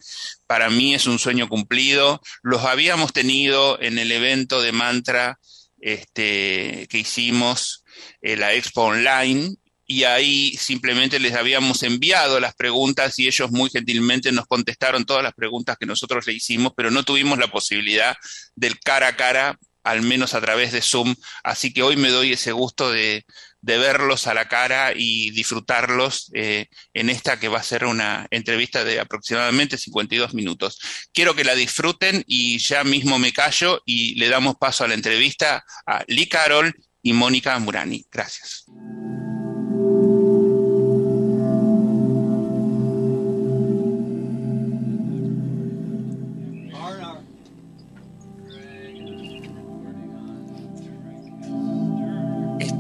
Para 0.47 0.71
mí 0.71 0.95
es 0.95 1.07
un 1.07 1.19
sueño 1.19 1.49
cumplido. 1.49 2.21
Los 2.43 2.65
habíamos 2.65 3.13
tenido 3.13 3.81
en 3.81 3.99
el 3.99 4.11
evento 4.11 4.63
de 4.63 4.73
mantra 4.73 5.39
este, 5.81 6.87
que 6.89 6.99
hicimos, 6.99 7.85
eh, 8.23 8.37
la 8.37 8.55
Expo 8.55 8.85
Online, 8.85 9.55
y 9.87 10.05
ahí 10.05 10.57
simplemente 10.57 11.19
les 11.19 11.35
habíamos 11.35 11.83
enviado 11.83 12.41
las 12.41 12.55
preguntas 12.55 13.19
y 13.19 13.27
ellos 13.27 13.51
muy 13.51 13.71
gentilmente 13.71 14.33
nos 14.33 14.47
contestaron 14.47 15.05
todas 15.05 15.23
las 15.23 15.35
preguntas 15.35 15.77
que 15.79 15.87
nosotros 15.87 16.27
le 16.27 16.35
hicimos, 16.35 16.73
pero 16.77 16.91
no 16.91 17.05
tuvimos 17.05 17.39
la 17.39 17.49
posibilidad 17.49 18.17
del 18.55 18.79
cara 18.79 19.09
a 19.09 19.17
cara, 19.17 19.59
al 19.83 20.03
menos 20.03 20.35
a 20.35 20.41
través 20.41 20.73
de 20.73 20.81
Zoom, 20.81 21.15
así 21.43 21.73
que 21.73 21.83
hoy 21.83 21.97
me 21.97 22.11
doy 22.11 22.33
ese 22.33 22.53
gusto 22.53 22.91
de, 22.91 23.25
de 23.63 23.79
verlos 23.79 24.27
a 24.27 24.35
la 24.35 24.49
cara 24.49 24.93
y 24.95 25.31
disfrutarlos 25.31 26.31
eh, 26.35 26.67
en 26.93 27.09
esta 27.11 27.39
que 27.39 27.49
va 27.49 27.59
a 27.59 27.63
ser 27.63 27.85
una 27.85 28.27
entrevista 28.31 28.85
de 28.85 29.01
aproximadamente 29.01 29.79
52 29.79 30.35
minutos. 30.35 30.81
Quiero 31.13 31.35
que 31.35 31.45
la 31.45 31.55
disfruten 31.55 32.25
y 32.27 32.59
ya 32.59 32.85
mismo 32.85 33.19
me 33.19 33.33
callo 33.33 33.81
y 33.87 34.17
le 34.17 34.29
damos 34.29 34.57
paso 34.57 34.85
a 34.85 34.89
la 34.89 34.95
entrevista 34.95 35.65
a 35.87 36.05
Lee 36.09 36.29
Carol 36.29 36.75
y 37.03 37.13
Mónica 37.13 37.59
Murani. 37.59 38.05
Gracias. 38.11 38.67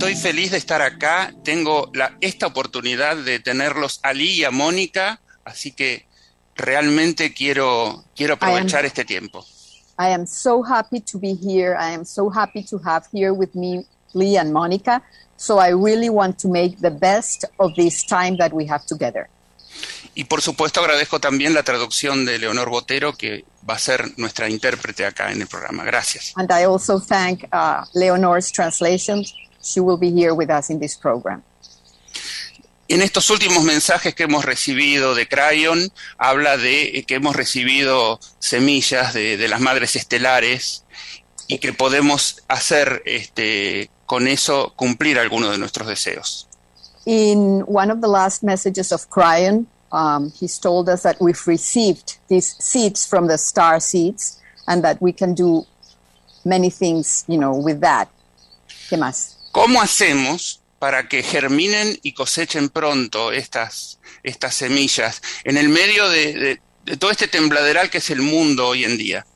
Estoy 0.02 0.16
feliz 0.16 0.50
de 0.50 0.58
estar 0.58 0.82
acá. 0.82 1.32
Tengo 1.44 1.88
la, 1.94 2.16
esta 2.20 2.48
oportunidad 2.48 3.16
de 3.16 3.38
tenerlos 3.38 4.00
a 4.02 4.12
Lee 4.12 4.40
y 4.40 4.44
a 4.44 4.50
Mónica, 4.50 5.20
así 5.44 5.70
que 5.70 6.06
realmente 6.56 7.32
quiero, 7.32 8.04
quiero 8.16 8.34
aprovechar 8.34 8.80
am, 8.80 8.86
este 8.86 9.04
tiempo. 9.04 9.46
I 10.00 10.12
am 10.12 10.26
so 10.26 10.64
happy 10.64 11.00
to 11.00 11.20
be 11.20 11.36
here. 11.40 11.76
I 11.78 11.94
am 11.94 12.04
so 12.04 12.28
happy 12.28 12.64
to 12.64 12.80
have 12.84 13.06
here 13.12 13.30
with 13.30 13.54
me 13.54 13.86
Lee 14.12 14.36
and 14.36 14.52
Monica. 14.52 15.02
So 15.36 15.60
I 15.60 15.70
really 15.70 16.10
want 16.10 16.36
to 16.40 16.48
make 16.48 16.80
the 16.80 16.90
best 16.90 17.44
of 17.60 17.76
this 17.76 18.04
time 18.04 18.36
that 18.38 18.52
we 18.52 18.66
have 18.66 18.84
together. 18.86 19.28
Y 20.14 20.24
por 20.24 20.42
supuesto 20.42 20.80
agradezco 20.80 21.20
también 21.20 21.54
la 21.54 21.62
traducción 21.62 22.26
de 22.26 22.40
Leonor 22.40 22.68
Botero, 22.70 23.12
que 23.12 23.44
va 23.68 23.74
a 23.74 23.78
ser 23.78 24.18
nuestra 24.18 24.50
intérprete 24.50 25.06
acá 25.06 25.30
en 25.30 25.42
el 25.42 25.46
programa. 25.46 25.84
Gracias. 25.84 26.32
And 26.34 26.50
I 26.50 26.64
also 26.64 26.98
thank 26.98 27.44
uh, 27.52 27.84
Leonor's 27.94 28.50
translation 28.50 29.24
she 29.62 29.80
will 29.80 29.98
be 29.98 30.10
here 30.10 30.34
with 30.34 30.50
us 30.50 30.70
in 30.70 30.78
this 30.78 30.96
program. 30.96 31.42
En 32.88 33.00
estos 33.00 33.30
últimos 33.30 33.64
mensajes 33.64 34.14
que 34.14 34.24
hemos 34.24 34.44
recibido 34.44 35.14
de 35.14 35.26
Crayon, 35.26 35.90
habla 36.18 36.58
de 36.58 37.04
que 37.06 37.14
hemos 37.14 37.34
recibido 37.34 38.20
semillas 38.38 39.14
de, 39.14 39.38
de 39.38 39.48
las 39.48 39.60
madres 39.60 39.96
estelares 39.96 40.84
y 41.46 41.58
que 41.58 41.72
podemos 41.72 42.42
hacer 42.48 43.02
este, 43.06 43.90
con 44.04 44.28
eso 44.28 44.74
cumplir 44.76 45.18
algunos 45.18 45.52
de 45.52 45.58
nuestros 45.58 45.88
deseos. 45.88 46.48
In 47.06 47.64
one 47.66 47.90
of 47.90 48.00
the 48.00 48.08
last 48.08 48.42
messages 48.42 48.92
of 48.92 49.08
Cryon, 49.08 49.66
um, 49.90 50.30
he's 50.38 50.58
told 50.58 50.88
us 50.88 51.02
that 51.02 51.16
we've 51.20 51.46
received 51.46 52.18
these 52.28 52.54
seeds 52.58 53.06
from 53.06 53.26
the 53.26 53.38
star 53.38 53.80
seeds 53.80 54.38
and 54.66 54.82
that 54.84 55.00
we 55.00 55.12
can 55.12 55.34
do 55.34 55.64
many 56.44 56.70
things, 56.70 57.24
you 57.26 57.38
know, 57.38 57.54
with 57.54 57.80
that. 57.80 58.08
¿Qué 58.88 58.96
más? 58.96 59.31
¿Cómo 59.52 59.82
hacemos 59.82 60.62
para 60.78 61.08
que 61.08 61.22
germinen 61.22 61.98
y 62.02 62.14
cosechen 62.14 62.70
pronto 62.70 63.32
estas, 63.32 63.98
estas 64.22 64.54
semillas 64.54 65.20
en 65.44 65.58
el 65.58 65.68
medio 65.68 66.08
de, 66.08 66.32
de, 66.32 66.60
de, 66.86 66.96
todo 66.96 67.10
este 67.10 67.28
tembladeral 67.28 67.90
que 67.90 67.98
es 67.98 68.08
el 68.08 68.22
mundo 68.22 68.68
hoy 68.68 68.84
en 68.84 68.96
día? 68.96 69.26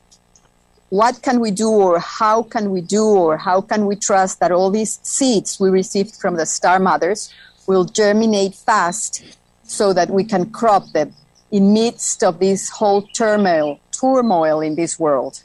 What 0.89 1.21
can 1.21 1.39
we 1.39 1.51
do 1.51 1.69
or 1.69 1.99
how 1.99 2.41
can 2.41 2.71
we 2.71 2.81
do 2.81 3.05
or 3.05 3.37
how 3.37 3.61
can 3.61 3.85
we 3.85 3.95
trust 3.95 4.39
that 4.39 4.51
all 4.51 4.71
these 4.71 4.99
seeds 5.03 5.59
we 5.59 5.69
received 5.69 6.15
from 6.15 6.35
the 6.35 6.45
star 6.45 6.79
mothers 6.79 7.29
will 7.67 7.85
germinate 7.85 8.55
fast 8.55 9.23
so 9.63 9.93
that 9.93 10.09
we 10.09 10.23
can 10.23 10.49
crop 10.49 10.91
them 10.93 11.13
in 11.51 11.73
midst 11.73 12.23
of 12.23 12.39
this 12.39 12.69
whole 12.69 13.03
turmoil, 13.13 13.79
turmoil 13.91 14.61
in 14.61 14.75
this 14.75 14.97
world? 14.97 15.43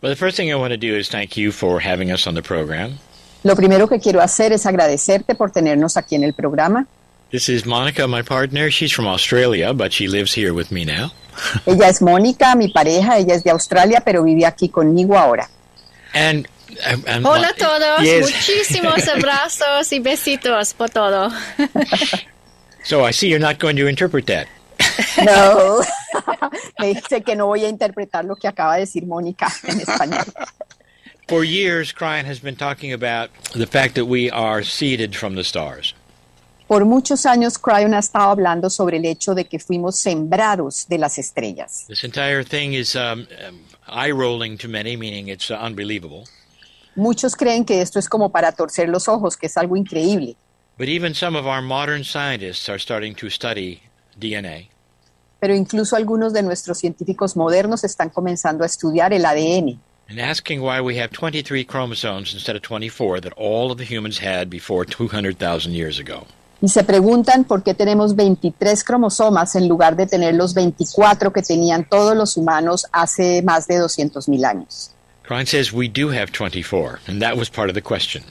Well, 0.00 0.10
the 0.10 0.16
first 0.16 0.36
thing 0.36 0.50
I 0.50 0.56
want 0.56 0.72
to 0.72 0.76
do 0.76 0.96
is 0.96 1.08
thank 1.08 1.36
you 1.36 1.52
for 1.52 1.78
having 1.80 2.10
us 2.10 2.26
on 2.26 2.34
the 2.34 2.42
program. 2.42 2.98
Lo 3.48 3.56
primero 3.56 3.88
que 3.88 3.98
quiero 3.98 4.20
hacer 4.20 4.52
es 4.52 4.66
agradecerte 4.66 5.34
por 5.34 5.50
tenernos 5.50 5.96
aquí 5.96 6.16
en 6.16 6.22
el 6.22 6.34
programa. 6.34 6.86
This 7.30 7.48
is 7.48 7.64
Monica, 7.64 8.06
my 8.06 8.22
partner. 8.22 8.68
She's 8.68 8.92
from 8.92 9.06
Australia, 9.06 9.72
but 9.72 9.90
she 9.90 10.06
lives 10.06 10.36
here 10.36 10.52
with 10.52 10.70
me 10.70 10.84
now. 10.84 11.12
ella 11.66 11.88
es 11.88 12.02
Mónica, 12.02 12.54
mi 12.56 12.68
pareja. 12.68 13.16
Ella 13.16 13.34
es 13.36 13.44
de 13.44 13.50
Australia, 13.50 14.02
pero 14.04 14.22
vive 14.22 14.44
aquí 14.44 14.68
conmigo 14.68 15.16
ahora. 15.16 15.48
And, 16.12 16.46
Hola 17.24 17.48
a 17.48 17.54
todos. 17.54 18.02
Yes. 18.02 18.26
Muchísimos 18.26 19.08
abrazos 19.16 19.90
y 19.94 19.98
besitos 20.00 20.74
por 20.74 20.90
todo. 20.90 21.30
so 22.84 23.02
I 23.02 23.12
see 23.12 23.30
you're 23.30 23.40
not 23.40 23.58
going 23.58 23.76
to 23.76 23.88
interpret 23.88 24.26
that. 24.26 24.46
No, 25.24 25.80
me 26.78 26.88
dice 26.92 27.22
que 27.22 27.34
no 27.34 27.46
voy 27.46 27.64
a 27.64 27.68
interpretar 27.70 28.26
lo 28.26 28.36
que 28.36 28.46
acaba 28.46 28.74
de 28.74 28.80
decir 28.80 29.06
Mónica 29.06 29.50
en 29.64 29.80
español. 29.80 30.26
For 31.28 31.44
years, 31.44 31.92
Cryon 31.92 32.24
has 32.24 32.40
been 32.40 32.56
talking 32.56 32.90
about 32.90 33.28
the 33.54 33.66
fact 33.66 33.96
that 33.96 34.06
we 34.06 34.30
are 34.30 34.62
seeded 34.62 35.14
from 35.14 35.34
the 35.34 35.44
stars. 35.44 35.92
Por 36.66 36.86
muchos 36.86 37.26
años, 37.26 37.58
Cryon 37.58 37.92
ha 37.92 37.98
estado 37.98 38.30
hablando 38.30 38.70
sobre 38.70 38.96
el 38.96 39.04
hecho 39.04 39.34
de 39.34 39.44
que 39.44 39.58
fuimos 39.58 39.96
sembrados 39.96 40.86
de 40.88 40.96
las 40.96 41.18
estrellas. 41.18 41.84
This 41.86 42.02
entire 42.02 42.42
thing 42.42 42.72
is 42.72 42.96
um, 42.96 43.26
um, 43.46 43.60
eye-rolling 43.86 44.56
to 44.58 44.68
many, 44.68 44.96
meaning 44.96 45.28
it's 45.28 45.50
uh, 45.50 45.58
unbelievable. 45.60 46.24
Muchos 46.96 47.36
creen 47.36 47.66
que 47.66 47.82
esto 47.82 47.98
es 47.98 48.08
como 48.08 48.30
para 48.30 48.52
torcer 48.52 48.88
los 48.88 49.06
ojos, 49.06 49.36
que 49.36 49.48
es 49.48 49.56
algo 49.58 49.76
increíble. 49.76 50.34
But 50.78 50.88
even 50.88 51.12
some 51.12 51.36
of 51.36 51.46
our 51.46 51.60
modern 51.60 52.04
scientists 52.04 52.70
are 52.70 52.78
starting 52.78 53.14
to 53.16 53.28
study 53.28 53.82
DNA. 54.18 54.70
Pero 55.40 55.54
incluso 55.54 55.94
algunos 55.94 56.32
de 56.32 56.42
nuestros 56.42 56.78
científicos 56.78 57.36
modernos 57.36 57.84
están 57.84 58.08
comenzando 58.08 58.64
a 58.64 58.66
estudiar 58.66 59.12
el 59.12 59.26
ADN. 59.26 59.78
And 60.08 60.18
asking 60.18 60.62
why 60.62 60.80
we 60.80 60.96
have 60.96 61.12
23 61.12 61.64
chromosomes 61.64 62.32
instead 62.32 62.56
of 62.56 62.62
24 62.62 63.20
that 63.20 63.32
all 63.36 63.70
of 63.70 63.78
the 63.78 63.84
humans 63.84 64.18
had 64.18 64.48
before 64.48 64.84
200,000 64.84 65.72
years 65.72 65.98
ago. 65.98 66.26
Y 66.60 66.68
se 66.68 66.82
preguntan 66.82 67.44
por 67.44 67.62
qué 67.62 67.72
tenemos 67.72 68.16
23 68.16 68.82
cromosomas 68.82 69.54
en 69.54 69.68
lugar 69.68 69.94
de 69.94 70.06
tener 70.06 70.34
los 70.34 70.54
24 70.54 71.32
que 71.32 71.42
tenían 71.42 71.88
todos 71.88 72.16
los 72.16 72.36
humanos 72.36 72.86
hace 72.90 73.42
más 73.42 73.68
de 73.68 73.80
200.000 73.80 74.44
años. 74.44 74.90
Crine 75.22 75.46
says 75.46 75.72
we 75.72 75.88
do 75.88 76.08
have 76.08 76.32
24, 76.32 77.00
and 77.06 77.20
that 77.22 77.36
was 77.36 77.48
part 77.48 77.68
of 77.68 77.74
the 77.74 77.82
question. 77.82 78.24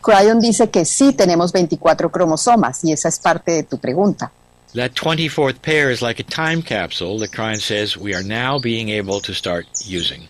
Cryon 0.00 0.40
dice 0.40 0.70
que 0.70 0.84
sí 0.84 1.12
tenemos 1.12 1.52
24 1.52 2.10
cromosomas 2.10 2.84
y 2.84 2.92
esa 2.92 3.08
es 3.08 3.18
parte 3.18 3.52
de 3.52 3.62
tu 3.64 3.78
pregunta. 3.78 4.30
That 4.74 4.92
24th 4.94 5.60
pair 5.60 5.90
is 5.90 6.02
like 6.02 6.20
a 6.20 6.24
time 6.24 6.62
capsule 6.62 7.18
that 7.18 7.32
Crine 7.32 7.60
says 7.60 7.96
we 7.96 8.14
are 8.14 8.24
now 8.24 8.58
being 8.58 8.88
able 8.88 9.20
to 9.20 9.32
start 9.32 9.66
using. 9.86 10.28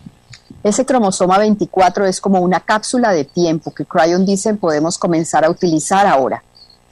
Ese 0.65 0.83
cromosoma 0.83 1.37
24 1.37 2.07
es 2.07 2.19
como 2.19 2.39
una 2.39 2.59
cápsula 2.59 3.11
de 3.11 3.23
tiempo 3.23 3.71
que 3.71 3.85
Cryon 3.85 4.25
dice 4.25 4.55
podemos 4.55 4.97
comenzar 4.97 5.45
a 5.45 5.51
utilizar 5.51 6.07
ahora. 6.07 6.43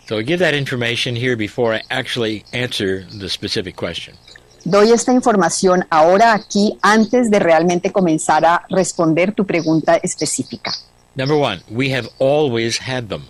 So 0.07 0.19
I 0.19 0.23
give 0.23 0.45
that 0.45 0.53
information 0.53 1.15
here 1.15 1.35
before 1.35 1.75
I 1.75 1.81
actually 1.89 2.45
answer 2.53 3.03
the 3.19 3.27
specific 3.27 3.75
question. 3.75 4.15
Doy 4.63 4.91
esta 4.91 5.11
información 5.11 5.87
ahora 5.89 6.33
aquí 6.33 6.77
antes 6.83 7.31
de 7.31 7.39
realmente 7.39 7.91
comenzar 7.91 8.45
a 8.45 8.63
responder 8.69 9.33
tu 9.33 9.43
pregunta 9.43 9.95
específica. 9.95 10.71
Number 11.15 11.35
one, 11.35 11.63
we 11.71 11.91
have 11.95 12.07
always 12.19 12.79
had 12.79 13.07
them. 13.07 13.25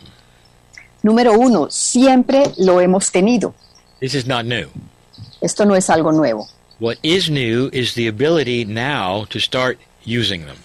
Número 1.04 1.32
uno, 1.40 1.72
siempre 1.72 2.52
lo 2.58 2.82
hemos 2.82 3.14
tenido. 3.14 3.54
This 4.02 4.14
is 4.14 4.28
not 4.28 4.44
new. 4.44 4.68
Esto 5.40 5.64
no 5.64 5.78
es 5.78 5.90
algo 5.90 6.12
nuevo. 6.12 6.50
What 6.82 6.98
is 7.02 7.30
new 7.30 7.70
is 7.72 7.94
the 7.94 8.10
ability 8.10 8.66
now 8.66 9.24
to 9.30 9.40
start 9.40 9.78
using 10.06 10.46
them. 10.46 10.58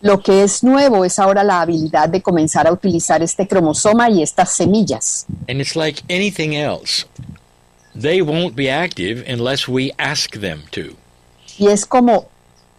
Lo 0.00 0.20
que 0.20 0.42
es 0.42 0.64
nuevo 0.64 1.04
es 1.04 1.18
ahora 1.20 1.44
la 1.44 1.60
habilidad 1.60 2.08
de 2.08 2.20
comenzar 2.22 2.66
a 2.66 2.72
utilizar 2.72 3.22
este 3.22 3.46
cromosoma 3.46 4.10
y 4.10 4.22
estas 4.22 4.50
semillas. 4.52 5.26
And 5.48 5.60
it's 5.60 5.76
like 5.76 6.02
anything 6.10 6.54
else. 6.54 7.06
They 7.94 8.20
won't 8.20 8.56
be 8.56 8.68
active 8.70 9.24
unless 9.32 9.68
we 9.68 9.92
ask 9.98 10.32
them 10.40 10.62
to. 10.72 10.96
Y 11.58 11.68
es 11.68 11.86
como 11.86 12.26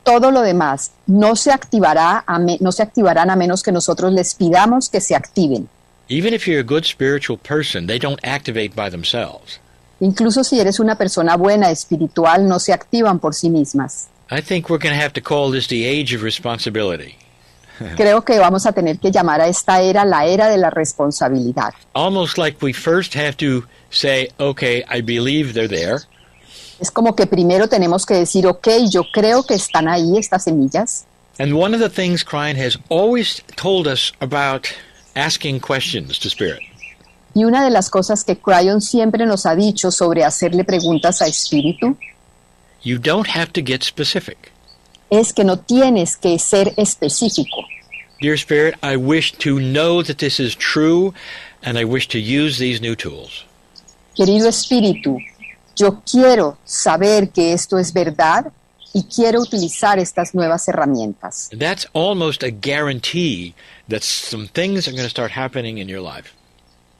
todo 0.04 0.32
lo 0.32 0.42
demás, 0.42 0.92
no 1.08 1.36
se, 1.38 1.52
activará 1.52 2.24
a 2.28 2.40
me- 2.40 2.58
no 2.60 2.72
se 2.74 2.84
activarán 2.84 3.30
a 3.30 3.36
menos 3.38 3.64
que 3.64 3.72
nosotros 3.72 4.12
les 4.12 4.34
pidamos 4.34 4.90
que 4.90 5.00
se 5.00 5.16
activen. 5.16 5.70
Even 6.10 6.34
if 6.34 6.46
you're 6.46 6.60
a 6.60 6.64
good 6.64 6.84
spiritual 6.84 7.38
person, 7.40 7.88
they 7.88 8.00
don't 8.00 8.20
activate 8.26 8.76
by 8.76 8.90
themselves. 8.90 9.62
Incluso 10.02 10.44
si 10.44 10.60
eres 10.60 10.80
una 10.82 10.96
persona 10.98 11.38
buena, 11.38 11.70
espiritual, 11.72 12.46
no 12.46 12.60
se 12.60 12.74
activan 12.74 13.20
por 13.20 13.34
sí 13.34 13.50
mismas. 13.50 14.08
I 14.34 14.42
think 14.42 14.68
we're 14.68 14.80
going 14.80 14.96
to 14.96 15.00
have 15.00 15.14
to 15.14 15.22
call 15.22 15.52
this 15.52 15.68
the 15.68 15.86
age 15.86 16.16
of 16.16 16.24
responsibility. 16.24 17.16
Creo 17.96 18.26
que 18.26 18.40
vamos 18.40 18.66
a 18.66 18.72
tener 18.72 18.98
que 18.98 19.12
llamar 19.12 19.42
a 19.42 19.48
esta 19.48 19.80
era 19.84 20.04
la 20.06 20.26
era 20.26 20.50
de 20.50 20.58
la 20.58 20.72
responsabilidad. 20.72 21.74
Almost 21.94 22.40
like 22.40 22.60
we 22.60 22.74
first 22.74 23.14
have 23.14 23.38
to 23.38 23.64
say, 23.92 24.30
okay, 24.40 24.84
I 24.90 25.02
believe 25.02 25.54
they're 25.54 25.68
there. 25.68 26.00
Es 26.80 26.90
como 26.90 27.14
que 27.16 27.28
primero 27.28 27.68
tenemos 27.68 28.08
que 28.08 28.16
decir, 28.16 28.48
ok, 28.48 28.70
yo 28.90 29.04
creo 29.14 29.44
que 29.44 29.54
están 29.54 29.88
ahí 29.88 30.18
estas 30.18 30.46
semillas. 30.46 31.06
And 31.38 31.54
one 31.54 31.76
of 31.76 31.80
the 31.80 31.90
things 31.90 32.24
Klein 32.24 32.56
has 32.58 32.80
always 32.90 33.44
told 33.56 33.86
us 33.86 34.14
about 34.20 34.68
asking 35.16 35.60
questions 35.60 36.18
to 36.18 36.28
Spirit. 36.30 36.62
Y 37.36 37.46
una 37.46 37.64
de 37.64 37.70
las 37.70 37.92
cosas 37.92 38.24
que 38.24 38.36
Cryon 38.38 38.82
siempre 38.82 39.28
nos 39.28 39.46
ha 39.46 39.56
dicho 39.56 39.92
sobre 39.92 40.24
hacerle 40.24 40.64
preguntas 40.64 41.22
a 41.22 41.28
Espíritu 41.28 41.98
You 42.84 43.00
don't 43.00 43.28
have 43.28 43.52
to 43.54 43.62
get 43.62 43.84
specific. 43.84 44.54
es 45.20 45.34
que 45.34 45.44
no 45.44 45.58
tienes 45.58 46.18
que 46.18 46.40
ser 46.40 46.74
específico. 46.78 47.64
Dear 48.20 48.36
Spirit, 48.36 48.76
I 48.82 48.96
wish 48.96 49.34
to 49.40 49.60
know 49.60 50.02
that 50.02 50.18
this 50.18 50.40
is 50.40 50.56
true, 50.56 51.14
and 51.62 51.78
I 51.78 51.86
wish 51.86 52.08
to 52.10 52.20
use 52.20 52.58
these 52.58 52.82
new 52.82 52.96
tools. 52.96 53.46
Querido 54.16 54.48
Espíritu, 54.48 55.18
yo 55.76 56.02
quiero 56.10 56.58
saber 56.66 57.30
que 57.30 57.54
esto 57.54 57.78
es 57.78 57.92
verdad 57.94 58.52
y 58.94 59.04
quiero 59.04 59.42
utilizar 59.42 60.00
estas 60.00 60.34
nuevas 60.34 60.68
herramientas. 60.68 61.50
That's 61.52 61.86
almost 61.94 62.44
a 62.44 62.52
guarantee 62.52 63.56
that 63.90 64.04
some 64.04 64.48
things 64.48 64.88
are 64.88 64.92
going 64.92 65.04
to 65.04 65.10
start 65.10 65.32
happening 65.32 65.80
in 65.80 65.88
your 65.88 66.02
life. 66.02 66.32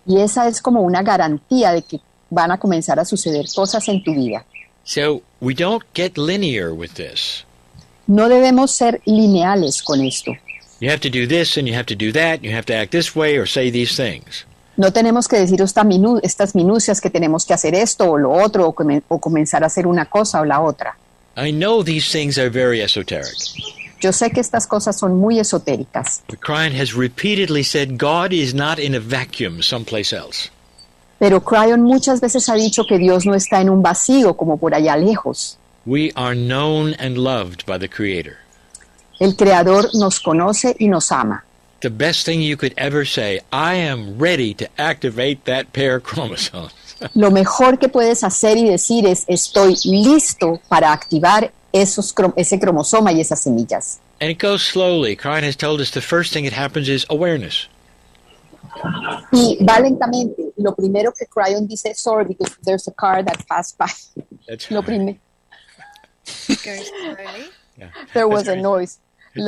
Y 0.06 0.20
esa 0.20 0.48
es 0.48 0.62
como 0.62 0.82
una 0.82 1.02
garantía 1.02 1.72
de 1.72 1.84
que 1.84 2.02
van 2.30 2.52
a 2.52 2.58
comenzar 2.58 3.00
a 3.00 3.06
suceder 3.06 3.46
cosas 3.56 3.88
en 3.88 4.04
tu 4.04 4.14
vida. 4.14 4.46
So 4.84 5.22
we 5.44 5.54
don't 5.54 5.84
get 5.94 6.18
linear 6.18 6.74
with 6.74 6.94
this. 6.96 7.44
No 8.08 8.28
debemos 8.30 8.72
ser 8.72 9.02
lineales 9.06 9.82
con 9.84 10.02
esto. 10.02 10.32
You 10.80 10.90
have 10.90 11.02
to 11.02 11.10
do 11.10 11.28
this 11.28 11.58
and 11.58 11.68
you 11.68 11.74
have 11.76 11.86
to 11.88 11.96
do 11.96 12.12
that, 12.14 12.44
you 12.44 12.52
have 12.52 12.66
to 12.66 12.74
act 12.74 12.92
this 12.92 13.16
way 13.16 13.38
or 13.38 13.46
say 13.46 13.70
these 13.72 13.96
things. 13.96 14.46
No 14.76 14.92
tenemos 14.92 15.28
que 15.28 15.38
decir 15.38 15.62
esta 15.62 15.84
minu- 15.84 16.20
estas 16.24 16.56
minucias 16.56 17.00
que 17.00 17.10
tenemos 17.10 17.46
que 17.46 17.54
hacer 17.54 17.76
esto 17.76 18.10
o 18.10 18.18
lo 18.18 18.32
otro 18.32 18.68
o, 18.68 18.74
come- 18.74 19.04
o 19.08 19.20
comenzar 19.20 19.64
a 19.64 19.68
hacer 19.68 19.86
una 19.86 20.06
cosa 20.06 20.42
o 20.42 20.46
la 20.46 20.62
otra. 20.62 20.98
I 21.38 21.52
know 21.52 21.84
these 21.84 22.12
things 22.12 22.38
are 22.38 22.50
very 22.50 22.82
esoteric. 22.82 23.36
Yo 24.02 24.12
sé 24.12 24.32
que 24.32 24.42
estas 24.42 24.68
cosas 24.68 24.98
son 25.00 25.16
muy 25.18 25.40
esotéricas, 25.40 26.24
But 26.28 26.40
Crine 26.42 26.74
has 26.80 26.94
repeatedly 26.94 27.64
said 27.64 27.98
God 27.98 28.34
is 28.34 28.54
not 28.54 28.78
in 28.80 28.96
a 28.96 29.00
vacuum 29.00 29.62
someplace 29.62 30.12
else. 30.12 30.50
Pero 31.24 31.40
Cryon 31.40 31.84
muchas 31.84 32.20
veces 32.20 32.50
ha 32.50 32.56
dicho 32.56 32.86
que 32.86 32.98
Dios 32.98 33.26
no 33.26 33.34
está 33.34 33.62
en 33.62 33.70
un 33.70 33.82
vacío 33.82 34.36
como 34.36 34.58
por 34.58 34.76
allá 34.76 34.98
lejos. 34.98 35.58
We 35.86 36.12
are 36.16 36.36
known 36.36 36.96
and 37.00 37.18
loved 37.18 37.66
by 37.66 37.80
the 37.80 37.88
Creator. 37.88 38.40
El 39.22 39.38
Creador 39.38 39.88
nos 39.94 40.20
conoce 40.20 40.76
y 40.80 40.90
nos 40.90 41.14
ama. 41.14 41.46
The 41.80 41.90
best 41.90 42.26
thing 42.26 42.42
you 42.42 42.58
could 42.58 42.74
ever 42.76 43.06
say, 43.06 43.40
I 43.54 43.76
am 43.76 44.18
ready 44.20 44.54
to 44.56 44.66
activate 44.78 45.46
that 45.46 45.72
pair 45.72 45.96
of 45.96 46.04
chromosomes. 46.04 46.74
Lo 47.16 47.32
mejor 47.32 47.80
que 47.80 47.88
puedes 47.88 48.26
hacer 48.26 48.58
y 48.58 48.66
decir 48.66 49.08
es 49.08 49.24
estoy 49.30 49.78
listo 49.86 50.60
para 50.68 50.92
activar 50.92 51.54
esos, 51.72 52.14
ese 52.36 52.60
cromosoma 52.60 53.14
y 53.14 53.22
esas 53.22 53.42
semillas. 53.42 54.02
and 54.24 54.32
it 54.32 54.40
goes 54.40 54.64
slowly. 54.64 55.18
Crine 55.18 55.44
has 55.44 55.58
told 55.58 55.82
us 55.82 55.92
the 55.92 56.02
first 56.02 56.32
thing 56.32 56.46
that 56.46 56.54
happens 56.54 56.88
is 56.88 57.06
awareness. 57.10 57.68
Y 59.32 59.58
va 59.62 59.80
lentamente. 59.80 60.52
Lo 60.58 60.74
primero 60.76 61.12
que 61.12 61.26
Cryon 61.26 61.68
dice, 61.68 61.94
sorry, 61.96 62.26
because 62.26 62.56
there's 62.64 62.88
a 62.88 62.92
car 62.92 63.24
that 63.24 63.46
passed 63.48 63.78
by. 63.78 63.90
That's 64.48 64.70
Lo 64.72 64.82
prime- 64.82 65.20
Goes 66.48 66.88
slowly. 66.88 67.50
Yeah. 67.78 67.90
there 68.14 68.28
was 68.28 68.46
That's 68.46 68.58
a 68.58 68.62
noise. 68.62 69.00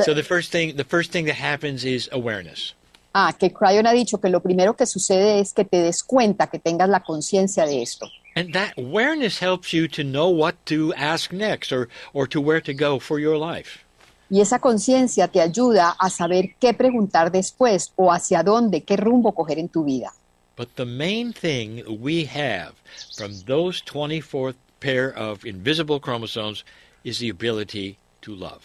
So 0.02 0.14
the 0.14 0.22
first 0.22 0.50
thing 0.50 0.76
the 0.76 0.84
first 0.84 1.12
thing 1.12 1.26
that 1.26 1.36
happens 1.36 1.84
is 1.84 2.08
awareness. 2.12 2.74
Ah, 3.14 3.32
que 3.32 3.48
Cryon 3.50 3.86
ha 3.86 3.92
dicho 3.92 4.20
que 4.20 4.28
lo 4.28 4.40
primero 4.40 4.74
que 4.76 4.84
sucede 4.84 5.40
es 5.40 5.52
que 5.54 5.64
te 5.64 5.80
des 5.80 6.02
cuenta, 6.02 6.48
que 6.50 6.58
tengas 6.58 6.88
la 6.88 7.00
conciencia 7.00 7.64
de 7.64 7.80
esto. 7.80 8.08
And 8.34 8.52
that 8.52 8.74
awareness 8.76 9.38
helps 9.38 9.72
you 9.72 9.88
to 9.88 10.04
know 10.04 10.28
what 10.28 10.54
to 10.66 10.92
ask 10.94 11.32
next 11.32 11.72
or, 11.72 11.88
or 12.12 12.26
to 12.26 12.38
where 12.40 12.60
to 12.60 12.74
go 12.74 12.98
for 12.98 13.18
your 13.18 13.38
life. 13.38 13.85
Y 14.28 14.40
esa 14.40 14.58
conciencia 14.58 15.28
te 15.28 15.40
ayuda 15.40 15.96
a 15.98 16.10
saber 16.10 16.56
qué 16.58 16.74
preguntar 16.74 17.30
después 17.30 17.92
o 17.96 18.12
hacia 18.12 18.42
dónde, 18.42 18.82
qué 18.82 18.96
rumbo 18.96 19.32
coger 19.32 19.58
en 19.58 19.68
tu 19.68 19.84
vida. 19.84 20.12
But 20.56 20.74
the 20.76 20.86
main 20.86 21.32
thing 21.32 21.82
we 22.00 22.24
have 22.24 22.72
from 23.14 23.32
those 23.46 23.82
24th 23.84 24.56
pair 24.80 25.10
of 25.10 25.44
invisible 25.44 26.00
chromosomes 26.00 26.64
is 27.04 27.18
the 27.18 27.28
ability 27.28 27.98
to 28.22 28.34
love. 28.34 28.62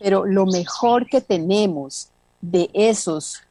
Pero 0.00 0.24
lo 0.24 0.46
mejor 0.46 1.06
que 1.06 1.20
tenemos 1.20 2.08
de 2.40 2.70
esos 2.74 3.42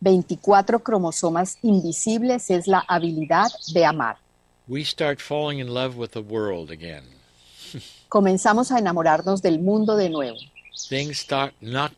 24 0.00 0.80
cromosomas 0.80 1.58
invisibles 1.62 2.50
es 2.50 2.66
la 2.66 2.84
habilidad 2.86 3.50
de 3.72 3.84
amar. 3.84 4.18
We 4.68 4.84
start 4.84 5.20
falling 5.20 5.58
in 5.58 5.68
love 5.68 5.96
with 5.96 6.12
the 6.12 6.22
world 6.22 6.70
again. 6.70 7.04
Comenzamos 8.08 8.70
a 8.70 8.78
enamorarnos 8.78 9.42
del 9.42 9.58
mundo 9.58 9.96
de 9.96 10.10
nuevo. 10.10 10.38
Things 10.76 11.18
start 11.18 11.52
not 11.60 11.92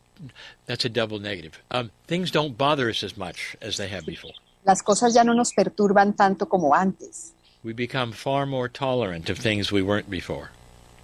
that's 0.65 0.85
a 0.85 0.89
double 0.89 1.19
negative. 1.19 1.61
Um, 1.71 1.91
things 2.07 2.31
don't 2.31 2.57
bother 2.57 2.89
us 2.89 3.03
as 3.03 3.17
much 3.17 3.55
as 3.61 3.77
they 3.77 3.87
have 3.87 4.05
before. 4.05 4.31
Las 4.65 4.81
cosas 4.81 5.15
ya 5.15 5.23
no 5.23 5.33
nos 5.33 5.53
perturban 5.53 6.15
tanto 6.15 6.47
como 6.47 6.73
antes. 6.73 7.33
We 7.63 7.73
become 7.73 8.11
far 8.11 8.45
more 8.45 8.67
tolerant 8.67 9.29
of 9.29 9.37
things 9.37 9.71
we 9.71 9.81
weren't 9.81 10.09
before. 10.09 10.51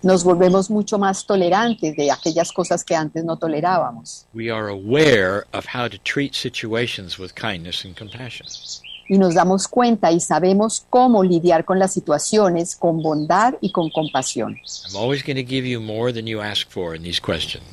Nos 0.03 0.23
volvemos 0.23 0.69
mucho 0.69 0.97
más 0.97 1.25
tolerantes 1.25 1.95
de 1.95 2.11
aquellas 2.11 2.51
cosas 2.51 2.83
que 2.83 2.93
antes 2.93 3.23
no 3.23 3.37
tolerábamos. 3.37 4.25
We 4.33 4.49
are 4.49 4.67
aware 4.67 5.45
of 5.53 5.65
how 5.65 5.87
to 5.87 5.97
treat 5.97 6.35
situations 6.35 7.17
with 7.17 7.35
kindness 7.35 7.85
and 7.85 7.95
compassion. 7.95 8.45
Y 9.07 9.17
nos 9.17 9.35
damos 9.35 9.67
cuenta 9.67 10.11
y 10.11 10.19
sabemos 10.19 10.85
cómo 10.89 11.23
lidiar 11.23 11.65
con 11.65 11.77
las 11.77 11.93
situaciones 11.93 12.75
con 12.75 13.01
bondad 13.01 13.55
y 13.59 13.71
con 13.71 13.89
compasión. 13.89 14.57
I'm 14.87 14.95
always 14.95 15.23
going 15.23 15.35
to 15.35 15.47
give 15.47 15.67
you 15.67 15.81
more 15.81 16.13
than 16.13 16.25
you 16.25 16.41
ask 16.41 16.69
for 16.69 16.95
in 16.95 17.03
these 17.03 17.21
questions. 17.21 17.63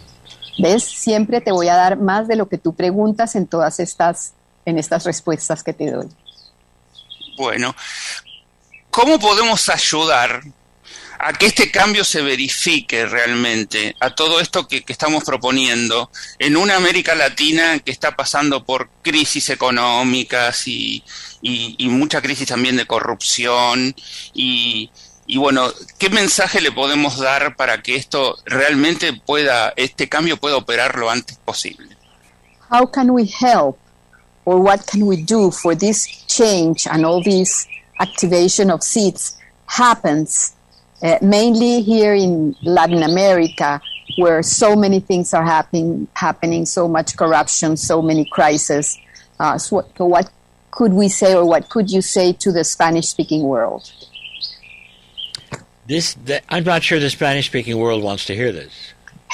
¿Ves? 0.58 0.84
Siempre 0.84 1.40
te 1.40 1.52
voy 1.52 1.68
a 1.68 1.75
dar 1.75 1.96
más 1.96 2.28
de 2.28 2.37
lo 2.37 2.49
que 2.49 2.58
tú 2.58 2.75
preguntas 2.75 3.34
en 3.37 3.46
todas 3.46 3.80
estas, 3.80 4.34
en 4.64 4.78
estas 4.78 5.04
respuestas 5.04 5.62
que 5.62 5.72
te 5.72 5.90
doy. 5.90 6.08
Bueno, 7.38 7.75
¿cómo 8.90 9.18
podemos 9.18 9.68
ayudar 9.68 10.42
a 11.23 11.35
que 11.35 11.47
este 11.47 11.71
cambio 11.71 12.03
se 12.03 12.23
verifique 12.23 13.05
realmente, 13.05 13.95
a 14.00 14.15
todo 14.15 14.41
esto 14.41 14.67
que, 14.67 14.83
estamos 14.89 15.23
proponiendo, 15.25 16.11
en 16.39 16.57
una 16.57 16.77
América 16.77 17.15
Latina 17.15 17.79
que 17.81 17.91
está 17.91 18.17
pasando 18.17 18.65
por 18.65 18.89
crisis 19.03 19.50
económicas 19.50 20.67
y, 20.67 21.05
y, 21.43 21.89
mucha 21.89 22.23
crisis 22.23 22.49
también 22.49 22.77
de 22.77 22.87
corrupción 22.87 23.95
y, 24.33 24.91
y 25.27 25.37
bueno, 25.37 25.71
¿qué 25.99 26.09
mensaje 26.09 26.62
le 26.62 26.73
podemos 26.73 27.19
dar 27.19 27.55
para 27.55 27.83
que 27.83 27.97
esto 27.97 28.39
realmente 28.47 29.12
pueda, 29.12 29.75
este 29.77 30.09
cambio 30.09 30.39
pueda 30.39 30.57
operar 30.57 30.97
lo 30.97 31.11
antes 31.11 31.37
posible? 31.45 31.97
How 32.71 32.91
can 32.91 33.11
we 33.11 33.25
help 33.25 33.77
or 34.45 34.57
what 34.57 34.81
can 34.91 35.03
we 35.03 35.19
do 35.19 35.50
for 35.50 35.77
this 35.77 36.07
change 36.27 36.87
and 36.87 37.05
all 37.05 37.23
this 37.23 37.67
activation 37.99 38.71
of 38.71 38.83
seeds 38.83 39.37
happens 39.67 40.55
uh, 41.02 41.19
mainly 41.23 41.83
here 41.83 42.14
in 42.14 42.54
Latin 42.62 43.02
America 43.02 43.80
where 44.16 44.42
so 44.42 44.76
many 44.76 45.00
things 45.00 45.33
are 45.33 45.45
happening, 45.45 46.09
happening 46.14 46.66
so 46.66 46.88
much 46.88 47.16
corruption, 47.16 47.76
so 47.76 48.02
many 48.02 48.25
crises. 48.25 48.99
Uh, 49.38 49.57
so 49.57 49.76
what, 49.76 49.90
so 49.97 50.04
what 50.07 50.30
could 50.71 50.92
we 50.92 51.09
say 51.09 51.35
or 51.35 51.45
what 51.45 51.69
could 51.69 51.90
you 51.90 52.02
say 52.02 52.33
to 52.33 52.52
the 52.52 52.64
Spanish 52.64 53.09
speaking 53.09 53.42
world? 53.42 53.90
This, 55.87 56.14
the, 56.14 56.42
I'm 56.52 56.64
not 56.64 56.83
sure 56.83 57.00
the 57.00 57.11
Spanish 57.11 57.47
speaking 57.47 57.78
world 57.78 58.02
wants 58.02 58.25
to 58.26 58.35
hear 58.35 58.52
this. 58.52 58.73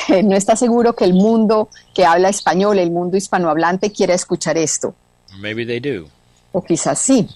No 0.09 0.37
está 0.37 0.57
seguro 0.57 0.93
que 0.93 1.07
el 1.07 1.15
mundo 1.15 1.71
que 1.95 2.05
habla 2.05 2.29
español, 2.29 2.79
el 2.79 2.91
mundo 2.91 3.17
hispanohablante, 3.17 3.93
quiera 3.93 4.15
escuchar 4.15 4.57
esto. 4.57 4.95
Maybe 5.41 5.65
they 5.65 5.81
do. 5.81 6.09
O 6.53 6.63
quizás 6.63 6.99
sí. 6.99 7.29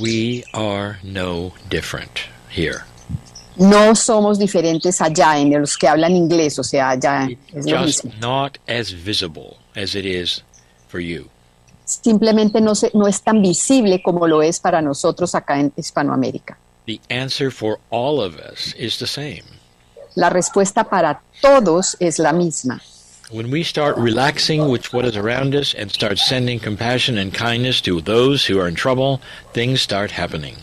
We 0.00 0.44
are 0.52 0.98
no 1.02 1.54
different 1.68 2.28
here. 2.50 2.84
No 3.56 3.94
somos 3.94 4.38
diferentes 4.38 5.00
allá 5.00 5.38
en 5.38 5.60
los 5.60 5.76
que 5.76 5.86
hablan 5.86 6.16
inglés, 6.16 6.58
o 6.58 6.64
sea, 6.64 6.90
allá 6.90 7.28
es 7.52 7.66
lo 7.66 7.82
Just 7.82 8.04
mismo. 8.04 8.20
not 8.20 8.58
as 8.68 8.90
visible 8.92 9.56
as 9.76 9.94
it 9.94 10.04
is 10.06 10.42
for 10.88 11.00
you. 11.00 11.28
Simplemente 11.84 12.60
no, 12.60 12.74
se, 12.74 12.90
no 12.94 13.06
es 13.06 13.20
tan 13.22 13.42
visible 13.42 14.02
como 14.02 14.26
lo 14.26 14.40
es 14.42 14.58
para 14.58 14.80
nosotros 14.80 15.34
acá 15.34 15.58
en 15.60 15.72
Hispanoamérica. 15.76 16.56
The 16.86 17.00
answer 17.10 17.50
for 17.50 17.78
all 17.90 18.20
of 18.20 18.36
us 18.36 18.74
is 18.78 18.98
the 18.98 19.06
same. 19.06 19.42
La 20.14 20.30
respuesta 20.30 20.84
para 20.84 21.20
todos 21.40 21.96
es 22.00 22.18
la 22.18 22.32
misma. 22.32 22.80
When 23.30 23.50
we 23.50 23.62
start 23.64 23.96
relaxing 23.96 24.68
with 24.70 24.92
what 24.92 25.04
is 25.06 25.16
around 25.16 25.54
us 25.54 25.74
and 25.74 25.90
start 25.90 26.18
sending 26.18 26.58
compassion 26.60 27.18
and 27.18 27.32
kindness 27.32 27.80
to 27.82 28.00
those 28.00 28.44
who 28.46 28.58
are 28.60 28.68
in 28.68 28.74
trouble, 28.74 29.20
things 29.54 29.80
start 29.80 30.10
happening. 30.10 30.56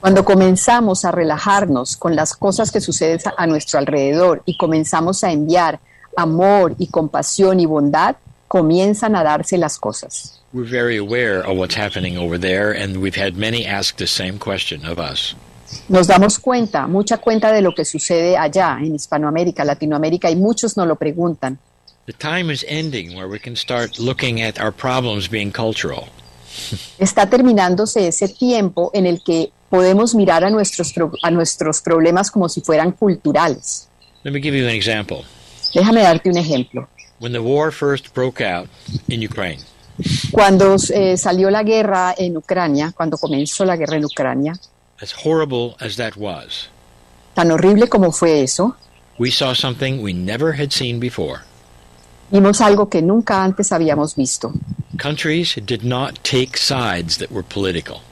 Cuando 0.00 0.24
comenzamos 0.24 1.04
a 1.04 1.10
relajarnos 1.10 1.96
con 1.96 2.14
las 2.14 2.34
cosas 2.34 2.70
que 2.70 2.80
suceden 2.80 3.18
a 3.36 3.46
nuestro 3.48 3.80
alrededor 3.80 4.42
y 4.46 4.56
comenzamos 4.56 5.24
a 5.24 5.32
enviar 5.32 5.80
amor 6.16 6.76
y 6.78 6.86
compasión 6.86 7.58
y 7.58 7.66
bondad, 7.66 8.14
comienzan 8.46 9.16
a 9.16 9.24
darse 9.24 9.58
las 9.58 9.76
cosas. 9.76 10.40
We're 10.52 10.70
very 10.70 10.96
aware 10.98 11.40
of 11.40 11.58
what's 11.58 11.76
happening 11.76 12.16
over 12.16 12.38
there, 12.38 12.72
and 12.72 12.98
we've 12.98 13.20
had 13.20 13.34
many 13.34 13.66
ask 13.66 13.96
the 13.96 14.06
same 14.06 14.38
question 14.38 14.86
of 14.86 14.98
us. 14.98 15.34
Nos 15.88 16.06
damos 16.06 16.38
cuenta, 16.38 16.86
mucha 16.86 17.18
cuenta 17.18 17.52
de 17.52 17.60
lo 17.60 17.74
que 17.74 17.84
sucede 17.84 18.36
allá 18.36 18.78
en 18.80 18.94
Hispanoamérica, 18.94 19.64
Latinoamérica, 19.64 20.30
y 20.30 20.36
muchos 20.36 20.76
nos 20.76 20.86
lo 20.86 20.94
preguntan. 20.94 21.58
The 22.06 22.14
time 22.14 22.50
is 22.50 22.64
ending 22.68 23.16
where 23.16 23.28
we 23.28 23.38
can 23.38 23.56
start 23.56 23.98
looking 23.98 24.40
at 24.40 24.58
our 24.58 24.72
problems 24.72 25.28
being 25.28 25.50
cultural. 25.50 26.04
Está 26.98 27.28
terminándose 27.28 28.08
ese 28.08 28.28
tiempo 28.28 28.90
en 28.94 29.04
el 29.04 29.22
que 29.22 29.52
podemos 29.68 30.14
mirar 30.14 30.44
a 30.44 30.50
nuestros, 30.50 30.92
a 31.22 31.30
nuestros 31.30 31.80
problemas 31.80 32.30
como 32.30 32.48
si 32.48 32.60
fueran 32.60 32.92
culturales. 32.92 33.88
Let 34.24 34.32
me 34.32 34.40
give 34.40 34.56
you 34.56 34.64
an 34.66 34.74
example. 34.74 35.24
Déjame 35.74 36.02
darte 36.02 36.28
un 36.28 36.36
ejemplo. 36.38 36.88
When 37.20 37.32
the 37.32 37.40
war 37.40 37.72
first 37.72 38.14
broke 38.14 38.40
out 38.40 38.68
in 39.08 39.22
Ukraine, 39.22 39.60
Cuando 40.30 40.76
eh, 40.94 41.16
salió 41.16 41.50
la 41.50 41.62
guerra 41.64 42.14
en 42.16 42.36
Ucrania, 42.36 42.92
cuando 42.96 43.16
comenzó 43.18 43.64
la 43.64 43.76
guerra 43.76 43.96
en 43.96 44.04
Ucrania, 44.04 44.54
as 45.00 45.12
horrible 45.24 45.74
as 45.80 45.96
that 45.96 46.16
was, 46.16 46.68
tan 47.34 47.50
horrible 47.50 47.88
como 47.88 48.12
fue 48.12 48.42
eso, 48.42 48.76
we 49.18 49.30
saw 49.30 49.52
something 49.52 50.00
we 50.00 50.12
never 50.12 50.52
had 50.52 50.70
seen 50.70 51.00
before. 51.00 51.40
vimos 52.30 52.60
algo 52.60 52.88
que 52.88 53.02
nunca 53.02 53.42
antes 53.42 53.72
habíamos 53.72 54.14
visto. 54.14 54.52
Countries 54.98 55.56
did 55.66 55.82
not 55.82 56.18
take 56.22 56.56
sides 56.56 57.18
that 57.18 57.30
were 57.30 57.42
political. 57.42 58.02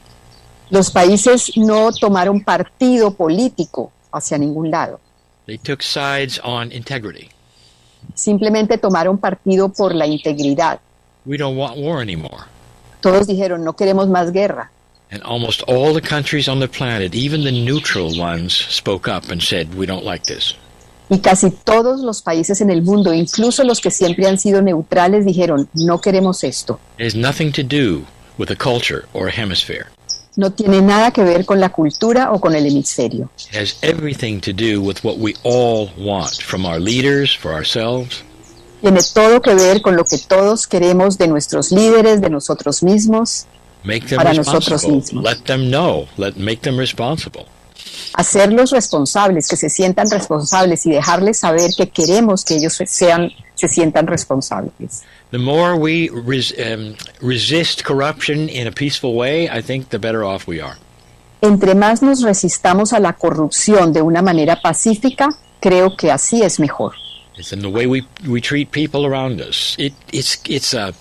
Los 0.69 0.91
países 0.91 1.51
no 1.55 1.91
tomaron 1.93 2.43
partido 2.43 3.11
político 3.11 3.91
hacia 4.11 4.37
ningún 4.37 4.69
lado, 4.71 4.99
They 5.45 5.57
took 5.57 5.81
sides 5.81 6.41
on 6.43 6.71
integrity. 6.73 7.29
simplemente 8.15 8.77
tomaron 8.77 9.17
partido 9.17 9.69
por 9.69 9.95
la 9.95 10.05
integridad. 10.05 10.79
We 11.25 11.37
don't 11.37 11.57
want 11.57 11.77
war 11.77 12.01
anymore. 12.01 12.45
Todos 13.01 13.27
dijeron, 13.27 13.63
no 13.63 13.73
queremos 13.73 14.07
más 14.09 14.31
guerra. 14.31 14.71
And 15.09 15.21
almost 15.23 15.63
all 15.67 15.93
the 15.93 16.01
countries 16.01 16.49
on 16.49 16.59
the 16.59 16.67
planet, 16.67 17.15
even 17.15 17.43
the 17.43 17.51
neutral 17.51 18.19
ones, 18.19 18.53
spoke 18.69 19.07
up 19.09 19.31
and 19.31 19.41
said, 19.41 19.73
We 19.75 19.85
don't 19.85 20.03
like 20.03 20.25
this. 20.25 20.53
Y 21.09 21.19
casi 21.19 21.51
todos 21.51 22.01
los 22.01 22.21
países 22.21 22.59
en 22.59 22.69
el 22.69 22.81
mundo, 22.81 23.13
incluso 23.13 23.63
los 23.63 23.79
que 23.79 23.89
siempre 23.91 24.27
han 24.27 24.37
sido 24.37 24.61
neutrales, 24.61 25.25
dijeron, 25.25 25.69
no 25.73 26.01
queremos 26.01 26.43
esto. 26.43 26.81
It 26.99 27.05
has 27.05 27.15
nothing 27.15 27.53
to 27.53 27.63
do 27.63 28.05
with 28.37 28.51
a 28.51 28.55
culture 28.57 29.05
or 29.13 29.29
a 29.29 29.31
hemisphere. 29.31 29.85
No 30.37 30.51
tiene 30.51 30.81
nada 30.81 31.11
que 31.11 31.23
ver 31.23 31.45
con 31.45 31.59
la 31.59 31.69
cultura 31.69 32.31
o 32.31 32.39
con 32.39 32.55
el 32.55 32.65
hemisferio. 32.65 33.29
Has 33.53 33.77
everything 33.81 34.39
to 34.39 34.53
do 34.53 34.81
with 34.81 35.03
what 35.03 35.17
we 35.17 35.33
all 35.43 35.89
want 35.97 36.41
from 36.41 36.65
our 36.65 36.79
leaders, 36.79 37.35
for 37.35 37.51
ourselves. 37.53 38.23
Tiene 38.81 39.01
todo 39.13 39.41
que 39.41 39.55
ver 39.55 39.81
con 39.81 39.95
lo 39.97 40.05
que 40.05 40.17
todos 40.19 40.67
queremos 40.67 41.17
de 41.17 41.27
nuestros 41.27 41.71
líderes, 41.71 42.21
de 42.21 42.29
nosotros 42.29 42.83
mismos, 42.83 43.47
Make 43.83 44.07
them 44.07 44.17
Para 44.17 44.33
nosotros 44.33 44.87
mismos. 44.87 45.23
Let 45.23 45.45
them 45.45 45.69
know. 45.69 46.07
Let 46.17 46.35
make 46.37 46.61
them 46.61 46.77
responsible. 46.77 47.45
hacerlos 48.13 48.71
responsables, 48.71 49.47
que 49.47 49.55
se 49.55 49.69
sientan 49.69 50.09
responsables 50.09 50.85
y 50.85 50.91
dejarles 50.91 51.39
saber 51.39 51.71
que 51.75 51.89
queremos 51.89 52.43
que 52.43 52.55
ellos 52.55 52.77
sean, 52.87 53.31
se 53.55 53.67
sientan 53.67 54.07
responsables. 54.07 55.03
The 55.29 55.39
more 55.39 55.75
we 55.75 56.09
res, 56.09 56.53
um, 56.57 56.95
resist 57.21 57.83
corruption 57.83 58.47
in 58.47 58.65
a 58.65 58.71
peaceful 58.71 59.13
way, 59.13 59.49
I 59.49 59.61
think 59.61 59.89
the 59.89 59.99
better 59.99 60.23
off 60.23 60.47
we 60.47 60.61
are. 60.61 60.77
Entre 61.41 61.75
más 61.75 62.01
nos 62.01 62.23
resistamos 62.23 62.93
a 62.93 62.99
la 62.99 63.13
corrupción 63.13 63.93
de 63.93 64.01
una 64.01 64.21
manera 64.21 64.61
pacífica, 64.61 65.27
creo 65.59 65.97
que 65.97 66.11
así 66.11 66.41
es 66.41 66.59
mejor. 66.59 66.93
It's 67.37 67.51
in 67.51 67.59
the 67.59 67.69
way 67.69 67.85
we, 67.85 68.03
we 68.27 68.41
treat 68.41 68.71
people 68.71 69.05
around 69.05 69.41
us. 69.41 69.75
It, 69.77 69.93
it's 70.11 70.39
it's 70.47 70.73
uh, 70.73 70.91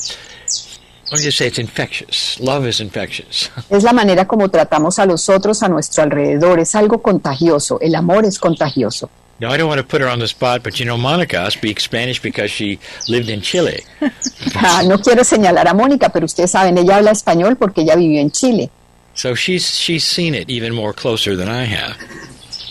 let 1.11 1.21
me 1.21 1.25
just 1.25 1.39
say 1.39 1.47
it's 1.47 1.59
infectious. 1.59 2.39
Love 2.41 2.67
is 2.67 2.81
infectious. 2.81 3.49
Es 3.71 3.85
la 3.85 3.93
manera 3.93 4.27
como 4.27 4.49
tratamos 4.49 4.99
a 4.99 5.07
los 5.07 5.29
otros 5.29 5.63
a 5.63 5.69
nuestro 5.69 6.03
alrededor, 6.03 6.59
es 6.59 6.75
algo 6.75 7.01
contagioso, 7.01 7.79
el 7.81 7.95
amor 7.95 8.27
es 8.27 8.39
contagioso. 8.41 9.09
Now 9.39 9.51
I 9.51 9.59
don't 9.59 9.69
want 9.69 9.81
to 9.81 9.87
put 9.87 10.01
her 10.01 10.09
on 10.09 10.19
the 10.19 10.29
spot, 10.29 10.63
but 10.63 10.81
you 10.81 10.87
know 10.87 10.97
Monica 10.97 11.51
speaks 11.51 11.85
Spanish 11.85 12.23
because 12.23 12.51
she 12.51 12.79
lived 13.09 13.29
in 13.29 13.41
Chile. 13.43 13.85
Ah, 14.59 14.83
no 14.87 14.97
quiero 14.99 15.23
señalar 15.23 15.69
a 15.69 15.75
Mónica, 15.75 16.09
pero 16.11 16.25
ustedes 16.25 16.51
saben, 16.53 16.79
ella 16.79 16.97
habla 16.97 17.11
español 17.11 17.57
porque 17.57 17.83
ella 17.83 17.95
vivió 17.95 18.21
en 18.21 18.31
Chile. 18.31 18.71
So 19.15 19.35
she's 19.35 19.67
she's 19.79 20.05
seen 20.05 20.35
it 20.35 20.49
even 20.49 20.75
more 20.75 20.95
closer 20.95 21.37
than 21.37 21.49
I 21.49 21.65
have. 21.67 21.97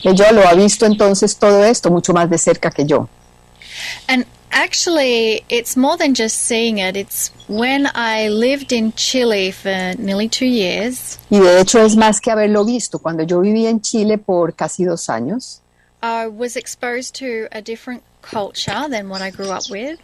Ella 0.03 0.31
lo 0.31 0.47
ha 0.47 0.53
visto 0.55 0.85
entonces 0.85 1.37
todo 1.37 1.63
esto 1.63 1.91
mucho 1.91 2.13
más 2.13 2.29
de 2.29 2.37
cerca 2.37 2.71
que 2.71 2.85
yo. 2.85 3.07
And 4.07 4.25
actually, 4.51 5.43
it's 5.49 5.75
more 5.75 5.97
than 5.97 6.15
just 6.15 6.37
seeing 6.37 6.79
it. 6.79 6.95
It's 6.95 7.31
when 7.47 7.87
I 7.93 8.29
lived 8.29 8.71
in 8.71 8.93
Chile 8.93 9.51
for 9.51 9.93
nearly 9.99 10.29
two 10.29 10.45
years, 10.45 11.19
Y 11.29 11.39
de 11.39 11.59
hecho 11.59 11.81
es 11.81 11.95
más 11.95 12.19
que 12.21 12.31
haberlo 12.31 12.65
visto. 12.65 12.99
Cuando 12.99 13.23
yo 13.23 13.41
viví 13.41 13.67
en 13.67 13.81
Chile 13.81 14.17
por 14.17 14.55
casi 14.55 14.85
dos 14.85 15.09
años, 15.09 15.61
I 15.61 15.64
was 16.31 16.55
exposed 16.55 17.15
to 17.15 17.47
a 17.51 17.61
different 17.61 18.03
culture 18.21 18.87
than 18.89 19.09
what 19.09 19.21
I 19.21 19.31
grew 19.31 19.49
up 19.49 19.69
with. 19.69 19.99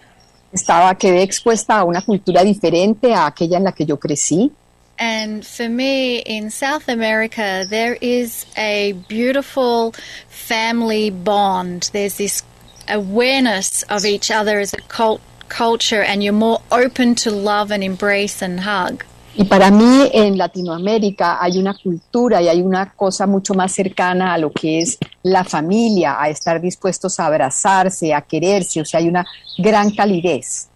estaba, 0.51 0.93
quedé 0.95 1.21
expuesta 1.21 1.79
a 1.79 1.83
una 1.83 2.01
cultura 2.01 2.43
diferente 2.43 3.13
a 3.13 3.25
aquella 3.25 3.57
en 3.57 3.63
la 3.63 3.71
que 3.71 3.85
yo 3.85 3.97
crecí. 3.97 4.51
And 4.99 5.43
for 5.43 5.67
me, 5.67 6.17
in 6.17 6.51
South 6.51 6.87
America, 6.87 7.65
there 7.67 7.97
is 8.01 8.45
a 8.55 8.93
beautiful 9.07 9.95
family 10.29 11.09
bond. 11.09 11.89
There's 11.91 12.17
this 12.17 12.43
awareness 12.87 13.81
of 13.83 14.05
each 14.05 14.29
other 14.29 14.59
as 14.59 14.73
a 14.75 14.81
cult- 14.81 15.21
culture, 15.49 16.03
and 16.03 16.23
you're 16.23 16.33
more 16.33 16.61
open 16.71 17.15
to 17.15 17.31
love 17.31 17.71
and 17.71 17.83
embrace 17.83 18.43
and 18.43 18.59
hug. 18.59 19.03
Y 19.33 19.45
para 19.45 19.71
mí 19.71 20.09
en 20.13 20.37
Latinoamérica 20.37 21.41
hay 21.41 21.57
una 21.57 21.73
cultura 21.73 22.41
y 22.41 22.49
hay 22.49 22.61
una 22.61 22.91
cosa 22.93 23.25
mucho 23.27 23.53
más 23.53 23.71
cercana 23.71 24.33
a 24.33 24.37
lo 24.37 24.51
que 24.51 24.79
es 24.79 24.97
la 25.23 25.43
familia, 25.45 26.21
a 26.21 26.29
estar 26.29 26.59
dispuestos 26.59 27.19
a 27.19 27.27
abrazarse, 27.27 28.13
a 28.13 28.21
quererse, 28.21 28.81
o 28.81 28.85
sea, 28.85 28.99
hay 28.99 29.07
una 29.07 29.25
gran 29.57 29.91
calidez. 29.91 30.67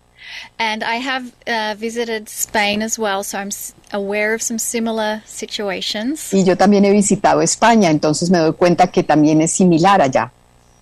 And 0.58 0.84
I 0.84 0.98
have 0.98 1.32
uh, 1.48 1.76
visited 1.78 2.30
Spain 2.30 2.82
as 2.82 2.98
well, 2.98 3.24
so 3.24 3.38
I'm 3.38 3.52
aware 3.92 4.34
of 4.34 4.42
some 4.42 4.58
similar 4.58 5.22
situations. 5.26 6.34
Y 6.34 6.44
yo 6.44 6.56
también 6.56 6.86
he 6.86 6.92
visitado 6.92 7.42
España, 7.42 7.90
entonces 7.90 8.30
me 8.30 8.40
doy 8.40 8.54
cuenta 8.54 8.88
que 8.88 9.04
también 9.04 9.42
es 9.42 9.52
similar 9.52 10.02
allá. 10.02 10.32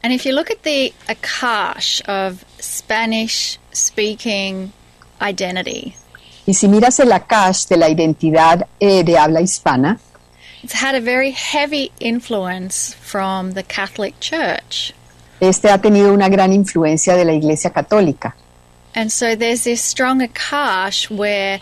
And 0.03 0.13
if 0.13 0.25
you 0.25 0.34
look 0.34 0.51
at 0.51 0.63
the 0.63 0.94
Akash 1.08 2.01
of 2.08 2.44
Spanish 2.60 3.58
speaking 3.72 4.74
identity, 5.22 5.96
Y 6.45 6.53
si 6.53 6.67
miras 6.67 7.00
el 7.00 7.12
Akash 7.12 7.67
de 7.67 7.77
la 7.77 7.89
identidad 7.89 8.67
eh, 8.79 9.03
de 9.03 9.17
habla 9.17 9.41
hispana, 9.41 10.00
it's 10.63 10.73
had 10.73 10.95
a 10.95 11.01
very 11.01 11.31
heavy 11.31 11.91
influence 12.00 12.95
from 13.01 13.53
the 13.53 13.63
Catholic 13.63 14.19
Church. 14.19 14.93
este 15.39 15.69
ha 15.69 15.77
tenido 15.77 16.13
una 16.13 16.29
gran 16.29 16.53
influencia 16.53 17.15
de 17.15 17.25
la 17.25 17.33
Iglesia 17.33 17.71
Católica. 17.71 18.35
And 18.95 19.12
so 19.12 19.35
there's 19.35 19.63
this 19.63 19.81
strong 19.81 20.21
Akash 20.21 21.09
where 21.09 21.59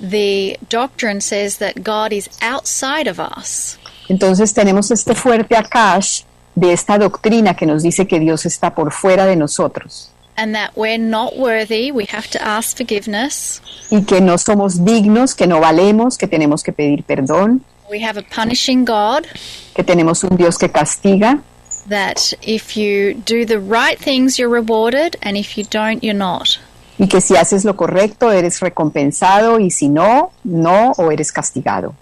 the 0.00 0.56
doctrine 0.68 1.20
says 1.20 1.58
that 1.58 1.82
God 1.82 2.12
is 2.12 2.28
outside 2.40 3.08
of 3.08 3.18
us. 3.18 3.78
Entonces 4.08 4.54
tenemos 4.54 4.90
este 4.90 5.14
fuerte 5.14 5.56
Akash 5.56 6.22
de 6.54 6.72
esta 6.72 6.98
doctrina 6.98 7.54
que 7.54 7.66
nos 7.66 7.82
dice 7.82 8.06
que 8.06 8.18
Dios 8.18 8.46
está 8.46 8.74
por 8.74 8.92
fuera 8.92 9.26
de 9.26 9.36
nosotros 9.36 10.10
and 10.38 10.54
that 10.54 10.76
we're 10.76 10.96
not 10.96 11.36
worthy, 11.36 11.90
we 11.90 12.06
have 12.06 12.28
to 12.28 12.40
ask 12.40 12.76
forgiveness. 12.76 13.60
y 13.90 14.04
que 14.04 14.20
no 14.20 14.38
somos 14.38 14.84
dignos, 14.84 15.34
que 15.34 15.46
no 15.46 15.60
valemos, 15.60 16.16
que 16.16 16.26
tenemos 16.28 16.62
que 16.62 16.72
pedir 16.72 17.04
perdón, 17.04 17.62
We 17.90 18.00
have 18.02 18.18
a 18.18 18.22
punishing 18.22 18.84
God, 18.84 19.26
que 19.74 19.82
tenemos 19.82 20.22
un 20.22 20.36
Dios 20.36 20.56
que 20.58 20.68
castiga 20.68 21.42
that 21.88 22.34
if 22.42 22.76
you 22.76 23.14
do 23.14 23.46
the 23.46 23.58
right 23.58 23.98
things, 23.98 24.38
you're 24.38 24.50
rewarded, 24.50 25.16
and 25.22 25.38
if 25.38 25.56
you 25.56 25.64
don't, 25.64 26.04
you're 26.04 26.14
not. 26.14 26.58
y 26.98 27.06
que 27.06 27.20
si 27.20 27.34
haces 27.36 27.64
lo 27.64 27.76
correcto 27.76 28.30
eres 28.30 28.60
recompensado 28.60 29.58
y 29.58 29.70
si 29.70 29.88
no, 29.88 30.32
no 30.44 30.92
o 30.98 31.10
eres 31.10 31.32
castigado. 31.32 31.94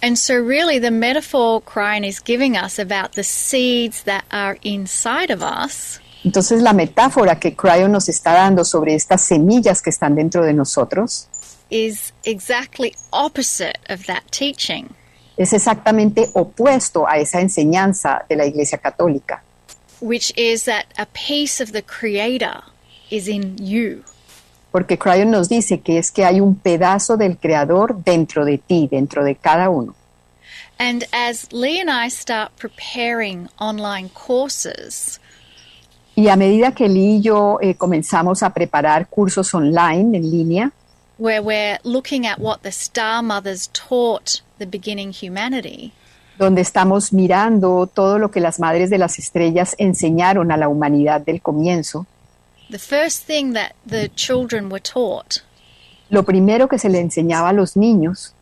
And 0.00 0.16
so, 0.16 0.34
really, 0.34 0.78
the 0.78 0.90
metaphor 0.90 1.60
Cryon 1.60 2.04
is 2.04 2.20
giving 2.20 2.56
us 2.56 2.78
about 2.78 3.12
the 3.12 3.22
seeds 3.22 4.02
that 4.04 4.24
are 4.30 4.58
inside 4.62 5.30
of 5.30 5.42
us 5.42 6.00
Entonces 6.24 6.62
la 6.62 6.72
metáfora 6.72 7.38
que 7.38 7.54
Cryon 7.56 7.90
nos 7.92 8.08
está 8.08 8.32
dando 8.32 8.64
sobre 8.64 8.94
estas 8.94 9.22
semillas 9.22 9.82
que 9.82 9.90
están 9.90 10.14
dentro 10.14 10.44
de 10.44 10.52
nosotros 10.52 11.28
is 11.70 12.12
exactly 12.24 12.94
opposite 13.10 13.78
of 13.88 14.04
that 14.06 14.22
teaching. 14.30 14.88
es 15.36 15.52
exactamente 15.52 16.28
opuesto 16.34 17.08
a 17.08 17.16
esa 17.16 17.40
enseñanza 17.40 18.24
de 18.28 18.36
la 18.36 18.44
Iglesia 18.44 18.78
Católica, 18.78 19.42
which 20.00 20.32
is 20.36 20.64
that 20.64 20.84
a 20.98 21.06
piece 21.06 21.62
of 21.62 21.72
the 21.72 21.82
Creator 21.82 22.62
is 23.10 23.26
in 23.26 23.56
you. 23.56 24.04
porque 24.70 24.98
Cryon 24.98 25.30
nos 25.30 25.48
dice 25.48 25.80
que 25.80 25.98
es 25.98 26.10
que 26.10 26.24
hay 26.24 26.40
un 26.40 26.54
pedazo 26.56 27.16
del 27.16 27.36
Creador 27.38 27.96
dentro 28.04 28.44
de 28.44 28.58
ti, 28.58 28.88
dentro 28.90 29.24
de 29.24 29.34
cada 29.34 29.70
uno. 29.70 29.94
And 30.78 31.04
as 31.12 31.48
Lee 31.52 31.80
and 31.80 31.90
I 31.90 32.08
start 32.08 32.52
preparing 32.56 33.48
online 33.58 34.08
courses, 34.10 35.18
Y 36.14 36.28
a 36.28 36.36
medida 36.36 36.72
que 36.72 36.88
Lee 36.88 37.16
y 37.16 37.20
yo 37.22 37.58
eh, 37.60 37.74
comenzamos 37.74 38.42
a 38.42 38.50
preparar 38.50 39.08
cursos 39.08 39.54
online, 39.54 40.16
en 40.16 40.30
línea, 40.30 40.72
where 41.18 41.40
we're 41.40 41.78
looking 41.84 42.26
at 42.26 42.38
what 42.38 42.58
the 42.62 42.70
Star 42.70 43.22
Mothers 43.22 43.68
taught 43.72 44.42
the 44.58 44.66
beginning 44.66 45.12
humanity, 45.12 45.92
donde 46.38 46.60
estamos 46.60 47.12
mirando 47.12 47.86
todo 47.86 48.18
lo 48.18 48.30
que 48.30 48.40
las 48.40 48.58
Madres 48.58 48.90
de 48.90 48.98
las 48.98 49.18
Estrellas 49.18 49.74
enseñaron 49.78 50.52
a 50.52 50.56
la 50.56 50.68
humanidad 50.68 51.20
del 51.20 51.40
comienzo, 51.40 52.06
the 52.70 52.78
first 52.78 53.26
thing 53.26 53.52
that 53.52 53.72
the 53.86 54.08
children 54.14 54.70
were 54.70 54.80
taught 54.80 55.42
lo 56.12 56.24
primero 56.24 56.68
que 56.68 56.78
se 56.78 56.90
le 56.90 57.00
enseñaba 57.00 57.48
a 57.48 57.52
los 57.54 57.74
niños 57.74 58.34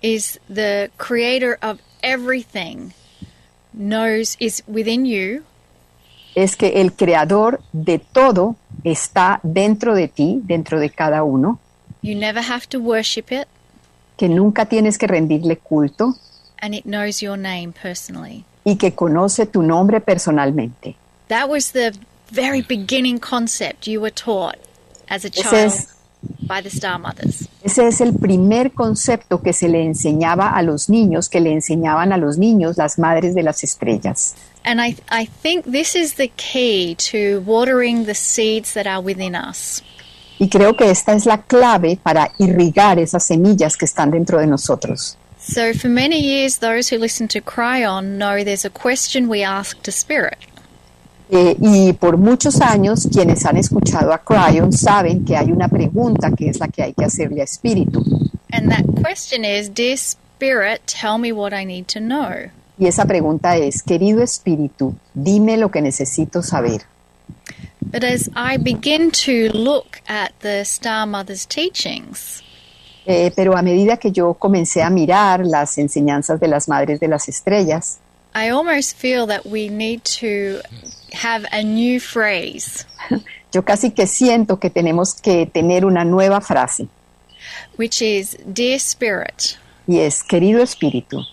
is 0.00 0.40
the 0.48 0.90
Creator 0.96 1.58
of 1.60 1.78
everything 2.02 2.94
knows 3.74 4.36
is 4.40 4.62
within 4.66 5.04
you 5.04 5.44
es 6.34 6.56
que 6.56 6.80
el 6.80 6.92
creador 6.92 7.60
de 7.72 7.98
todo 7.98 8.56
está 8.84 9.40
dentro 9.42 9.94
de 9.94 10.08
ti, 10.08 10.40
dentro 10.44 10.78
de 10.80 10.90
cada 10.90 11.22
uno, 11.22 11.58
you 12.02 12.14
never 12.18 12.42
have 12.42 12.66
to 12.68 12.78
worship 12.78 13.26
it 13.30 13.46
que 14.16 14.28
nunca 14.28 14.66
tienes 14.66 14.96
que 14.98 15.06
rendirle 15.06 15.56
culto 15.58 16.14
and 16.62 16.74
it 16.74 16.84
knows 16.84 17.20
your 17.20 17.36
name 17.38 17.72
personally 17.72 18.44
y 18.64 18.76
que 18.76 18.92
conoce 18.94 19.46
tu 19.46 19.62
nombre 19.62 20.00
personalmente. 20.00 20.96
That 21.28 21.48
was 21.48 21.72
the 21.72 21.92
very 22.30 22.62
beginning 22.62 23.18
concept 23.18 23.86
you 23.86 24.00
were 24.00 24.12
taught 24.12 24.56
as 25.08 25.24
a 25.24 25.30
child 25.30 25.54
es- 25.54 25.88
by 26.46 26.60
the 26.62 26.68
Star 26.68 26.98
Mothers. 26.98 27.48
Ese 27.62 27.86
es 27.88 28.00
el 28.02 28.12
primer 28.14 28.72
concepto 28.72 29.40
que 29.40 29.52
se 29.54 29.68
le 29.68 29.82
enseñaba 29.84 30.50
a 30.50 30.62
los 30.62 30.90
niños, 30.90 31.28
que 31.30 31.40
le 31.40 31.50
enseñaban 31.52 32.12
a 32.12 32.18
los 32.18 32.36
niños 32.36 32.76
las 32.76 32.98
madres 32.98 33.34
de 33.34 33.42
las 33.42 33.64
estrellas. 33.64 34.34
And 34.64 34.80
I, 34.80 34.96
I 35.08 35.24
think 35.24 35.64
this 35.64 35.94
is 35.94 36.14
the 36.14 36.28
key 36.36 36.94
to 37.10 37.40
watering 37.40 38.04
the 38.04 38.14
seeds 38.14 38.74
that 38.74 38.86
are 38.86 39.00
within 39.00 39.34
us. 39.34 39.82
Y 40.38 40.48
creo 40.48 40.74
que 40.76 40.90
esta 40.90 41.12
es 41.12 41.26
la 41.26 41.42
clave 41.42 41.98
para 42.02 42.32
irrigar 42.38 42.98
esas 42.98 43.24
semillas 43.24 43.76
que 43.76 43.84
están 43.84 44.10
dentro 44.10 44.38
de 44.38 44.46
nosotros. 44.46 45.16
So, 45.38 45.72
for 45.74 45.88
many 45.88 46.20
years, 46.20 46.58
those 46.58 46.88
who 46.88 46.98
listen 46.98 47.28
to 47.28 47.40
Cryon 47.40 48.18
know 48.18 48.44
there's 48.44 48.64
a 48.64 48.70
question 48.70 49.28
we 49.28 49.42
ask 49.42 49.82
to 49.82 49.90
Spirit. 49.90 50.38
Eh, 51.30 51.56
y 51.60 51.92
por 51.92 52.16
muchos 52.16 52.60
años, 52.60 53.08
quienes 53.10 53.44
han 53.44 53.56
escuchado 53.56 54.12
a 54.12 54.18
Cryon 54.18 54.72
saben 54.72 55.24
que 55.24 55.36
hay 55.36 55.52
una 55.52 55.68
pregunta 55.68 56.30
que 56.36 56.48
es 56.48 56.58
la 56.58 56.68
que 56.68 56.82
hay 56.82 56.92
que 56.92 57.04
hacerle 57.04 57.40
a 57.40 57.44
Espíritu. 57.44 58.02
And 58.52 58.70
that 58.70 58.84
question 59.02 59.44
is 59.44 59.68
Dear 59.68 59.96
Spirit, 59.96 60.86
tell 60.86 61.18
me 61.18 61.32
what 61.32 61.52
I 61.52 61.64
need 61.64 61.86
to 61.88 62.00
know. 62.00 62.50
Y 62.80 62.86
esa 62.88 63.04
pregunta 63.04 63.56
es, 63.56 63.82
querido 63.82 64.22
Espíritu, 64.22 64.94
dime 65.14 65.56
lo 65.56 65.70
que 65.70 65.80
necesito 65.82 66.42
saber. 66.42 66.80
But 67.92 68.02
as 68.04 68.28
I 68.34 68.56
begin 68.56 69.10
to 69.26 69.56
look 69.56 69.98
at 70.08 70.32
the 70.40 70.62
Star 70.62 71.06
Mother's 71.06 71.46
teachings, 71.46 72.42
Eh, 73.06 73.32
pero 73.34 73.56
a 73.56 73.62
medida 73.62 73.96
que 73.96 74.12
yo 74.12 74.34
comencé 74.34 74.82
a 74.82 74.90
mirar 74.90 75.44
las 75.44 75.78
enseñanzas 75.78 76.38
de 76.38 76.48
las 76.48 76.68
Madres 76.68 77.00
de 77.00 77.08
las 77.08 77.28
Estrellas, 77.28 77.98
I 78.34 78.50
almost 78.50 78.96
feel 78.96 79.26
that 79.26 79.44
we 79.46 79.68
need 79.68 80.02
to 80.20 80.60
have 81.24 81.44
a 81.50 81.62
new 81.62 81.98
phrase, 82.00 82.84
yo 83.52 83.62
casi 83.62 83.90
que 83.90 84.06
siento 84.06 84.58
que 84.60 84.70
tenemos 84.70 85.14
que 85.14 85.46
tener 85.46 85.84
una 85.84 86.04
nueva 86.04 86.40
frase. 86.40 86.88
which 87.76 88.00
is 88.02 88.36
Dear 88.46 88.76
Spirit, 88.78 89.56
Y 89.88 89.98
es, 90.00 90.22
querido 90.22 90.62
Espíritu, 90.62 91.24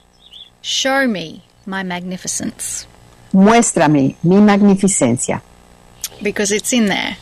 show 0.61 1.07
me 1.07 1.41
my 1.65 1.83
magnificence. 1.83 2.85
muéstrame 3.33 4.15
mi 4.23 4.37
magnificencia, 4.37 5.41
Because 6.21 6.51
it's 6.55 6.73
in 6.73 6.87
there. 6.87 7.17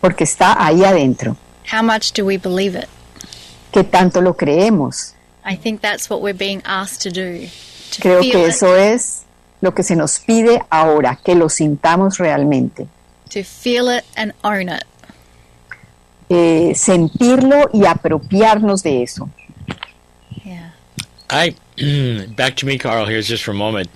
porque 0.00 0.24
está 0.24 0.54
ahí 0.64 0.84
adentro. 0.84 1.36
How 1.72 1.82
much 1.82 2.12
do 2.14 2.24
we 2.24 2.38
believe 2.38 2.74
it? 2.78 2.88
¿Qué 3.72 3.84
tanto 3.84 4.20
lo 4.20 4.34
creemos? 4.34 5.14
I 5.44 5.56
think 5.56 5.80
that's 5.82 6.08
what 6.08 6.20
we're 6.22 6.36
being 6.36 6.62
asked 6.64 7.02
to 7.02 7.10
do. 7.10 7.46
To 7.92 8.02
Creo 8.02 8.20
feel 8.22 8.32
que 8.32 8.42
it, 8.44 8.48
eso 8.48 8.74
es 8.76 9.24
lo 9.60 9.72
que 9.74 9.82
se 9.82 9.96
nos 9.96 10.18
pide 10.20 10.62
ahora, 10.70 11.18
que 11.22 11.34
lo 11.34 11.48
sintamos 11.48 12.18
realmente. 12.18 12.86
to 13.30 13.42
feel 13.44 13.88
it 13.90 14.04
and 14.16 14.32
own 14.42 14.68
it. 14.70 14.84
Eh, 16.30 16.74
sentirlo 16.74 17.68
y 17.72 17.84
apropiarnos 17.86 18.82
de 18.82 19.02
eso. 19.02 19.28
Yeah. 20.44 20.72
I 21.30 21.54
back 22.36 22.56
to 22.56 22.66
me, 22.66 22.78
Carl. 22.78 23.06
Here's 23.06 23.28
just 23.28 23.44
for 23.44 23.52
a 23.52 23.54
moment. 23.54 23.88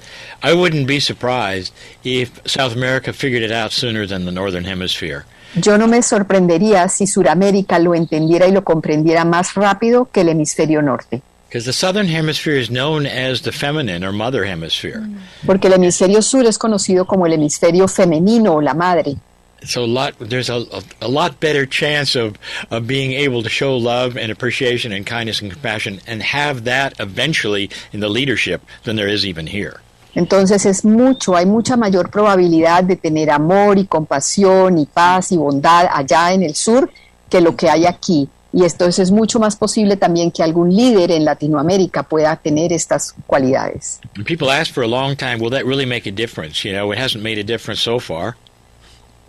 I 0.42 0.53
wouldn't 0.55 0.87
be 0.87 1.01
surprised 1.01 1.73
if 2.05 2.40
South 2.47 2.75
America 2.75 3.12
figured 3.12 3.42
it 3.42 3.53
out 3.53 3.73
sooner 3.73 4.07
than 4.07 4.25
the 4.25 4.33
Northern 4.33 4.64
Hemisphere. 4.64 5.25
Yo 5.55 5.77
no 5.77 5.87
me 5.87 6.01
sorprendería 6.03 6.88
si 6.88 7.07
Suramérica 7.07 7.79
lo 7.79 7.95
entendiera 7.95 8.47
y 8.47 8.53
lo 8.53 8.62
comprendiera 8.64 9.25
más 9.25 9.55
rápido 9.55 10.09
que 10.11 10.23
el 10.23 10.31
hemisferio 10.31 10.81
norte, 10.83 11.21
Because 11.49 11.66
the 11.66 11.73
Southern 11.75 12.07
Hemisphere 12.07 12.57
is 12.59 12.71
known 12.71 13.05
as 13.05 13.42
the 13.42 13.53
feminine 13.53 14.03
or 14.03 14.12
mother 14.12 14.45
hemisphere. 14.47 15.03
porque 15.45 15.66
el 15.68 15.75
hemisferio 15.75 16.23
sur 16.23 16.47
es 16.47 16.57
conocido 16.57 17.05
como 17.07 17.27
el 17.27 17.35
hemisferio 17.35 17.87
femenino 17.88 18.55
o 18.55 18.61
la 18.62 18.73
madre. 18.73 19.16
So 19.64 19.85
a 19.85 19.87
lot, 19.87 20.14
there's 20.18 20.51
a, 20.51 20.64
a, 20.72 20.83
a 21.03 21.09
lot 21.09 21.38
better 21.40 21.66
chance 21.66 22.16
of, 22.16 22.37
of 22.70 22.87
being 22.87 23.12
able 23.12 23.42
to 23.42 23.48
show 23.48 23.77
love 23.77 24.16
and 24.16 24.33
appreciation 24.33 24.92
and 24.92 25.07
kindness 25.07 25.40
and 25.40 25.51
compassion 25.51 26.01
and 26.07 26.22
have 26.22 26.64
that 26.64 26.98
eventually 26.98 27.70
in 27.92 28.01
the 28.01 28.09
leadership 28.09 28.62
than 28.85 28.96
there 28.96 29.09
is 29.09 29.25
even 29.25 29.46
here. 29.46 29.81
Entonces 30.14 30.66
es 30.66 30.85
mucho, 30.85 31.37
hay 31.37 31.46
mucha 31.46 31.77
mayor 31.77 32.11
probabilidad 32.11 32.85
de 32.85 32.96
tener 32.96 33.31
amor 33.31 33.79
y 33.79 33.87
compasión 33.87 34.79
y 34.79 34.85
paz 34.85 35.33
y 35.33 35.37
bondad 35.37 35.88
allá 35.90 36.33
en 36.35 36.42
el 36.42 36.55
sur 36.55 36.90
que 37.31 37.40
lo 37.40 37.57
que 37.57 37.70
hay 37.70 37.87
aquí. 37.87 38.29
Y 38.53 38.64
entonces 38.64 38.98
es 38.98 39.11
mucho 39.11 39.38
más 39.38 39.57
posible 39.57 39.96
también 39.96 40.31
que 40.31 40.42
algún 40.42 40.77
líder 40.77 41.11
en 41.12 41.25
Latinoamérica 41.25 42.03
pueda 42.03 42.37
tener 42.37 42.70
estas 42.72 43.14
cualidades. 43.27 43.98
And 44.14 44.27
people 44.27 44.51
ask 44.51 44.75
for 44.75 44.85
a 44.85 44.87
long 44.87 45.16
time, 45.16 45.38
will 45.38 45.51
that 45.51 45.64
really 45.64 45.87
make 45.87 46.07
a 46.07 46.12
difference? 46.12 46.62
You 46.62 46.75
know, 46.75 46.92
it 46.92 46.98
hasn't 46.98 47.25
made 47.25 47.38
a 47.38 47.44
difference 47.44 47.81
so 47.81 47.98
far. 47.98 48.37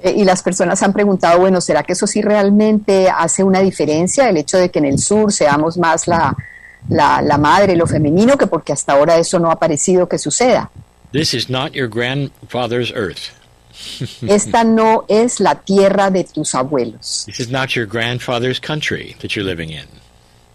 Eh, 0.04 0.14
y 0.18 0.26
las 0.26 0.44
personas 0.44 0.84
han 0.84 0.92
preguntado, 0.92 1.40
bueno, 1.40 1.62
¿será 1.62 1.82
que 1.82 1.94
eso 1.94 2.06
sí 2.06 2.22
realmente 2.22 3.10
hace 3.10 3.42
una 3.42 3.62
diferencia, 3.62 4.28
el 4.28 4.36
hecho 4.36 4.58
de 4.58 4.70
que 4.70 4.80
en 4.80 4.86
el 4.86 5.00
sur 5.00 5.32
seamos 5.32 5.78
más 5.78 6.08
la, 6.08 6.36
la, 6.90 7.22
la 7.22 7.38
madre, 7.38 7.78
lo 7.78 7.88
femenino, 7.88 8.38
que 8.38 8.48
porque 8.48 8.74
hasta 8.74 8.94
ahora 8.94 9.16
eso 9.16 9.40
no 9.40 9.50
ha 9.50 9.58
parecido 9.58 10.10
que 10.10 10.18
suceda? 10.18 10.70
This 11.14 11.34
is 11.34 11.50
not 11.50 11.72
your 11.72 11.88
grandfather's 11.88 12.92
earth. 12.92 13.32
Esta 14.28 14.64
no 14.66 15.06
es 15.08 15.40
la 15.40 15.56
tierra 15.56 16.12
de 16.12 16.26
tus 16.26 16.54
abuelos. 16.54 17.24
This 17.26 17.40
is 17.40 17.50
not 17.50 17.76
your 17.76 17.88
grandfather's 17.88 18.60
country 18.60 19.16
that 19.22 19.36
you're 19.36 19.48
living 19.48 19.70
in. 19.70 19.88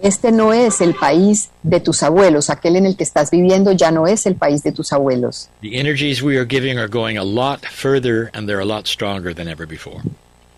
Este 0.00 0.30
no 0.30 0.52
es 0.52 0.80
el 0.80 0.94
país 0.94 1.50
de 1.62 1.80
tus 1.80 2.02
abuelos. 2.02 2.50
Aquel 2.50 2.76
en 2.76 2.86
el 2.86 2.96
que 2.96 3.02
estás 3.02 3.30
viviendo 3.30 3.72
ya 3.72 3.90
no 3.90 4.06
es 4.06 4.26
el 4.26 4.36
país 4.36 4.62
de 4.62 4.70
tus 4.70 4.92
abuelos. 4.92 5.48
The 5.60 5.78
energies 5.78 6.22
we 6.22 6.36
are 6.36 6.46
giving 6.48 6.78
are 6.78 6.88
going 6.88 7.16
a 7.16 7.24
lot 7.24 7.64
further 7.64 8.30
and 8.32 8.48
they're 8.48 8.62
a 8.62 8.64
lot 8.64 8.86
stronger 8.86 9.34
than 9.34 9.48
ever 9.48 9.66
before. 9.66 10.00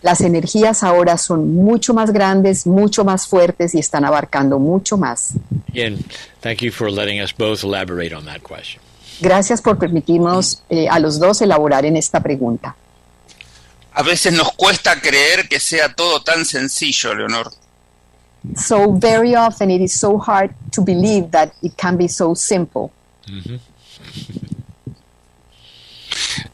Las 0.03 0.21
energías 0.23 0.83
ahora 0.83 1.19
son 1.19 1.55
mucho 1.55 1.93
más 1.93 2.11
grandes, 2.11 2.67
mucho 2.67 3.05
más 3.05 3.27
fuertes 3.27 3.75
y 3.75 3.79
están 3.79 4.05
abarcando 4.05 4.59
mucho 4.59 4.97
más. 4.97 5.33
Again, 5.69 6.05
thank 6.41 6.61
you 6.61 6.71
for 6.71 6.91
letting 6.91 7.21
us 7.21 7.33
both 7.37 7.65
elaborate 7.65 8.15
on 8.15 8.25
that 8.25 8.41
question. 8.43 8.81
Gracias 9.21 9.61
por 9.61 9.79
permitirnos 9.79 10.63
eh, 10.71 10.89
a 10.89 10.99
los 10.99 11.19
dos 11.19 11.43
elaborar 11.43 11.85
en 11.85 11.97
esta 11.97 12.21
pregunta. 12.21 12.75
A 13.93 14.03
veces 14.03 14.33
nos 14.33 14.53
cuesta 14.53 14.99
creer 15.01 15.49
que 15.49 15.61
sea 15.61 15.93
todo 15.95 16.23
tan 16.23 16.47
sencillo, 16.47 17.15
Leonor. 17.15 17.51
So 18.57 18.93
very 18.93 19.35
often 19.35 19.71
it 19.71 19.81
is 19.81 19.99
so 19.99 20.19
hard 20.19 20.55
to 20.73 20.81
believe 20.81 21.31
that 21.33 21.55
it 21.63 21.77
can 21.77 21.97
be 21.97 22.09
so 22.09 22.35
simple. 22.35 22.93
Mm-hmm. 23.27 23.57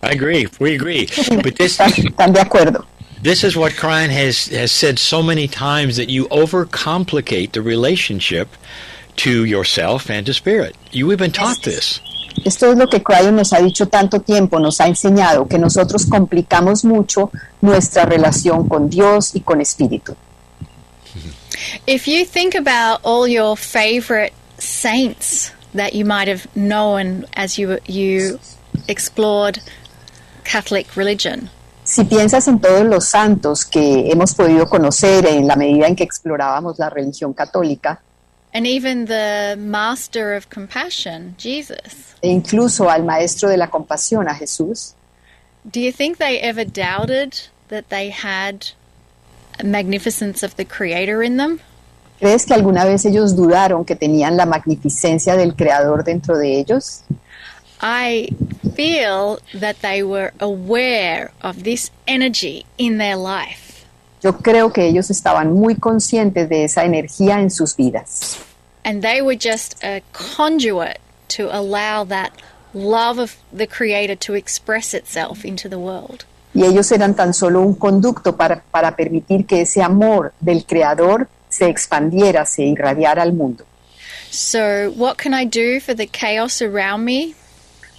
I 0.03 0.11
agree. 0.11 0.47
We 0.59 0.75
agree. 0.75 1.07
But 1.43 1.57
this 1.57 1.79
¿Están, 1.79 1.91
están 2.11 2.33
de 2.33 2.41
acuerdo? 2.41 2.87
this 3.23 3.43
is 3.45 3.57
what 3.57 3.73
Krein 3.73 4.11
has 4.11 4.47
has 4.49 4.73
said 4.73 4.99
so 4.99 5.23
many 5.23 5.49
times 5.49 5.97
that 5.97 6.09
you 6.09 6.29
overcomplicate 6.29 7.53
the 7.53 7.63
relationship 7.63 8.49
to 9.17 9.45
yourself 9.45 10.11
and 10.11 10.27
to 10.27 10.35
spirit. 10.35 10.77
You 10.93 11.11
have 11.11 11.19
been 11.19 11.33
taught 11.33 11.63
this. 11.63 12.01
Esto 12.45 12.71
es 12.71 12.77
lo 12.77 12.87
que 12.87 13.01
Cryon 13.01 13.35
nos 13.35 13.53
ha 13.53 13.61
dicho 13.61 13.87
tanto 13.87 14.21
tiempo, 14.21 14.59
nos 14.59 14.79
ha 14.81 14.87
enseñado, 14.87 15.49
que 15.49 15.59
nosotros 15.59 16.05
complicamos 16.05 16.85
mucho 16.85 17.31
nuestra 17.63 18.05
relación 18.05 18.69
con 18.69 18.91
Dios 18.91 19.35
y 19.35 19.41
con 19.41 19.61
Espíritu. 19.63 20.15
If 21.87 22.07
you 22.09 22.25
think 22.25 22.55
about 22.55 23.01
all 23.05 23.27
your 23.27 23.57
favorite 23.57 24.33
saints 24.59 25.53
that 25.75 25.95
you 25.95 26.05
might 26.05 26.29
have 26.29 26.47
known 26.57 27.27
as 27.35 27.59
you 27.59 27.79
you 27.87 28.39
explored 28.89 29.61
Catholic 30.45 30.97
religion, 30.97 31.51
Si 31.85 32.03
piensas 32.05 32.49
en 32.49 32.59
todos 32.59 32.85
los 32.85 33.07
santos 33.07 33.65
que 33.65 34.11
hemos 34.11 34.35
podido 34.35 34.69
conocer 34.69 35.25
en 35.25 35.47
la 35.47 35.55
medida 35.55 35.87
en 35.87 35.95
que 35.95 36.03
explorábamos 36.03 36.81
la 36.81 36.91
religión 36.91 37.33
católica, 37.33 38.01
and 38.53 38.67
even 38.67 39.07
the 39.07 39.55
master 39.57 40.35
of 40.35 40.49
compassion, 40.49 41.37
Jesus, 41.39 42.17
e 42.23 42.29
incluso 42.29 42.91
al 42.91 43.05
Maestro 43.05 43.49
de 43.49 43.57
la 43.57 43.69
Compasión, 43.69 44.29
a 44.29 44.35
Jesús, 44.35 44.95
do 45.65 45.79
you 45.79 45.93
think 45.93 46.19
they 46.19 46.41
ever 46.41 46.65
doubted 46.65 47.49
that 47.69 47.89
they 47.89 48.11
had 48.11 48.73
magnificence 49.65 50.43
of 50.43 50.57
the 50.57 50.65
creator 50.65 51.23
in 51.23 51.37
them? 51.37 51.61
¿crees 52.19 52.47
que 52.47 52.55
alguna 52.55 52.85
vez 52.85 53.05
ellos 53.05 53.37
dudaron 53.37 53.85
que 53.85 53.97
tenían 53.97 54.37
la 54.37 54.47
magnificencia 54.47 55.37
del 55.37 55.55
Creador 55.55 56.05
dentro 56.05 56.37
de 56.39 56.59
ellos? 56.59 57.03
I 57.81 58.31
feel 58.75 59.39
that 59.55 59.77
they 59.83 60.03
were 60.03 60.33
aware 60.41 61.31
of 61.43 61.65
this 61.65 61.91
energy 62.07 62.65
in 62.79 62.99
their 62.99 63.17
life. 63.17 63.85
Yo 64.23 64.33
creo 64.33 64.73
que 64.73 64.87
ellos 64.87 65.11
estaban 65.11 65.53
muy 65.53 65.75
conscientes 65.75 66.49
de 66.49 66.65
esa 66.65 66.85
energía 66.85 67.39
en 67.41 67.51
sus 67.51 67.77
vidas. 67.77 68.39
And 68.85 69.03
they 69.03 69.21
were 69.21 69.37
just 69.37 69.83
a 69.85 70.01
conduit 70.13 70.99
to 71.29 71.49
allow 71.55 72.05
that 72.05 72.33
love 72.73 73.19
of 73.19 73.37
the 73.53 73.67
Creator 73.67 74.15
to 74.17 74.35
express 74.35 74.95
itself 74.95 75.45
into 75.45 75.69
the 75.69 75.79
world. 75.79 76.25
Y 76.57 76.65
ellos 76.65 76.91
eran 76.91 77.15
tan 77.15 77.35
solo 77.35 77.61
un 77.61 77.75
conducto 77.75 78.35
para, 78.35 78.63
para 78.63 78.97
permitir 78.97 79.45
que 79.45 79.61
ese 79.61 79.83
amor 79.83 80.33
del 80.41 80.65
Creador 80.65 81.29
se 81.51 81.67
expandiera, 81.69 82.47
se 82.47 82.63
irradiara 82.63 83.23
al 83.23 83.35
mundo. 83.35 83.67
So, 84.31 84.91
what 84.97 85.19
can 85.19 85.35
I 85.35 85.45
do 85.45 85.81
for 85.81 85.95
the 85.95 86.07
chaos 86.07 86.63
around 86.63 87.05
me? 87.05 87.35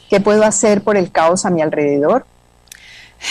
¿Qué 0.09 0.19
puedo 0.19 0.43
hacer 0.43 0.81
por 0.81 0.97
el 0.97 1.11
caos 1.11 1.45
a 1.45 1.51
mi 1.51 1.61
alrededor? 1.61 2.25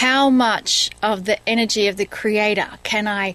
How 0.00 0.30
much 0.30 0.90
of 1.02 1.24
the 1.24 1.40
energy 1.44 1.88
of 1.88 1.96
the 1.96 2.06
Creator 2.06 2.78
can 2.84 3.08
I 3.08 3.34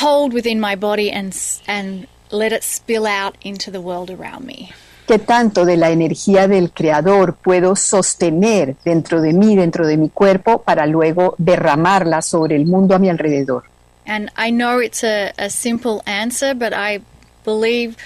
hold 0.00 0.32
within 0.32 0.58
my 0.58 0.76
body 0.76 1.12
and, 1.12 1.36
and 1.68 2.06
let 2.30 2.52
it 2.52 2.64
spill 2.64 3.06
out 3.06 3.36
into 3.42 3.70
the 3.70 3.82
world 3.82 4.10
around 4.10 4.46
me? 4.46 4.72
¿Qué 5.06 5.20
tanto 5.20 5.64
de 5.64 5.76
la 5.76 5.90
energía 5.90 6.48
del 6.48 6.72
Creador 6.72 7.36
puedo 7.36 7.76
sostener 7.76 8.74
dentro 8.84 9.20
de 9.20 9.32
mí, 9.32 9.54
dentro 9.54 9.86
de 9.86 9.96
mi 9.96 10.08
cuerpo, 10.08 10.62
para 10.62 10.86
luego 10.86 11.36
derramarla 11.38 12.22
sobre 12.22 12.56
el 12.56 12.66
mundo 12.66 12.94
a 12.94 12.98
mi 12.98 13.08
alrededor? 13.08 13.64
And 14.06 14.30
I 14.36 14.50
know 14.50 14.80
it's 14.80 15.04
a, 15.04 15.32
a 15.38 15.48
simple 15.48 16.00
answer, 16.06 16.54
but 16.54 16.72
I 16.72 17.00
believe 17.44 17.96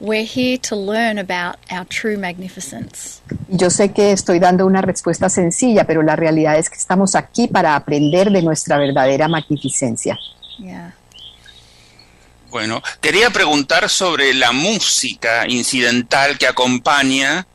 we're 0.00 0.24
here 0.24 0.58
to 0.58 0.76
learn 0.76 1.18
about 1.18 1.56
our 1.70 1.86
true 1.86 2.16
magnificence. 2.16 3.20
Yo 3.48 3.70
sé 3.70 3.92
que 3.92 4.12
estoy 4.12 4.40
dando 4.40 4.66
una 4.66 4.80
respuesta 4.80 5.28
sencilla, 5.28 5.84
pero 5.84 6.02
la 6.02 6.16
realidad 6.16 6.58
es 6.58 6.68
que 6.70 6.76
estamos 6.76 7.14
aquí 7.14 7.46
para 7.48 7.76
aprender 7.76 8.30
de 8.30 8.42
nuestra 8.42 8.78
verdadera 8.78 9.28
magnificencia. 9.28 10.18
Yeah. 10.58 10.94
Bueno, 12.50 12.82
quería 13.00 13.30
preguntar 13.30 13.88
sobre 13.88 14.34
la 14.34 14.52
música 14.52 15.46
incidental 15.48 16.36
que 16.36 16.46
acompaña 16.46 17.46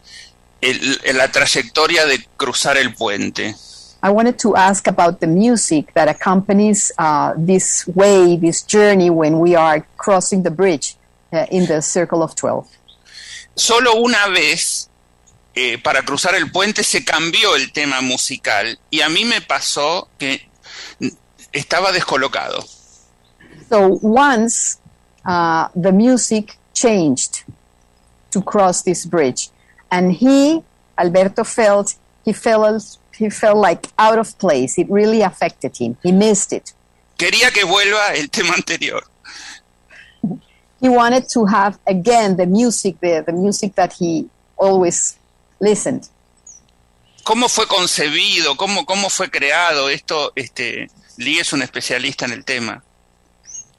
el- 0.61 0.99
la 1.13 1.29
trayectoria 1.31 2.05
de 2.05 2.25
cruzar 2.37 2.77
el 2.77 2.93
puente. 2.93 3.55
I 4.03 4.09
wanted 4.09 4.37
to 4.37 4.55
ask 4.55 4.87
about 4.87 5.19
the 5.19 5.27
music 5.27 5.91
that 5.95 6.07
accompanies 6.07 6.93
uh, 6.99 7.33
this 7.37 7.83
way, 7.95 8.37
this 8.37 8.63
journey 8.65 9.09
when 9.09 9.39
we 9.39 9.55
are 9.55 9.83
crossing 9.97 10.43
the 10.43 10.51
bridge 10.51 10.95
uh, 11.33 11.45
in 11.49 11.65
the 11.67 11.81
Circle 11.81 12.21
of 12.21 12.35
Twelve. 12.35 12.67
Solo 13.55 13.95
una 13.95 14.27
vez 14.27 14.89
eh, 15.55 15.77
para 15.79 16.03
cruzar 16.03 16.35
el 16.35 16.51
puente 16.51 16.83
se 16.83 17.03
cambió 17.03 17.55
el 17.55 17.71
tema 17.71 18.01
musical 18.01 18.77
y 18.91 19.01
a 19.01 19.09
mí 19.09 19.25
me 19.25 19.41
pasó 19.41 20.07
que 20.19 20.47
estaba 21.51 21.91
descolocado. 21.91 22.63
So 23.69 23.97
once 24.03 24.77
uh, 25.25 25.67
the 25.75 25.91
music 25.91 26.57
changed 26.73 27.43
to 28.31 28.41
cross 28.41 28.83
this 28.83 29.05
bridge, 29.05 29.49
and 29.91 30.11
he, 30.11 30.63
Alberto, 30.97 31.43
felt 31.43 31.95
he 32.23 32.33
felt 32.33 32.97
he 33.17 33.29
felt 33.29 33.57
like 33.57 33.87
out 33.97 34.19
of 34.19 34.37
place. 34.39 34.77
It 34.77 34.89
really 34.89 35.21
affected 35.21 35.77
him. 35.77 35.97
He 36.03 36.11
missed 36.11 36.53
it. 36.53 36.73
Quería 37.17 37.51
que 37.51 37.63
vuelva 37.65 38.15
el 38.15 38.27
tema 38.27 38.53
anterior. 38.55 39.01
He 40.81 40.89
wanted 40.89 41.29
to 41.29 41.45
have 41.45 41.79
again 41.87 42.35
the 42.35 42.45
music, 42.45 42.99
the, 42.99 43.23
the 43.25 43.31
music 43.31 43.75
that 43.75 43.93
he 43.93 44.29
always 44.57 45.17
listened. 45.59 46.09
¿Cómo 47.23 47.49
fue 47.49 47.65
concebido? 47.65 48.55
¿Cómo, 48.55 48.85
cómo 48.85 49.09
fue 49.09 49.31
creado 49.31 49.89
esto? 49.89 50.31
Este, 50.35 50.89
Lee 51.17 51.39
es 51.39 51.53
un 51.53 51.63
especialista 51.63 52.25
en 52.25 52.33
el 52.33 52.45
tema. 52.45 52.83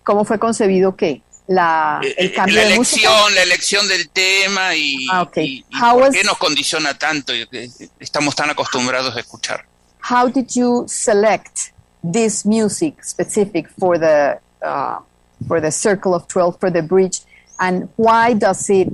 ¿Cómo 0.02 0.24
fue 0.24 0.38
concebido 0.38 0.96
qué? 0.96 1.22
La, 1.48 2.00
Eh, 2.02 2.14
el 2.18 2.26
eh, 2.26 2.32
cambio 2.34 2.56
la 2.56 2.62
de 2.62 2.74
elección, 2.74 3.34
la 3.34 3.42
elección 3.42 3.86
del 3.88 4.08
tema 4.10 4.74
y, 4.74 5.06
Ah, 5.12 5.22
ok. 5.22 5.36
y- 5.38 5.64
y 5.68 5.80
How 5.80 6.00
por 6.00 6.10
qué 6.10 6.24
nos 6.24 6.38
condiciona 6.38 6.94
tanto 6.98 7.32
y 7.34 7.46
que 7.46 7.70
estamos 8.00 8.34
tan 8.34 8.50
acostumbrados 8.50 9.14
a 9.16 9.20
escuchar. 9.20 9.64
How 10.10 10.28
did 10.28 10.48
you 10.54 10.84
select 10.88 11.72
this 12.02 12.44
music 12.44 13.02
specific 13.04 13.68
for 13.78 13.98
the 13.98 14.38
uh, 14.62 14.98
for 15.46 15.60
the 15.60 15.70
Circle 15.70 16.14
of 16.14 16.26
Twelve 16.28 16.56
for 16.58 16.70
the 16.72 16.82
bridge, 16.82 17.20
and 17.58 17.88
why 17.96 18.34
does 18.34 18.68
it 18.70 18.88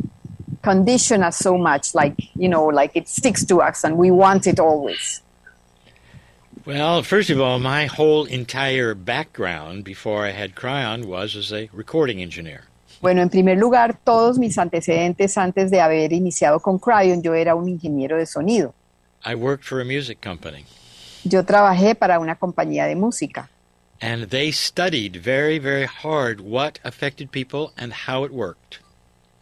condition 0.62 1.22
us 1.22 1.36
so 1.38 1.56
much? 1.56 1.94
Like 1.94 2.14
you 2.34 2.48
know, 2.48 2.66
like 2.66 2.92
it 2.98 3.08
sticks 3.08 3.44
to 3.46 3.60
us, 3.62 3.84
and 3.84 3.96
we 3.96 4.10
want 4.10 4.46
it 4.46 4.58
always. 4.60 5.22
Well, 6.64 7.02
first 7.02 7.28
of 7.30 7.40
all, 7.40 7.58
my 7.58 7.86
whole 7.86 8.24
entire 8.24 8.94
background 8.94 9.82
before 9.82 10.24
I 10.24 10.30
had 10.30 10.54
Cryon 10.54 11.06
was 11.06 11.34
as 11.34 11.52
a 11.52 11.68
recording 11.72 12.22
engineer. 12.22 12.62
Bueno, 13.00 13.20
en 13.20 13.30
primer 13.30 13.58
lugar, 13.58 13.98
todos 14.04 14.38
mis 14.38 14.58
antecedentes 14.58 15.36
antes 15.36 15.72
de 15.72 15.80
haber 15.80 16.12
iniciado 16.12 16.60
con 16.60 16.78
Cryon, 16.78 17.20
yo 17.20 17.34
era 17.34 17.56
un 17.56 17.68
ingeniero 17.68 18.16
de 18.16 18.26
sonido. 18.26 18.74
I 19.24 19.34
worked 19.34 19.64
for 19.64 19.80
a 19.80 19.84
music 19.84 20.20
company, 20.20 20.64
Yo 21.24 21.44
trabajé 21.44 21.96
para 21.96 22.20
una 22.20 22.36
compañía 22.36 22.86
de 22.86 22.94
música 22.96 23.48
and 24.00 24.30
they 24.30 24.50
studied 24.50 25.16
very, 25.16 25.58
very 25.58 25.86
hard 25.86 26.40
what 26.40 26.78
affected 26.84 27.30
people 27.30 27.72
and 27.76 27.92
how 27.92 28.24
it 28.24 28.32
worked. 28.32 28.78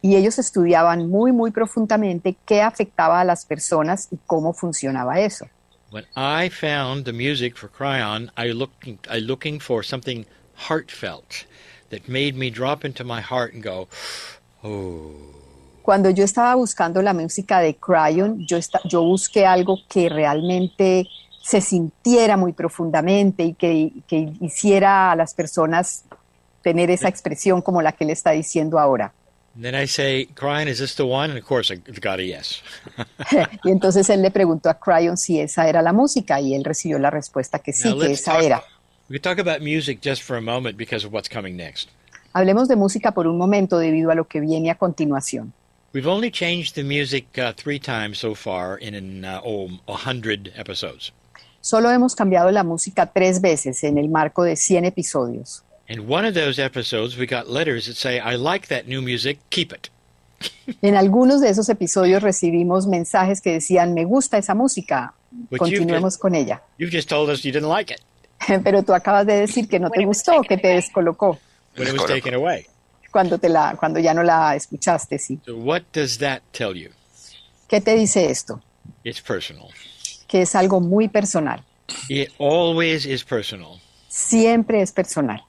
y 0.02 0.16
ellos 0.16 0.38
estudiaban 0.38 1.10
muy, 1.10 1.32
muy 1.32 1.50
profundamente 1.50 2.36
qué 2.46 2.62
afectaba 2.62 3.20
a 3.20 3.24
las 3.24 3.44
personas 3.44 4.08
y 4.10 4.18
cómo 4.26 4.54
funcionaba 4.54 5.20
eso. 5.20 5.46
When 5.90 6.06
I 6.14 6.48
found 6.48 7.04
the 7.04 7.12
music 7.12 7.56
for 7.56 7.66
Cryon, 7.66 8.30
I 8.36 8.52
looked 8.52 8.86
I 9.10 9.18
looking 9.18 9.58
for 9.58 9.82
something 9.82 10.24
heartfelt 10.54 11.46
that 11.90 12.08
made 12.08 12.36
me 12.36 12.48
drop 12.50 12.84
into 12.84 13.02
my 13.02 13.20
heart 13.20 13.54
and 13.54 13.62
go, 13.62 13.88
oh. 14.62 15.10
Cuando 15.82 16.10
yo 16.10 16.22
estaba 16.22 16.54
buscando 16.54 17.02
la 17.02 17.12
música 17.12 17.58
de 17.58 17.74
Cryon, 17.74 18.46
yo 18.46 19.02
busqué 19.02 19.44
algo 19.46 19.78
que 19.88 20.08
realmente 20.08 21.08
se 21.42 21.60
sintiera 21.60 22.36
muy 22.36 22.52
profundamente 22.52 23.42
y 23.42 23.54
que, 23.54 23.90
que 24.06 24.32
hiciera 24.40 25.10
a 25.10 25.16
las 25.16 25.34
personas 25.34 26.04
tener 26.62 26.90
esa 26.90 27.08
expresión 27.08 27.62
como 27.62 27.82
la 27.82 27.90
que 27.90 28.04
él 28.04 28.10
está 28.10 28.30
diciendo 28.30 28.78
ahora. 28.78 29.12
And 29.60 29.64
then 29.66 29.74
I 29.74 29.84
say, 29.84 30.26
Cryon, 30.34 30.68
is 30.68 30.78
this 30.78 30.94
the 30.94 31.04
one? 31.04 31.28
And 31.28 31.38
of 31.38 31.44
course, 31.44 31.70
I 31.70 31.74
got 31.76 32.18
a 32.18 32.22
yes. 32.22 32.62
Y 33.62 33.70
entonces 33.70 34.08
él 34.08 34.22
le 34.22 34.30
preguntó 34.30 34.70
a 34.70 34.78
Cryon 34.80 35.18
si 35.18 35.38
esa 35.38 35.68
era 35.68 35.82
la 35.82 35.92
música 35.92 36.40
y 36.40 36.54
él 36.54 36.64
recibió 36.64 36.98
la 36.98 37.10
respuesta 37.10 37.58
que 37.58 37.74
sí, 37.74 37.90
Now, 37.90 37.98
que 37.98 38.12
esa 38.12 38.32
talk- 38.32 38.42
era. 38.42 38.64
We 39.10 39.18
could 39.18 39.22
talk 39.22 39.38
about 39.38 39.60
music 39.60 40.00
just 40.02 40.22
for 40.22 40.38
a 40.38 40.40
moment 40.40 40.78
because 40.78 41.04
of 41.04 41.12
what's 41.12 41.28
coming 41.28 41.58
next. 41.58 41.90
Hablemos 42.32 42.68
de 42.68 42.76
música 42.76 43.12
por 43.12 43.26
un 43.26 43.36
momento 43.36 43.76
debido 43.76 44.10
a 44.10 44.14
lo 44.14 44.26
que 44.26 44.40
viene 44.40 44.70
a 44.70 44.76
continuación. 44.76 45.52
We've 45.92 46.08
only 46.08 46.30
changed 46.30 46.74
the 46.74 46.82
music 46.82 47.26
uh, 47.36 47.52
three 47.52 47.78
times 47.78 48.16
so 48.16 48.34
far 48.34 48.78
in 48.78 49.26
uh, 49.26 49.42
oh, 49.44 49.68
a 49.86 50.08
hundred 50.08 50.54
episodes. 50.56 51.12
Solo 51.60 51.90
hemos 51.90 52.14
cambiado 52.14 52.50
la 52.50 52.64
música 52.64 53.12
tres 53.12 53.42
veces 53.42 53.84
en 53.84 53.98
el 53.98 54.08
marco 54.08 54.42
de 54.42 54.56
100 54.56 54.86
episodios. 54.86 55.64
In 55.90 56.06
one 56.06 56.24
of 56.24 56.34
those 56.34 56.60
episodes, 56.60 57.16
we 57.16 57.26
got 57.26 57.48
letters 57.48 57.86
that 57.86 57.96
say, 57.96 58.20
I 58.20 58.36
like 58.36 58.68
that 58.68 58.86
new 58.86 59.02
music, 59.02 59.38
keep 59.50 59.72
it. 59.72 59.90
En 60.82 60.94
algunos 60.94 61.40
de 61.40 61.48
esos 61.48 61.68
episodios 61.68 62.22
recibimos 62.22 62.86
mensajes 62.86 63.40
que 63.40 63.54
decían, 63.54 63.92
me 63.92 64.04
gusta 64.04 64.38
esa 64.38 64.54
música, 64.54 65.12
But 65.50 65.58
continuemos 65.58 66.16
con 66.16 66.36
ella. 66.36 66.62
You've 66.78 66.92
just 66.92 67.08
told 67.08 67.28
us 67.28 67.44
you 67.44 67.50
didn't 67.50 67.68
like 67.68 67.90
it 67.92 68.00
Pero 68.64 68.84
tú 68.84 68.94
acabas 68.94 69.26
de 69.26 69.34
decir 69.34 69.68
que 69.68 69.80
no 69.80 69.90
te 69.90 70.04
gustó, 70.04 70.42
que 70.42 70.56
te 70.58 70.68
descolocó 70.68 71.40
when 71.76 71.88
it 71.88 71.92
was 71.92 72.06
taken 72.06 72.34
away. 72.34 72.66
cuando, 73.10 73.38
te 73.38 73.48
la, 73.48 73.74
cuando 73.76 73.98
ya 73.98 74.14
no 74.14 74.22
la 74.22 74.54
escuchaste, 74.54 75.18
sí. 75.18 75.40
So 75.44 75.56
what 75.56 75.82
does 75.92 76.18
that 76.18 76.42
tell 76.52 76.74
you? 76.76 76.90
¿Qué 77.68 77.80
te 77.80 77.96
dice 77.96 78.30
esto? 78.30 78.62
It's 79.02 79.20
personal. 79.20 79.70
Que 80.28 80.42
es 80.42 80.54
algo 80.54 80.80
muy 80.80 81.08
personal. 81.08 81.64
It 82.08 82.30
always 82.38 83.06
is 83.06 83.24
personal. 83.24 83.80
Siempre 84.08 84.82
es 84.82 84.92
personal. 84.92 85.42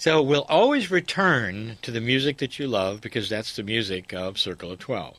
So 0.00 0.22
we'll 0.22 0.46
always 0.48 0.92
return 0.92 1.76
to 1.82 1.90
the 1.90 2.00
music 2.00 2.38
that 2.38 2.56
you 2.56 2.68
love 2.68 3.00
because 3.00 3.28
that's 3.28 3.56
the 3.56 3.64
music 3.64 4.12
of 4.12 4.38
Circle 4.38 4.70
of 4.70 4.78
12. 4.78 5.16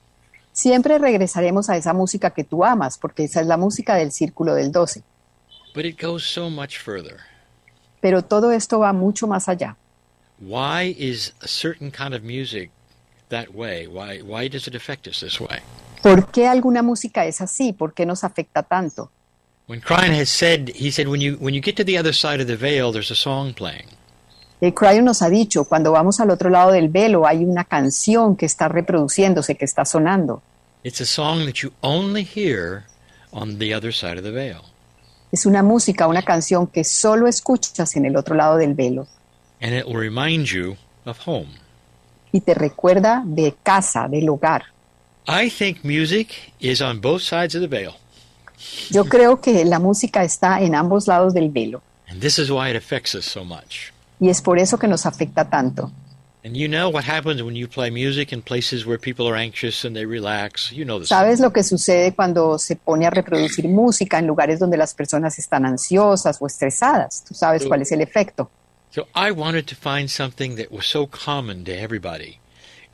Siempre 0.54 0.98
regresaremos 0.98 1.70
a 1.70 1.76
esa 1.76 1.92
música 1.94 2.30
que 2.30 2.46
tú 2.46 2.64
amas, 2.64 2.98
porque 2.98 3.26
esa 3.26 3.42
es 3.42 3.48
la 3.48 3.58
música 3.58 3.96
del 3.96 4.14
Círculo 4.14 4.56
del 4.56 4.72
12. 4.72 5.04
But 5.76 5.84
it 5.84 6.02
goes 6.02 6.24
so 6.24 6.50
much 6.50 6.78
further. 6.78 7.20
Pero 8.00 8.22
todo 8.22 8.54
esto 8.54 8.80
va 8.80 8.94
mucho 8.94 9.28
más 9.28 9.50
allá. 9.50 9.76
Why 10.40 10.96
is 10.98 11.34
a 11.42 11.50
certain 11.50 11.92
kind 11.92 12.14
of 12.14 12.24
music 12.24 12.72
that 13.28 13.54
way? 13.54 13.86
Why, 13.86 14.22
why 14.22 14.48
does 14.48 14.66
it 14.66 14.76
affect 14.76 15.08
us 15.08 15.20
this 15.20 15.42
way? 15.42 15.60
¿Por 16.02 16.32
qué 16.32 16.48
alguna 16.48 16.84
música 16.84 17.26
es 17.26 17.42
así? 17.42 17.74
¿Por 17.74 17.94
qué 17.94 18.06
nos 18.06 18.24
afecta 18.24 18.64
tanto? 18.64 19.12
When 19.68 19.82
Cryan 19.82 20.14
has 20.14 20.30
said, 20.30 20.70
he 20.70 20.90
said, 20.90 21.10
when 21.10 21.20
you, 21.20 21.36
when 21.36 21.54
you 21.54 21.60
get 21.60 21.76
to 21.76 21.84
the 21.84 21.98
other 21.98 22.14
side 22.14 22.40
of 22.40 22.48
the 22.48 22.56
veil, 22.56 22.94
there's 22.94 23.12
a 23.12 23.16
song 23.16 23.54
playing. 23.54 23.99
El 24.62 24.74
Cryon 24.74 25.06
nos 25.06 25.22
ha 25.22 25.30
dicho, 25.30 25.64
cuando 25.64 25.92
vamos 25.94 26.20
al 26.20 26.32
otro 26.32 26.50
lado 26.50 26.72
del 26.72 26.90
velo 26.90 27.26
hay 27.26 27.46
una 27.46 27.64
canción 27.64 28.36
que 28.36 28.46
está 28.46 28.68
reproduciéndose, 28.68 29.56
que 29.56 29.66
está 29.66 29.86
sonando. 29.86 30.42
It's 30.84 31.00
a 31.02 31.06
song 31.06 31.46
that 31.46 31.56
you 31.62 31.72
only 31.82 32.24
hear 32.24 32.84
on 33.32 33.58
the 33.58 33.74
other 33.74 33.94
side 33.94 34.18
of 34.18 34.24
the 34.24 34.32
veil. 34.32 34.62
Es 35.32 35.46
una 35.46 35.62
música, 35.64 36.08
una 36.08 36.24
canción 36.24 36.68
que 36.68 36.84
solo 36.84 37.28
escuchas 37.28 37.96
en 37.96 38.06
el 38.06 38.18
otro 38.18 38.36
lado 38.36 38.58
del 38.58 38.74
velo 38.74 39.08
And 39.62 39.74
it 39.74 39.86
will 39.86 40.00
remind 40.00 40.46
you 40.48 40.76
of 41.06 41.20
home. 41.26 41.50
y 42.32 42.42
te 42.42 42.54
recuerda 42.54 43.24
de 43.26 43.56
casa, 43.64 44.08
del 44.10 44.30
hogar. 44.30 44.64
I 45.28 45.50
think 45.50 45.84
music 45.84 46.54
is 46.60 46.82
on 46.82 47.00
both 47.00 47.22
sides 47.22 47.56
of 47.56 47.62
the 47.62 47.68
veil. 47.68 47.94
Yo 48.90 49.06
creo 49.06 49.40
que 49.40 49.64
la 49.64 49.80
música 49.80 50.24
está 50.24 50.60
en 50.62 50.76
ambos 50.76 51.08
lados 51.08 51.34
del 51.34 51.50
velo 51.50 51.82
And 52.10 52.20
this 52.20 52.38
is 52.40 52.50
why 52.50 52.70
it 52.70 52.76
affects 52.76 53.14
us 53.16 53.26
so 53.26 53.46
much. 53.46 53.92
Y 54.20 54.30
es 54.30 54.42
por 54.42 54.60
eso 54.60 54.78
que 54.78 54.88
nos 54.88 55.06
afecta 55.06 55.50
tanto. 55.50 55.92
And 56.44 56.56
you 56.56 56.70
know 56.70 56.90
what 56.90 57.04
happens 57.04 57.42
when 57.42 57.56
you 57.56 57.68
play 57.68 57.92
music 57.92 58.32
in 58.32 58.42
places 58.42 58.86
where 58.86 58.98
people 58.98 59.28
are 59.28 59.36
anxious 59.36 59.84
and 59.84 59.94
they 59.94 60.06
relax. 60.06 60.72
You 60.72 60.86
know 60.86 61.00
this. 61.00 61.10
¿Sabes 61.10 61.42
lo 61.42 61.52
que 61.52 61.64
sucede 61.64 62.14
cuando 62.16 62.58
se 62.58 62.78
pone 62.78 63.06
a 63.06 63.10
reproducir 63.10 63.68
música 63.68 64.20
en 64.20 64.28
lugares 64.28 64.58
donde 64.58 64.78
las 64.78 64.94
personas 64.94 65.38
están 65.38 65.66
ansiosas 65.66 66.38
o 66.40 66.48
estresadas? 66.48 67.26
Tú 67.28 67.34
sabes 67.34 67.66
cuál 67.66 67.82
es 67.82 67.92
el 67.92 68.00
efecto. 68.00 68.50
So 68.92 69.08
I 69.14 69.32
wanted 69.32 69.68
to 69.68 69.76
find 69.76 70.10
something 70.10 70.56
that 70.56 70.72
was 70.72 70.86
so 70.86 71.08
common 71.08 71.66
to 71.66 71.72
everybody 71.72 72.40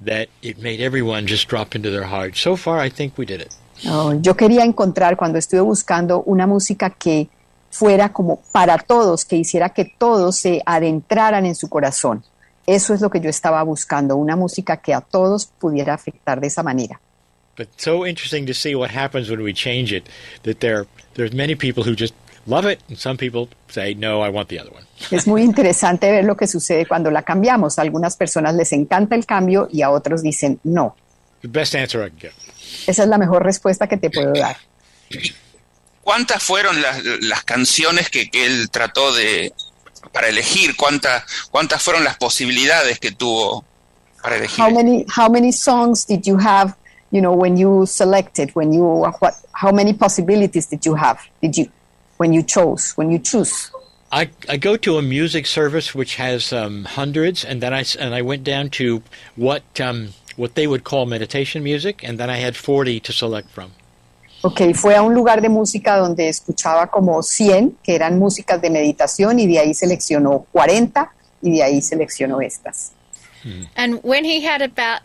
that 0.03 0.27
it 0.41 0.57
made 0.57 0.81
everyone 0.81 1.27
just 1.27 1.47
drop 1.47 1.75
into 1.75 1.91
their 1.91 2.05
heart. 2.05 2.35
So 2.35 2.55
far, 2.55 2.83
I 2.83 2.89
think 2.89 3.17
we 3.17 3.25
did 3.25 3.41
it. 3.41 3.53
No, 3.83 4.13
yo 4.19 4.35
quería 4.35 4.63
encontrar 4.63 5.15
cuando 5.17 5.37
estuve 5.37 5.61
buscando 5.61 6.23
una 6.23 6.47
música 6.47 6.89
que 6.89 7.29
fuera 7.75 8.13
como 8.13 8.41
para 8.51 8.77
todos, 8.77 9.25
que 9.25 9.35
hiciera 9.35 9.69
que 9.69 9.85
todos 9.85 10.37
se 10.37 10.61
adentraran 10.65 11.45
en 11.45 11.55
su 11.55 11.67
corazón. 11.67 12.23
Eso 12.65 12.93
es 12.93 13.01
lo 13.01 13.09
que 13.09 13.19
yo 13.19 13.29
estaba 13.29 13.61
buscando, 13.63 14.15
una 14.15 14.35
música 14.35 14.77
que 14.77 14.93
a 14.93 15.01
todos 15.01 15.45
pudiera 15.45 15.93
afectar 15.93 16.39
de 16.39 16.47
esa 16.47 16.63
manera. 16.63 16.99
But 17.57 17.69
so 17.77 18.05
interesting 18.05 18.45
to 18.47 18.53
see 18.53 18.75
what 18.75 18.89
happens 18.91 19.29
when 19.29 19.41
we 19.41 19.53
change 19.53 19.95
it. 19.95 20.09
That 20.43 20.59
there, 20.59 20.85
there's 21.13 21.33
many 21.33 21.55
people 21.55 21.83
who 21.83 21.95
just 21.95 22.13
love 22.45 22.69
it, 22.69 22.79
and 22.89 22.97
some 22.97 23.17
people 23.17 23.47
say, 23.69 23.95
"No, 23.95 24.25
I 24.25 24.29
want 24.29 24.49
the 24.49 24.59
other 24.59 24.73
one." 24.73 24.85
Es 25.09 25.25
muy 25.25 25.41
interesante 25.41 26.11
ver 26.11 26.25
lo 26.25 26.35
que 26.35 26.47
sucede 26.47 26.85
cuando 26.85 27.11
la 27.11 27.21
cambiamos. 27.21 27.79
A 27.79 27.83
algunas 27.83 28.17
personas 28.17 28.55
les 28.55 28.73
encanta 28.73 29.15
el 29.15 29.25
cambio 29.25 29.69
y 29.71 29.83
a 29.83 29.89
otros 29.89 30.21
dicen 30.21 30.59
no. 30.63 30.95
The 31.41 31.47
best 31.47 31.75
answer 31.75 32.05
I 32.05 32.09
can 32.09 32.19
give. 32.19 32.33
Esa 32.87 33.03
es 33.03 33.09
la 33.09 33.17
mejor 33.17 33.43
respuesta 33.43 33.87
que 33.87 33.97
te 33.97 34.09
puedo 34.09 34.33
dar. 34.33 34.57
¿Cuántas 36.05 36.43
fueron 36.43 36.79
las, 36.83 37.03
las 37.21 37.43
canciones 37.43 38.09
que, 38.11 38.29
que 38.29 38.45
él 38.45 38.69
trató 38.69 39.11
de 39.11 39.51
para 40.13 40.27
elegir? 40.29 40.75
¿Cuántas, 40.75 41.23
¿Cuántas 41.49 41.81
fueron 41.81 42.03
las 42.03 42.15
posibilidades 42.17 42.99
que 42.99 43.11
tuvo 43.11 43.65
para 44.21 44.35
elegir? 44.37 44.63
How 44.63 44.69
many 44.69 45.03
how 45.09 45.27
many 45.27 45.51
songs 45.51 46.05
did 46.05 46.21
you 46.27 46.37
have, 46.37 46.75
you 47.11 47.21
know, 47.21 47.33
when 47.33 47.57
you 47.57 47.87
selected, 47.87 48.51
when 48.53 48.71
you 48.71 48.85
what 49.19 49.33
how 49.53 49.71
many 49.71 49.93
possibilities 49.93 50.67
did 50.67 50.85
you 50.85 50.93
have? 50.93 51.17
Did 51.41 51.57
you 51.57 51.65
when 52.17 52.31
you 52.31 52.43
chose, 52.43 52.93
when 52.95 53.09
you 53.09 53.17
choose? 53.17 53.71
I, 54.11 54.29
I 54.47 54.57
go 54.57 54.77
to 54.77 54.99
a 54.99 55.01
music 55.01 55.47
service 55.47 55.95
which 55.95 56.17
has 56.17 56.53
um, 56.53 56.85
hundreds, 56.85 57.43
and 57.43 57.61
then 57.61 57.73
I 57.73 57.81
s- 57.81 57.95
and 57.95 58.13
I 58.13 58.21
went 58.21 58.43
down 58.43 58.69
to 58.77 59.01
what 59.35 59.63
um, 59.81 60.09
what 60.37 60.53
they 60.53 60.67
would 60.67 60.83
call 60.83 61.07
meditation 61.07 61.63
music, 61.63 62.03
and 62.03 62.19
then 62.19 62.29
I 62.29 62.37
had 62.37 62.55
forty 62.55 62.99
to 62.99 63.11
select 63.11 63.49
from. 63.49 63.71
Ok, 64.45 64.61
fue 64.75 64.95
a 64.95 65.01
un 65.01 65.15
lugar 65.15 65.41
de 65.41 65.49
música 65.49 65.97
donde 65.97 66.29
escuchaba 66.29 66.85
como 66.85 67.23
100, 67.23 67.79
que 67.81 67.95
eran 67.95 68.19
músicas 68.19 68.61
de 68.61 68.69
meditación, 68.69 69.39
y 69.39 69.47
de 69.47 69.57
ahí 69.57 69.73
seleccionó 69.73 70.45
40, 70.51 71.11
y 71.41 71.51
de 71.55 71.63
ahí 71.63 71.81
seleccionó 71.81 72.41
estas. 72.41 72.91
And 73.75 73.99
when 74.03 74.23
he 74.23 74.47
had 74.47 74.61
about 74.61 75.01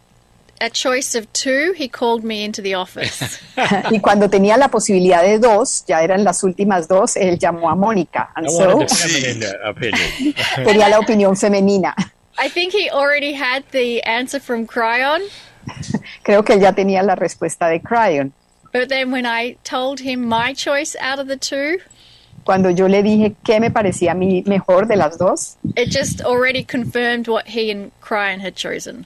a 0.60 0.68
choice 0.68 1.18
of 1.18 1.26
two, 1.32 1.72
he 1.74 1.88
called 1.88 2.22
me 2.22 2.44
into 2.44 2.60
the 2.60 2.74
office. 2.74 3.40
y 3.90 4.00
cuando 4.00 4.28
tenía 4.28 4.58
la 4.58 4.68
posibilidad 4.68 5.22
de 5.22 5.38
dos, 5.38 5.86
ya 5.88 6.02
eran 6.02 6.22
las 6.22 6.44
últimas 6.44 6.86
dos, 6.86 7.16
él 7.16 7.38
llamó 7.38 7.70
a 7.70 7.74
Mónica. 7.74 8.32
And 8.34 8.50
so, 8.50 8.84
quería 10.64 10.88
la 10.90 10.98
opinión 10.98 11.34
femenina. 11.34 11.94
I 12.38 12.50
think 12.50 12.74
he 12.74 12.90
already 12.90 13.32
had 13.32 13.64
the 13.72 14.02
answer 14.02 14.38
from 14.38 14.66
Cryon, 14.66 15.22
Creo 16.22 16.44
que 16.44 16.54
él 16.54 16.60
ya 16.60 16.72
tenía 16.72 17.02
la 17.02 17.14
respuesta 17.14 17.68
de 17.68 17.80
Cryon. 17.80 18.32
But 18.72 18.88
then 18.88 19.10
when 19.10 19.26
I 19.26 19.56
told 19.64 20.00
him 20.00 20.24
my 20.26 20.52
choice 20.54 20.96
out 21.00 21.18
of 21.18 21.26
the 21.28 21.36
two, 21.36 21.78
Cuando 22.44 22.70
yo 22.70 22.86
le 22.86 23.02
dije 23.02 23.36
qué 23.44 23.60
me 23.60 23.70
parecía 23.70 24.12
a 24.12 24.14
mí 24.14 24.42
mejor 24.46 24.86
de 24.86 24.96
las 24.96 25.18
dos, 25.18 25.56
it 25.76 25.90
just 25.90 26.22
already 26.22 26.64
confirmed 26.64 27.28
what 27.28 27.46
he 27.48 27.70
and 27.70 27.92
Cryon 28.00 28.40
had 28.40 28.54
chosen. 28.56 29.04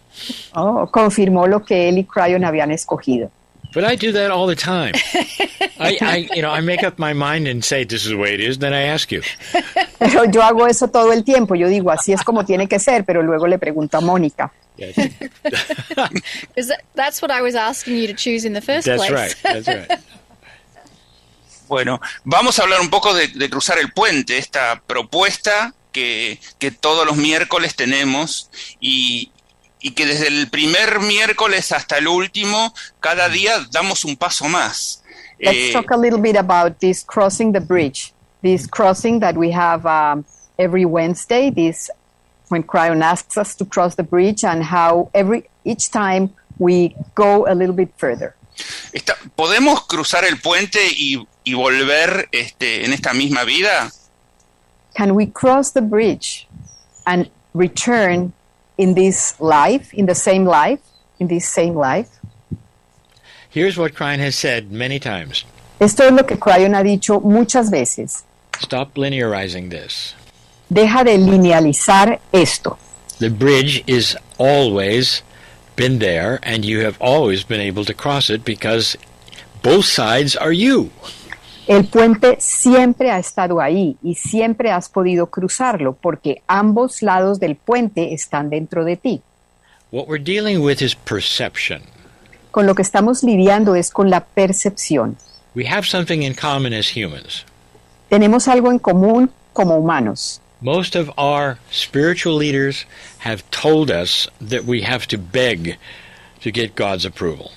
oh, 0.55 0.87
confirmó 0.93 1.49
lo 1.49 1.61
que 1.65 1.89
él 1.89 1.99
y 1.99 2.05
Cryon 2.05 2.45
habían 2.45 2.71
escogido. 2.71 3.31
But 3.75 3.85
I 3.85 3.97
do 3.97 4.13
that 4.13 4.31
all 4.31 4.47
the 4.47 4.55
time. 4.55 4.95
I, 5.81 5.99
I, 6.01 6.29
you 6.35 6.43
know, 6.43 6.51
I 6.51 6.61
make 6.61 6.85
up 6.85 6.99
my 6.99 7.13
mind 7.13 7.49
and 7.49 7.65
say 7.65 7.85
this 7.85 8.05
is 8.05 8.11
the 8.11 8.17
way 8.17 8.33
it 8.33 8.41
is. 8.41 8.59
Then 8.59 8.73
I 8.73 8.83
ask 8.83 9.11
you. 9.11 9.23
Pero 9.99 10.25
yo 10.25 10.41
hago 10.43 10.69
eso 10.69 10.87
todo 10.87 11.11
el 11.13 11.25
tiempo. 11.25 11.55
Yo 11.57 11.69
digo, 11.69 11.91
así 11.91 12.13
es 12.13 12.23
como 12.23 12.45
tiene 12.45 12.69
que 12.69 12.79
ser, 12.79 13.05
pero 13.05 13.23
luego 13.23 13.47
le 13.47 13.59
pregunto 13.59 13.99
a 13.99 14.01
Mónica. 14.01 14.53
Yes. 14.77 14.97
Because 15.43 16.69
that, 16.69 16.83
that's 16.95 17.23
what 17.23 17.31
I 17.31 17.43
was 17.43 17.55
asking 17.55 17.97
you 17.97 18.07
to 18.07 18.15
choose 18.15 18.45
in 18.45 18.53
the 18.53 18.61
first 18.61 18.87
That's 18.87 19.07
place. 19.07 19.13
right. 19.13 19.37
That's 19.43 19.69
right. 19.69 20.01
Bueno, 21.69 22.01
vamos 22.25 22.59
a 22.59 22.63
hablar 22.63 22.81
un 22.81 22.91
poco 22.91 23.15
de, 23.15 23.29
de 23.29 23.49
cruzar 23.49 23.79
el 23.79 23.91
puente, 23.93 24.37
esta 24.37 24.83
propuesta 24.87 25.73
que, 25.93 26.39
que 26.59 26.71
todos 26.71 27.07
los 27.07 27.17
miércoles 27.17 27.75
tenemos 27.75 28.51
y, 28.81 29.31
y 29.85 29.91
que 29.91 30.07
desde 30.07 30.29
el 30.29 30.49
primer 30.49 30.99
miércoles 31.01 31.71
hasta 31.71 31.99
el 31.99 32.09
último, 32.09 32.73
cada 33.01 33.29
día 33.29 33.53
damos 33.71 34.07
un 34.07 34.17
paso 34.17 34.47
más. 34.49 35.03
Let's 35.39 35.57
Eh, 35.69 35.73
talk 35.75 35.91
a 35.91 35.97
little 35.99 36.19
bit 36.21 36.37
about 36.39 36.79
this 36.81 37.05
crossing 37.05 37.53
the 37.53 37.61
bridge. 37.61 38.15
This 38.43 38.67
crossing 38.67 39.21
that 39.21 39.35
we 39.37 39.53
have 39.53 39.85
um, 39.85 40.25
every 40.59 40.87
Wednesday. 40.87 41.51
This 41.51 41.91
when 42.49 42.63
Cryon 42.63 43.03
asks 43.03 43.37
us 43.37 43.55
to 43.57 43.67
cross 43.67 43.95
the 43.97 44.03
bridge, 44.03 44.43
and 44.43 44.63
how 44.65 45.11
every 45.13 45.45
each 45.65 45.91
time 45.91 46.31
we 46.59 46.95
go 47.15 47.45
a 47.47 47.55
little 47.55 47.75
bit 47.75 47.91
further. 47.99 48.35
está- 48.93 49.17
¿Podemos 49.37 49.85
cruzar 49.87 50.25
el 50.25 50.39
puente 50.41 50.79
y, 50.97 51.27
y 51.45 51.53
volver 51.55 52.29
este, 52.33 52.87
en 52.87 52.95
esta 52.95 53.13
misma 53.13 53.45
vida? 53.45 53.91
Can 54.97 55.15
we 55.15 55.27
cross 55.27 55.73
the 55.73 55.83
bridge 55.83 56.47
and 57.05 57.29
return 57.53 58.33
in 58.77 58.95
this 58.95 59.41
life, 59.41 59.93
in 59.95 60.07
the 60.07 60.15
same 60.15 60.45
life, 60.45 60.81
in 61.19 61.29
this 61.29 61.49
same 61.49 61.75
life? 61.75 62.09
Here's 63.49 63.79
what 63.79 63.95
Krein 63.95 64.19
has 64.19 64.35
said 64.35 64.73
many 64.73 64.99
times. 64.99 65.45
Esto 65.81 66.05
es 66.05 66.13
lo 66.13 66.25
que 66.25 66.37
Cryon 66.37 66.75
ha 66.75 66.83
dicho 66.83 67.21
muchas 67.21 67.71
veces. 67.71 68.25
Stop 68.59 68.95
linearizing 68.95 69.71
this. 69.71 70.15
Deja 70.73 71.05
de 71.05 71.17
linealizar 71.19 72.21
esto. 72.33 72.79
The 73.19 73.31
bridge 73.31 73.85
is 73.87 74.17
always 74.39 75.23
been 75.77 75.99
there, 75.99 76.41
and 76.43 76.65
you 76.65 76.81
have 76.85 76.97
always 77.01 77.45
been 77.45 77.61
able 77.61 77.85
to 77.85 77.95
cross 77.95 78.31
it 78.31 78.45
because 78.45 78.97
both 79.63 79.85
sides 79.85 80.37
are 80.37 80.53
you. 80.53 80.91
El 81.67 81.87
puente 81.87 82.37
siempre 82.41 83.11
ha 83.11 83.19
estado 83.19 83.59
ahí 83.59 83.97
y 84.03 84.17
siempre 84.17 84.71
has 84.71 84.91
podido 84.91 85.29
cruzarlo 85.31 85.95
porque 85.95 86.43
ambos 86.47 87.01
lados 87.01 87.41
del 87.41 87.57
puente 87.57 88.13
están 88.13 88.51
dentro 88.51 88.85
de 88.85 88.99
ti. 88.99 89.23
What 89.91 90.07
we're 90.07 90.23
dealing 90.23 90.63
with 90.63 90.83
is 90.83 90.95
perception. 90.95 91.83
Con 92.51 92.67
lo 92.67 92.75
que 92.75 92.83
estamos 92.83 93.23
lidiando 93.23 93.77
es 93.77 93.91
con 93.91 94.11
la 94.11 94.21
percepción. 94.25 95.17
We 95.55 95.67
have 95.67 95.87
something 95.87 96.23
in 96.23 96.35
common 96.35 96.75
as 96.75 96.95
humans. 96.95 97.47
Tenemos 98.11 98.47
algo 98.47 98.71
en 98.71 98.79
común 98.79 99.31
como 99.55 99.79
humanos. 99.79 100.41
Most 100.61 100.95
of 100.95 101.11
our 101.17 101.59
spiritual 101.71 102.37
leaders 102.37 102.85
have 103.21 103.43
told 103.51 103.91
us 103.91 104.29
that 104.41 104.65
we 104.67 104.83
have 104.83 105.07
to 105.07 105.17
beg 105.17 105.79
to 106.43 106.51
get 106.51 106.75
God's 106.75 107.07
approval. 107.07 107.53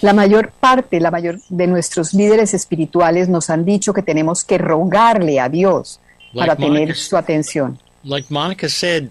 La 0.00 0.12
mayor 0.12 0.52
parte, 0.60 1.00
la 1.00 1.10
mayor 1.10 1.40
de 1.48 1.66
nuestros 1.66 2.14
líderes 2.14 2.54
espirituales 2.54 3.28
nos 3.28 3.50
han 3.50 3.64
dicho 3.64 3.92
que 3.92 4.02
tenemos 4.02 4.44
que 4.44 4.56
rogarle 4.58 5.40
a 5.40 5.48
Dios 5.48 5.98
para 6.34 6.54
tener 6.54 6.70
Monica- 6.82 6.94
su 6.94 7.16
atención. 7.16 7.78
Like 8.04 8.28
Monica 8.30 8.68
said, 8.68 9.10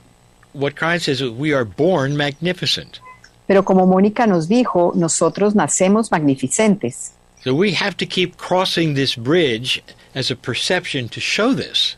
what 0.53 0.73
Christ 0.75 1.05
says 1.05 1.21
we 1.21 1.53
are 1.53 1.65
born 1.65 2.15
magnificent. 2.15 2.99
Pero 3.47 3.63
como 3.63 3.85
Mónica 3.85 4.27
nos 4.27 4.47
dijo, 4.47 4.93
nosotros 4.95 5.55
nacemos 5.55 6.09
magnificentes. 6.11 7.11
So 7.43 7.53
we 7.53 7.73
have 7.73 7.95
to 7.97 8.05
keep 8.05 8.35
crossing 8.37 8.93
this 8.95 9.15
bridge 9.17 9.83
as 10.15 10.31
a 10.31 10.35
perception 10.35 11.07
to 11.09 11.19
show 11.19 11.53
this. 11.53 11.97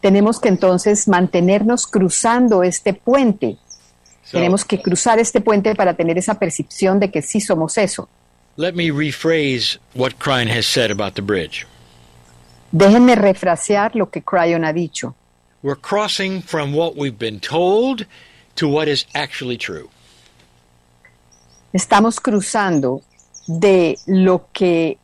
Tenemos 0.00 0.38
que 0.40 0.48
entonces 0.48 1.08
mantenernos 1.08 1.86
cruzando 1.86 2.62
este 2.62 2.92
puente. 2.94 3.56
So 4.28 4.36
Tenemos 4.36 4.62
que 4.62 4.78
cruzar 4.78 5.18
este 5.18 5.40
puente 5.40 5.74
para 5.74 5.94
tener 5.94 6.18
esa 6.18 6.34
percepción 6.38 7.00
de 7.00 7.10
que 7.10 7.22
sí 7.22 7.40
somos 7.40 7.78
eso. 7.78 8.08
let 8.58 8.74
me 8.74 8.90
rephrase 8.90 9.78
what 9.94 10.18
Krein 10.18 10.48
has 10.48 10.66
said 10.66 10.90
about 10.90 11.14
the 11.14 11.22
bridge. 11.22 11.64
Déjenme 12.74 13.14
refrasear 13.14 13.94
lo 13.94 14.06
que 14.10 14.20
Cryon 14.20 14.64
ha 14.64 14.72
dicho. 14.72 15.14
We're 15.62 15.76
crossing 15.80 16.42
from 16.42 16.74
what 16.74 16.94
we've 16.96 17.18
been 17.18 17.40
told 17.40 18.04
to 18.56 18.68
what 18.68 18.86
is 18.88 19.06
actually 19.14 19.56
true. 19.56 19.88
Estamos 21.72 22.20
cruzando 22.20 23.02
de 23.46 23.96
lo 24.06 24.48
que 24.52 24.98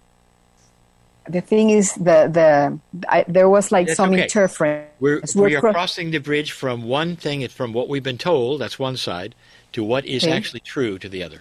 the 1.28 1.40
thing 1.40 1.70
is 1.70 1.94
the 1.94 2.28
the 2.30 2.78
I, 3.08 3.24
there 3.28 3.48
was 3.48 3.70
like 3.72 3.86
That's 3.86 3.96
some 3.96 4.12
okay. 4.12 4.24
interference. 4.24 4.90
We're, 5.00 5.20
We're 5.34 5.44
we 5.44 5.56
are 5.56 5.60
cro- 5.60 5.72
crossing 5.72 6.10
the 6.10 6.18
bridge 6.18 6.52
from 6.52 6.84
one 6.88 7.16
thing, 7.16 7.46
from 7.48 7.72
what 7.72 7.88
we've 7.88 8.02
been 8.02 8.18
told, 8.18 8.60
that's 8.60 8.78
one 8.78 8.96
side, 8.96 9.34
to 9.72 9.82
what 9.82 10.04
is 10.04 10.24
Okay. 10.24 10.32
actually 10.32 10.60
true 10.60 10.98
to 10.98 11.08
the 11.08 11.22
other. 11.22 11.40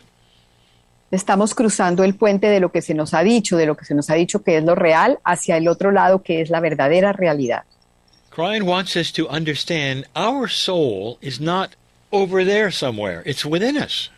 Estamos 1.11 1.53
cruzando 1.53 2.03
el 2.03 2.13
puente 2.15 2.47
de 2.47 2.59
lo 2.59 2.69
que 2.71 2.81
se 2.81 2.95
nos 2.95 3.13
ha 3.13 3.21
dicho, 3.23 3.55
de 3.55 3.67
lo 3.67 3.75
que 3.75 3.85
se 3.85 3.93
nos 3.93 4.09
ha 4.09 4.15
dicho 4.15 4.43
que 4.43 4.57
es 4.57 4.63
lo 4.63 4.73
real, 4.73 5.19
hacia 5.23 5.57
el 5.57 5.67
otro 5.67 5.91
lado 5.91 6.23
que 6.23 6.41
es 6.41 6.49
la 6.49 6.59
verdadera 6.59 7.13
realidad. 7.13 7.63
Krein 8.31 8.65
wants 8.65 8.95
us 8.95 9.11
to 9.11 9.27
understand 9.29 10.05
our 10.15 10.47
soul 10.47 11.19
is 11.21 11.39
not 11.39 11.75
over 12.11 12.43
there 12.43 12.71
somewhere, 12.71 13.21
it's 13.27 13.45
within 13.45 13.77
us. 13.77 14.09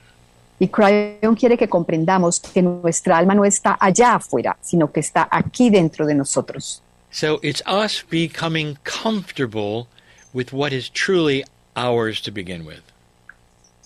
Y 0.59 0.69
Cryon 0.69 1.35
quiere 1.35 1.57
que 1.57 1.67
comprendamos 1.67 2.39
que 2.39 2.61
nuestra 2.61 3.17
alma 3.17 3.35
no 3.35 3.43
está 3.43 3.77
allá 3.79 4.15
afuera, 4.15 4.57
sino 4.61 4.91
que 4.91 5.01
está 5.01 5.27
aquí 5.29 5.69
dentro 5.69 6.05
de 6.05 6.15
nosotros. 6.15 6.81
So 7.11 7.39
it's 7.43 7.61
us 7.65 8.03
becoming 8.09 8.77
comfortable 8.83 9.87
with 10.33 10.51
what 10.51 10.71
is 10.71 10.89
truly 10.89 11.43
ours 11.75 12.21
to 12.21 12.31
begin 12.31 12.65
with. 12.65 12.83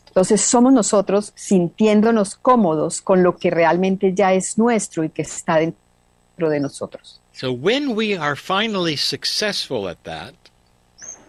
Entonces 0.07 0.41
somos 0.41 0.73
nosotros 0.73 1.31
sintiéndonos 1.35 2.35
cómodos 2.35 3.01
con 3.01 3.23
lo 3.23 3.37
que 3.37 3.49
realmente 3.51 4.13
ya 4.13 4.33
es 4.33 4.57
nuestro 4.57 5.03
y 5.03 5.09
que 5.09 5.21
está 5.21 5.57
dentro 5.57 6.49
de 6.49 6.59
nosotros. 6.59 7.19
So 7.33 7.51
when 7.51 7.95
we 7.95 8.17
are 8.17 8.35
finally 8.35 8.97
successful 8.97 9.87
at 9.87 9.97
that, 10.03 10.33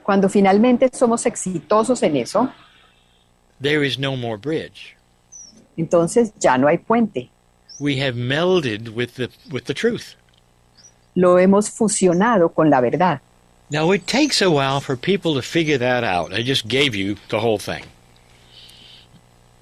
Cuando 0.02 0.28
finalmente 0.28 0.90
somos 0.92 1.24
exitosos 1.24 2.02
en 2.02 2.16
eso, 2.16 2.50
there 3.60 3.86
is 3.86 3.98
no 3.98 4.16
more 4.16 4.36
bridge. 4.36 4.96
Entonces 5.80 6.32
ya 6.40 6.56
no 6.58 6.68
hay 6.68 6.78
puente. 6.78 7.30
We 7.80 7.96
have 8.00 8.14
melded 8.14 8.88
with 8.94 9.14
the 9.16 9.30
with 9.50 9.64
the 9.64 9.74
truth. 9.74 10.14
Lo 11.16 11.36
hemos 11.38 11.70
fusionado 11.70 12.54
con 12.54 12.70
la 12.70 12.80
verdad. 12.80 13.20
Now 13.70 13.92
it 13.92 14.06
takes 14.06 14.42
a 14.42 14.50
while 14.50 14.80
for 14.80 14.96
people 14.96 15.34
to 15.34 15.42
figure 15.42 15.78
that 15.78 16.04
out. 16.04 16.32
I 16.32 16.42
just 16.42 16.68
gave 16.68 16.94
you 16.94 17.16
the 17.28 17.40
whole 17.40 17.58
thing. 17.58 17.84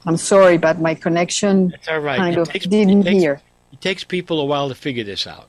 I'm 0.06 0.16
sorry, 0.16 0.58
but 0.58 0.80
my 0.80 0.94
connection 0.94 1.72
It's 1.74 1.88
all 1.88 2.00
right. 2.00 2.16
kind 2.18 2.36
It 2.36 2.40
of 2.40 2.48
takes- 2.48 2.66
didn't 2.66 3.00
it 3.00 3.04
takes- 3.10 3.22
hear. 3.22 3.40
It 3.72 3.80
takes 3.80 4.04
people 4.04 4.40
a 4.40 4.44
while 4.44 4.68
to 4.68 4.74
figure 4.74 5.04
this 5.04 5.26
out. 5.26 5.48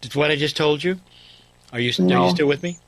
Did 0.00 0.14
what 0.14 0.30
I 0.30 0.36
just 0.36 0.56
told 0.56 0.82
you? 0.82 1.00
Are 1.72 1.80
you 1.80 1.92
are 1.98 2.26
you 2.26 2.30
still 2.30 2.46
with 2.46 2.62
me? 2.62 2.78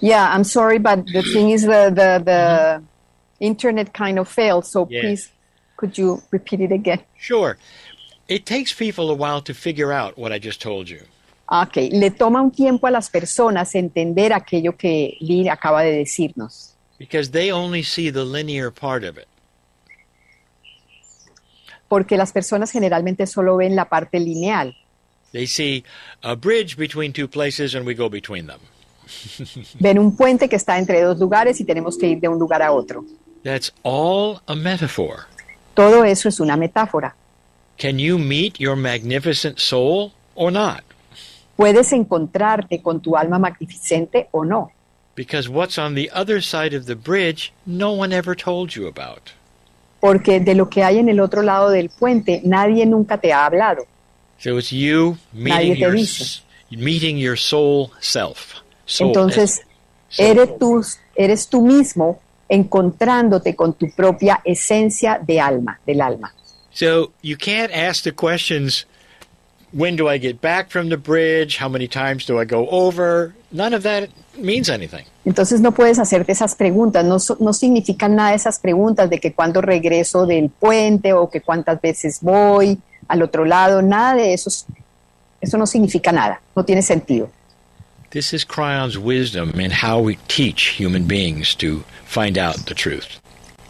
Yeah, 0.00 0.32
I'm 0.32 0.44
sorry, 0.44 0.78
but 0.78 1.06
the 1.06 1.22
thing 1.22 1.50
is 1.50 1.62
the 1.62 1.90
the, 1.90 2.22
the 2.24 2.30
mm-hmm. 2.30 2.84
Internet 3.40 3.92
kind 3.92 4.18
of 4.18 4.28
failed. 4.28 4.64
So 4.66 4.86
Yes. 4.90 5.02
please, 5.02 5.30
could 5.76 5.96
you 5.98 6.22
repeat 6.30 6.60
it 6.60 6.72
again? 6.72 7.00
Sure. 7.18 7.56
It 8.28 8.44
takes 8.44 8.72
people 8.72 9.10
a 9.10 9.14
while 9.14 9.40
to 9.42 9.54
figure 9.54 9.92
out 9.92 10.16
what 10.18 10.32
I 10.32 10.38
just 10.38 10.60
told 10.60 10.88
you. 10.88 11.00
Ok, 11.48 11.76
le 11.92 12.10
toma 12.10 12.40
un 12.42 12.50
tiempo 12.50 12.88
a 12.88 12.90
las 12.90 13.08
personas 13.08 13.74
entender 13.76 14.32
aquello 14.32 14.76
que 14.76 15.16
Lee 15.20 15.48
acaba 15.48 15.82
de 15.84 15.92
decirnos, 15.92 16.72
Because 16.98 17.30
they 17.30 17.52
only 17.52 17.82
see 17.84 18.10
the 18.10 18.24
linear 18.24 18.72
part 18.72 19.04
of 19.04 19.16
it. 19.16 19.26
porque 21.88 22.16
las 22.16 22.32
personas 22.32 22.72
generalmente 22.72 23.26
solo 23.26 23.56
ven 23.56 23.76
la 23.76 23.84
parte 23.88 24.18
lineal. 24.18 24.74
They 25.32 25.46
see 25.46 25.84
a 26.22 26.34
bridge 26.34 26.76
between 26.76 27.12
two 27.12 27.28
places 27.28 27.74
and 27.74 27.86
we 27.86 27.94
go 27.94 28.08
between 28.08 28.46
them. 28.46 28.58
Ven 29.78 29.98
un 29.98 30.16
puente 30.16 30.48
que 30.48 30.56
está 30.56 30.78
entre 30.78 31.00
dos 31.02 31.18
lugares 31.18 31.60
y 31.60 31.64
tenemos 31.64 31.96
que 31.96 32.08
ir 32.08 32.20
de 32.20 32.26
un 32.28 32.38
lugar 32.40 32.60
a 32.62 32.72
otro. 32.72 33.04
That's 33.46 33.70
all 33.84 34.40
a 34.48 34.56
metaphor. 34.56 35.28
Todo 35.74 36.04
eso 36.04 36.28
es 36.28 36.40
una 36.40 36.56
metáfora. 36.56 37.14
Can 37.78 38.00
you 38.00 38.18
meet 38.18 38.58
your 38.58 38.74
magnificent 38.74 39.60
soul 39.60 40.14
or 40.34 40.50
not? 40.50 40.82
Puedes 41.56 41.92
encontrarte 41.92 42.82
con 42.82 43.00
tu 43.00 43.14
alma 43.16 43.38
magnificente 43.38 44.26
o 44.32 44.44
no, 44.44 44.72
Because 45.14 45.48
what's 45.48 45.78
on 45.78 45.94
the 45.94 46.10
other 46.10 46.42
side 46.42 46.74
of 46.74 46.86
the 46.86 46.96
bridge, 46.96 47.52
no 47.64 47.92
one 47.92 48.12
ever 48.12 48.34
told 48.34 48.74
you 48.74 48.88
about. 48.88 49.30
porque 50.00 50.40
de 50.40 50.56
lo 50.56 50.68
que 50.68 50.82
hay 50.82 50.98
en 50.98 51.08
el 51.08 51.20
otro 51.20 51.42
lado 51.42 51.70
del 51.70 51.88
puente 51.88 52.40
nadie 52.44 52.84
nunca 52.84 53.18
te 53.18 53.32
ha 53.32 53.46
hablado. 53.46 53.86
So 54.38 54.58
it's 54.58 54.72
you 54.72 55.18
meeting 55.32 55.76
your, 55.76 55.94
meeting 56.72 57.16
your 57.16 57.38
soul 57.38 57.92
self. 58.00 58.54
Soul 58.86 59.10
Entonces, 59.10 59.62
tú, 60.58 60.84
eres 61.14 61.48
tú 61.48 61.62
mismo 61.62 62.20
encontrándote 62.48 63.54
con 63.54 63.74
tu 63.74 63.90
propia 63.90 64.40
esencia 64.44 65.18
de 65.24 65.40
alma, 65.40 65.78
del 65.86 66.00
alma. 66.00 66.32
So 66.72 67.12
you 67.22 67.36
can't 67.36 67.72
ask 67.72 68.02
the 68.04 68.12
questions 68.12 68.86
when 69.72 69.96
do 69.96 70.08
I 70.08 70.18
get 70.18 70.40
back 70.40 70.70
from 70.70 70.88
the 70.90 70.96
bridge? 70.96 71.56
How 71.60 71.68
many 71.68 71.88
times 71.88 72.24
do 72.26 72.38
I 72.40 72.44
go 72.44 72.68
over? 72.70 73.34
None 73.52 73.74
of 73.74 73.82
that 73.84 74.08
means 74.38 74.68
anything. 74.68 75.04
Entonces 75.24 75.60
no 75.60 75.72
puedes 75.72 75.98
hacerte 75.98 76.32
esas 76.32 76.54
preguntas, 76.54 77.04
no, 77.04 77.16
no 77.40 77.52
significan 77.52 78.14
nada 78.14 78.34
esas 78.34 78.58
preguntas 78.60 79.08
de 79.10 79.18
que 79.18 79.32
cuándo 79.32 79.60
regreso 79.60 80.26
del 80.26 80.50
puente 80.50 81.12
o 81.14 81.28
que 81.30 81.40
cuántas 81.40 81.80
veces 81.80 82.18
voy 82.20 82.78
al 83.08 83.22
otro 83.22 83.44
lado, 83.44 83.82
nada 83.82 84.14
de 84.14 84.34
eso, 84.34 84.48
es- 84.50 84.66
eso 85.40 85.58
no 85.58 85.66
significa 85.66 86.12
nada, 86.12 86.40
no 86.54 86.64
tiene 86.64 86.82
sentido. 86.82 87.30
This 88.10 88.32
is 88.32 88.44
Cryon's 88.44 88.96
wisdom 88.96 89.58
in 89.60 89.70
how 89.72 89.98
we 90.00 90.16
teach 90.28 90.78
human 90.78 91.06
beings 91.06 91.54
to 91.56 91.84
find 92.06 92.38
out 92.38 92.56
the 92.66 92.74
truth. 92.74 93.20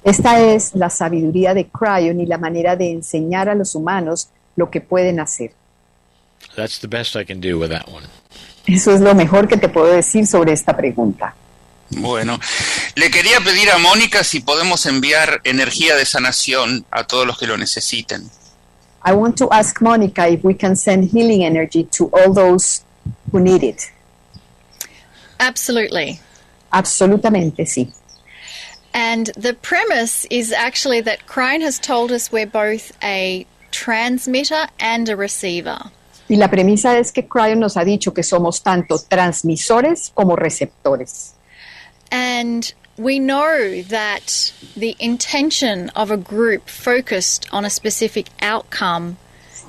Esta 0.04 0.40
es 0.40 0.74
la 0.74 0.88
sabiduría 0.88 1.52
de 1.52 1.66
Cryon 1.66 2.20
y 2.20 2.26
la 2.26 2.38
manera 2.38 2.76
de 2.76 2.92
enseñar 2.92 3.48
a 3.48 3.54
los 3.54 3.74
humanos 3.74 4.28
lo 4.54 4.70
que 4.70 4.80
pueden 4.80 5.18
hacer. 5.18 5.52
That's 6.54 6.78
the 6.78 6.86
best 6.86 7.16
I 7.16 7.24
can 7.24 7.40
do 7.40 7.58
with 7.58 7.70
that 7.70 7.88
one. 7.88 8.06
Eso 8.66 8.92
es 8.92 9.00
lo 9.00 9.14
mejor 9.14 9.48
que 9.48 9.56
te 9.56 9.68
puedo 9.68 9.92
decir 9.92 10.26
sobre 10.26 10.52
esta 10.52 10.76
pregunta. 10.76 11.34
Bueno, 11.90 12.38
le 12.96 13.10
quería 13.10 13.40
pedir 13.40 13.70
a 13.70 13.78
Mónica 13.78 14.24
si 14.24 14.40
podemos 14.40 14.86
enviar 14.86 15.40
energía 15.44 15.94
de 15.94 16.04
sanación 16.04 16.84
a 16.90 17.04
todos 17.04 17.26
los 17.26 17.38
que 17.38 17.46
lo 17.46 17.56
necesiten. 17.56 18.28
I 19.04 19.12
want 19.12 19.36
to 19.38 19.48
ask 19.52 19.80
Monica 19.80 20.28
if 20.28 20.44
we 20.44 20.54
can 20.54 20.74
send 20.74 21.10
healing 21.12 21.44
energy 21.44 21.84
to 21.96 22.10
all 22.12 22.32
those 22.32 22.82
who 23.30 23.38
need 23.38 23.62
it. 23.62 23.82
Absolutely. 25.38 26.18
Absolutamente 26.70 27.66
sí. 27.66 27.92
And 28.96 29.26
the 29.36 29.52
premise 29.52 30.24
is 30.30 30.52
actually 30.52 31.02
that 31.02 31.26
Crane 31.26 31.60
has 31.60 31.78
told 31.78 32.10
us 32.10 32.32
we're 32.32 32.46
both 32.46 32.96
a 33.04 33.46
transmitter 33.70 34.68
and 34.80 35.06
a 35.10 35.14
receiver. 35.14 35.78
Y 36.30 36.36
la 36.36 36.48
premisa 36.48 36.98
es 36.98 37.12
que 37.12 37.24
Cryon 37.24 37.58
nos 37.58 37.76
ha 37.76 37.84
dicho 37.84 38.14
que 38.14 38.22
somos 38.22 38.62
tanto 38.62 38.96
transmisores 38.96 40.12
como 40.14 40.34
receptores. 40.34 41.34
And 42.10 42.72
we 42.96 43.18
know 43.18 43.82
that 43.82 44.50
the 44.74 44.96
intention 44.98 45.90
of 45.90 46.10
a 46.10 46.16
group 46.16 46.70
focused 46.70 47.46
on 47.52 47.66
a 47.66 47.70
specific 47.70 48.28
outcome 48.40 49.18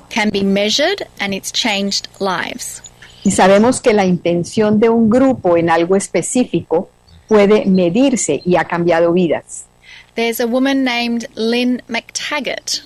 can 0.08 0.30
be 0.30 0.42
measured 0.42 1.02
and 1.20 1.34
it's 1.34 1.52
changed 1.52 2.08
lives. 2.18 2.80
Y 3.24 3.30
sabemos 3.30 3.82
que 3.82 3.92
la 3.92 4.06
intención 4.06 4.80
de 4.80 4.88
un 4.88 5.10
grupo 5.10 5.58
en 5.58 5.68
algo 5.68 5.96
específico 5.96 6.88
puede 7.28 7.66
medirse 7.66 8.40
y 8.44 8.56
ha 8.56 8.64
cambiado 8.64 9.12
vidas. 9.12 9.64
There's 10.14 10.40
a 10.40 10.46
woman 10.46 10.82
named 10.84 11.26
Lynn 11.36 11.82
McTaggart, 11.88 12.82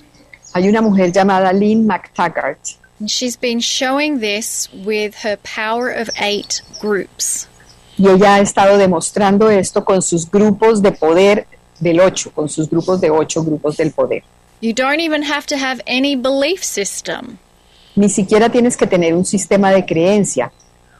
Hay 0.53 0.67
una 0.67 0.81
mujer 0.81 1.11
llamada 1.11 1.51
Lynn 1.53 1.87
McTaggart 1.87 2.77
and 2.99 3.09
she's 3.09 3.35
been 3.35 3.59
showing 3.59 4.19
this 4.19 4.69
with 4.71 5.15
her 5.23 5.37
Power 5.37 5.89
of 5.89 6.09
Eight 6.21 6.61
groups. 6.79 7.47
y 7.97 8.07
ella 8.09 8.35
ha 8.35 8.39
estado 8.39 8.77
demostrando 8.77 9.49
esto 9.49 9.83
con 9.83 10.01
sus 10.01 10.29
grupos 10.29 10.81
de 10.81 10.91
poder 10.91 11.47
del 11.79 11.99
8, 11.99 12.31
con 12.33 12.47
sus 12.49 12.69
grupos 12.69 13.01
de 13.01 13.09
8 13.09 13.43
grupos 13.43 13.77
del 13.77 13.91
poder. 13.91 14.23
You 14.61 14.73
don't 14.73 14.99
even 14.99 15.23
have 15.23 15.45
to 15.47 15.57
have 15.57 15.81
any 15.87 16.15
belief 16.15 16.63
system. 16.63 17.39
Ni 17.95 18.09
siquiera 18.09 18.49
tienes 18.49 18.77
que 18.77 18.87
tener 18.87 19.13
un 19.13 19.25
sistema 19.25 19.71
de 19.71 19.85
creencia. 19.85 20.51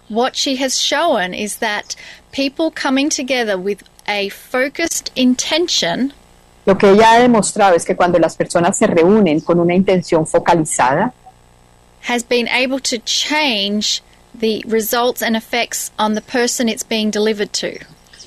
What 0.10 0.36
she 0.36 0.58
has 0.64 0.78
shown 0.78 1.34
is 1.34 1.58
that 1.58 1.96
people 2.34 2.70
coming 2.72 3.10
together 3.10 3.58
with 3.58 3.84
a 4.08 4.28
focused 4.30 5.12
intention 5.16 6.12
Lo 6.66 6.76
que 6.78 6.90
ella 6.90 7.14
ha 7.14 7.20
demostrado 7.20 7.76
es 7.76 7.84
que 7.86 7.96
cuando 7.96 8.18
las 8.20 8.36
personas 8.36 8.78
se 8.78 8.88
reúnen 8.88 9.42
con 9.42 9.60
una 9.60 9.74
intención 9.74 10.26
focalizada, 10.26 11.14
has 12.08 12.24
been 12.24 12.48
able 12.48 12.80
to 12.80 12.98
change 13.00 14.02
the 14.34 14.64
results 14.66 15.22
and 15.22 15.36
effects 15.36 15.92
on 16.00 16.16
the 16.16 16.22
person 16.22 16.70
it's 16.70 16.84
being 16.84 17.12
delivered 17.12 17.52
to. 17.52 17.80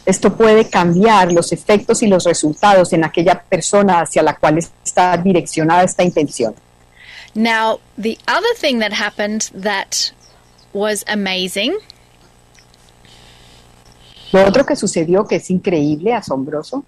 esto 0.04 0.36
puede 0.36 0.70
cambiar 0.70 1.32
los 1.32 1.50
efectos 1.52 2.02
y 2.02 2.06
los 2.06 2.24
resultados 2.24 2.92
en 2.92 3.04
aquella 3.04 3.42
persona 3.42 4.00
hacia 4.02 4.22
la 4.22 4.36
cual 4.36 4.58
está 4.58 5.16
direccionada 5.16 5.82
esta 5.82 6.04
intención. 6.04 6.54
Now, 7.34 7.80
the 7.98 8.18
other 8.28 8.54
thing 8.56 8.78
that 8.78 8.92
happened 8.92 9.50
that 9.52 10.12
was 10.72 11.04
amazing 11.08 11.78
Lo 14.32 14.44
otro 14.46 14.64
que 14.64 14.76
sucedió, 14.76 15.26
que 15.26 15.36
es 15.36 15.50
increíble, 15.50 16.12
asombroso, 16.12 16.84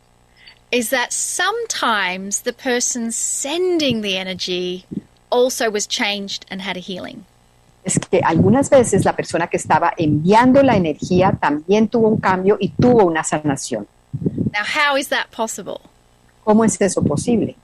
is 0.70 0.90
that 0.90 1.12
sometimes 1.12 2.42
the 2.42 2.52
person 2.52 3.10
sending 3.10 4.02
the 4.02 4.18
energy 4.18 4.84
also 5.30 5.70
was 5.70 5.86
changed 5.86 6.44
and 6.50 6.60
had 6.62 6.76
a 6.76 6.80
healing. 6.80 7.24
es 7.88 7.98
que 7.98 8.20
algunas 8.22 8.68
veces 8.68 9.04
la 9.04 9.16
persona 9.16 9.46
que 9.46 9.56
estaba 9.56 9.92
enviando 9.96 10.62
la 10.62 10.76
energía 10.76 11.32
también 11.40 11.88
tuvo 11.88 12.08
un 12.08 12.18
cambio 12.18 12.58
y 12.60 12.68
tuvo 12.70 13.04
una 13.04 13.24
sanación. 13.24 13.86
Now, 14.52 14.64
how 14.64 14.96
is 14.96 15.08
that 15.08 15.30
possible? 15.30 15.80
¿Cómo 16.44 16.64
es 16.64 16.80
eso 16.80 17.02
posible? 17.02 17.56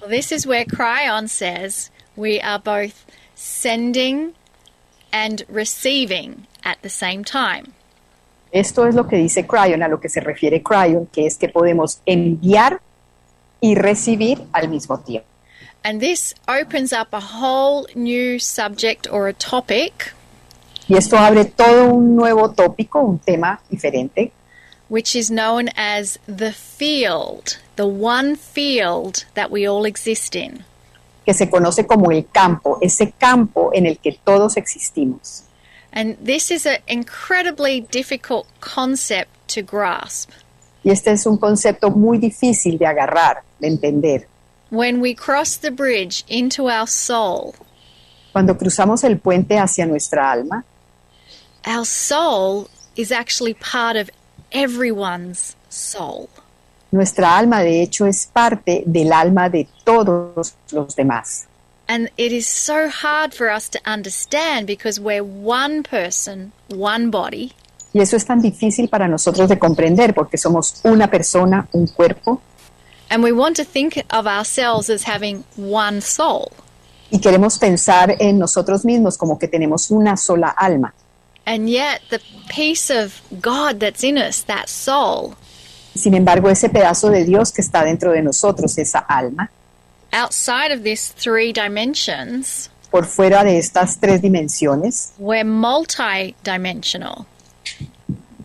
Well, 0.00 0.08
this 0.08 0.32
is 0.32 0.46
where 0.46 0.64
Cryon 0.64 1.28
says 1.28 1.90
we 2.16 2.40
are 2.40 2.58
both 2.58 3.04
sending 3.34 4.34
and 5.12 5.44
receiving 5.48 6.46
at 6.64 6.80
the 6.82 6.90
same 6.90 7.24
time. 7.24 7.74
Esto 8.52 8.86
es 8.86 8.94
lo 8.94 9.08
que 9.08 9.16
dice 9.16 9.46
Cryon, 9.46 9.82
a 9.82 9.88
lo 9.88 9.98
que 9.98 10.08
se 10.08 10.20
refiere 10.20 10.62
Cryon, 10.62 11.06
que 11.06 11.26
es 11.26 11.36
que 11.36 11.48
podemos 11.48 12.00
enviar 12.06 12.80
y 13.60 13.74
recibir 13.74 14.42
al 14.52 14.68
mismo 14.68 15.00
tiempo. 15.00 15.26
And 15.84 16.00
this 16.00 16.34
opens 16.46 16.92
up 16.92 17.08
a 17.12 17.20
whole 17.20 17.86
new 17.94 18.38
subject 18.38 19.08
or 19.10 19.26
a 19.26 19.32
topic, 19.32 20.14
Y 20.88 20.96
esto 20.96 21.16
abre 21.16 21.44
todo 21.46 21.94
un 21.94 22.14
nuevo 22.14 22.50
tópico, 22.50 23.00
un 23.00 23.18
tema 23.18 23.60
diferente, 23.70 24.32
which 24.88 25.16
is 25.16 25.30
known 25.30 25.70
as 25.76 26.18
the 26.26 26.52
field, 26.52 27.58
the 27.76 27.86
one 27.86 28.36
field 28.36 29.24
that 29.34 29.50
we 29.50 29.66
all 29.66 29.86
exist 29.86 30.36
in. 30.36 30.64
que 31.24 31.34
se 31.34 31.48
conoce 31.48 31.86
como 31.86 32.10
el 32.10 32.26
campo, 32.26 32.78
ese 32.80 33.12
campo 33.12 33.70
en 33.72 33.86
el 33.86 33.98
que 33.98 34.18
todos 34.24 34.56
existimos. 34.56 35.44
And 35.92 36.16
this 36.24 36.50
is 36.50 36.66
an 36.66 36.78
incredibly 36.88 37.80
difficult 37.80 38.46
concept 38.60 39.28
to 39.54 39.62
grasp. 39.62 40.30
Y 40.84 40.90
este 40.90 41.12
es 41.12 41.26
un 41.26 41.38
concepto 41.38 41.90
muy 41.90 42.18
difícil 42.18 42.78
de 42.78 42.86
agarrar, 42.86 43.42
de 43.60 43.68
entender. 43.68 44.26
When 44.70 45.00
we 45.00 45.14
cross 45.14 45.56
the 45.58 45.70
bridge 45.70 46.24
into 46.28 46.68
our 46.68 46.86
soul, 46.88 47.54
Cuando 48.32 48.56
cruzamos 48.56 49.04
el 49.04 49.18
puente 49.18 49.58
hacia 49.58 49.84
nuestra 49.86 50.32
alma, 50.32 50.64
our 51.66 51.84
soul 51.84 52.68
is 52.96 53.12
actually 53.12 53.52
part 53.54 53.96
of 53.96 54.10
everyone's 54.50 55.54
soul. 55.68 56.28
nuestra 56.90 57.36
alma 57.36 57.62
de 57.62 57.82
hecho 57.82 58.06
es 58.06 58.26
parte 58.26 58.82
del 58.86 59.12
alma 59.12 59.48
de 59.48 59.68
todos 59.84 60.54
los 60.72 60.96
demás. 60.96 61.46
And 61.92 62.08
it 62.16 62.32
is 62.32 62.46
so 62.46 62.88
hard 62.88 63.34
for 63.34 63.50
us 63.50 63.68
to 63.68 63.78
understand 63.84 64.66
because 64.66 64.98
we're 64.98 65.22
one 65.22 65.82
person, 65.82 66.52
one 66.70 67.10
body, 67.10 67.52
Y 67.92 68.00
eso 68.00 68.16
es 68.16 68.24
tan 68.24 68.40
difícil 68.40 68.88
para 68.88 69.06
nosotros 69.08 69.50
de 69.50 69.58
comprender 69.58 70.14
porque 70.14 70.38
somos 70.38 70.80
una 70.84 71.08
persona, 71.08 71.68
un 71.74 71.86
cuerpo, 71.88 72.40
and 73.10 73.22
we 73.22 73.30
want 73.30 73.56
to 73.56 73.64
think 73.64 74.02
of 74.10 74.26
ourselves 74.26 74.88
as 74.88 75.02
having 75.04 75.44
one 75.58 76.00
soul. 76.00 76.50
y 77.10 77.18
queremos 77.18 77.58
pensar 77.58 78.16
en 78.18 78.38
nosotros 78.38 78.86
mismos 78.86 79.18
como 79.18 79.38
que 79.38 79.46
tenemos 79.46 79.90
una 79.90 80.16
sola 80.16 80.48
alma. 80.48 80.94
And 81.44 81.68
yet, 81.68 82.00
the 82.08 82.20
piece 82.48 82.88
of 82.88 83.20
God 83.42 83.80
that's 83.80 84.02
in 84.02 84.16
us, 84.16 84.44
that 84.44 84.70
soul, 84.70 85.34
Sin 85.94 86.14
embargo, 86.14 86.48
ese 86.48 86.70
pedazo 86.70 87.10
de 87.10 87.24
Dios 87.24 87.52
que 87.52 87.60
está 87.60 87.84
dentro 87.84 88.12
de 88.12 88.22
nosotros, 88.22 88.78
esa 88.78 89.00
alma, 89.00 89.50
outside 90.12 90.70
of 90.72 90.82
these 90.82 91.08
three 91.08 91.52
dimensions, 91.52 92.68
por 92.90 93.04
fuera 93.04 93.44
de 93.44 93.58
estas 93.58 93.98
tres 93.98 94.20
dimensiones, 94.20 95.12
we're 95.18 95.44
multi-dimensional, 95.44 97.26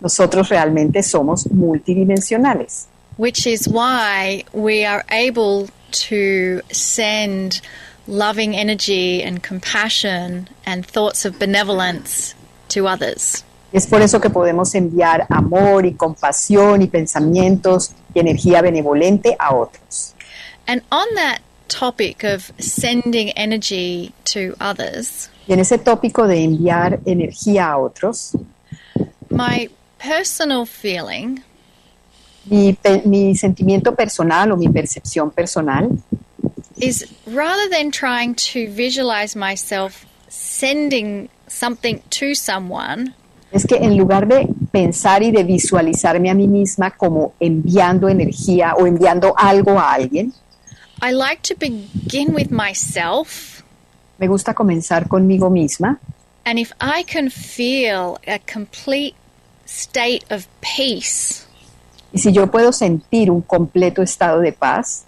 nosotros 0.02 0.50
realmente 0.50 1.04
somos 1.04 1.48
multidimensionales. 1.48 2.88
which 3.18 3.48
is 3.48 3.68
why 3.68 4.44
we 4.54 4.86
are 4.86 5.04
able 5.12 5.68
to 5.92 6.62
send 6.72 7.60
loving 8.08 8.56
energy 8.56 9.22
and 9.24 9.44
compassion 9.44 10.48
and 10.66 10.86
thoughts 10.86 11.26
of 11.26 11.38
benevolence 11.40 12.34
to 12.70 12.88
others. 12.88 13.44
Es 13.74 13.86
por 13.86 14.02
eso 14.02 14.22
que 14.22 14.30
podemos 14.30 14.74
enviar 14.76 15.28
amor 15.30 15.86
y 15.86 15.94
compasión 15.94 16.82
y 16.82 16.88
pensamientos 16.88 17.92
y 18.14 18.20
energía 18.20 18.62
benevolente 18.62 19.36
a 19.38 19.54
otros. 19.56 20.14
And 20.68 20.82
on 20.92 21.08
that 21.16 21.42
topic 21.68 22.24
of 22.24 22.52
sending 22.60 23.30
energy 23.32 24.14
to 24.26 24.56
others, 24.60 25.30
Y 25.48 25.54
en 25.54 25.60
ese 25.60 25.78
tópico 25.78 26.28
de 26.28 26.44
enviar 26.44 27.00
energía 27.06 27.72
a 27.72 27.78
otros, 27.78 28.36
my 29.30 29.70
personal 29.98 30.66
feeling 30.66 31.42
mi, 32.50 32.78
mi 33.06 33.36
sentimiento 33.36 33.96
personal 33.96 34.52
o 34.52 34.58
mi 34.58 34.68
percepción 34.68 35.32
personal 35.32 35.90
is 36.78 37.06
rather 37.26 37.70
than 37.70 37.92
trying 37.92 38.36
to 38.36 38.70
visualize 38.72 39.36
myself 39.36 40.06
sending 40.30 41.30
something 41.48 42.00
to 42.10 42.36
someone, 42.36 43.14
es 43.52 43.66
que 43.66 43.78
en 43.78 43.98
lugar 43.98 44.28
de 44.28 44.48
pensar 44.72 45.24
y 45.24 45.32
de 45.32 45.44
visualizarme 45.44 46.30
a 46.30 46.34
mí 46.34 46.48
misma 46.48 46.92
como 46.92 47.34
enviando 47.40 48.10
energía 48.10 48.76
o 48.76 48.86
enviando 48.86 49.34
algo 49.38 49.80
a 49.80 49.94
alguien, 49.94 50.34
I 51.02 51.12
like 51.12 51.44
to 51.44 51.56
begin 51.56 52.34
with 52.34 52.50
myself. 52.52 53.64
me 54.20 54.28
gusta 54.28 54.54
comenzar 54.54 55.08
conmigo 55.08 55.50
misma 55.50 56.00
And 56.46 56.58
if 56.58 56.72
I 56.80 57.04
can 57.04 57.30
feel 57.30 58.18
a 58.26 58.40
complete 58.40 59.16
state 59.66 60.24
of 60.30 60.48
peace, 60.62 61.46
y 62.14 62.20
si 62.20 62.32
yo 62.32 62.48
puedo 62.48 62.72
sentir 62.72 63.30
un 63.30 63.42
completo 63.42 64.02
estado 64.02 64.42
de 64.42 64.54
paz, 64.54 65.06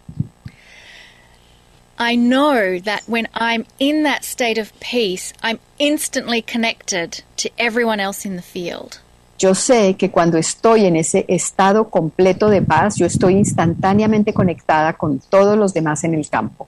I 1.97 2.15
know 2.15 2.79
that 2.79 3.03
when 3.07 3.27
I'm 3.33 3.65
in 3.79 4.03
that 4.03 4.23
state 4.23 4.57
of 4.57 4.77
peace, 4.79 5.33
I'm 5.41 5.59
instantly 5.79 6.41
connected 6.41 7.23
to 7.37 7.49
everyone 7.57 7.99
else 7.99 8.25
in 8.25 8.35
the 8.35 8.41
field. 8.41 8.99
Yo 9.39 9.55
sé 9.55 9.95
que 9.95 10.11
cuando 10.11 10.37
estoy 10.37 10.85
en 10.85 10.97
ese 10.97 11.23
estado 11.29 11.89
completo 11.89 12.49
de 12.49 12.61
paz, 12.61 12.97
yo 12.97 13.05
estoy 13.05 13.35
instantáneamente 13.35 14.33
conectada 14.33 14.93
con 14.93 15.19
todos 15.19 15.57
los 15.57 15.73
demás 15.73 16.03
en 16.03 16.13
el 16.13 16.29
campo. 16.29 16.67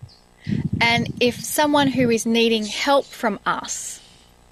And 0.80 1.10
if 1.20 1.38
someone 1.44 1.92
who 1.92 2.10
is 2.10 2.26
needing 2.26 2.64
help 2.64 3.06
from 3.06 3.40
us, 3.46 4.00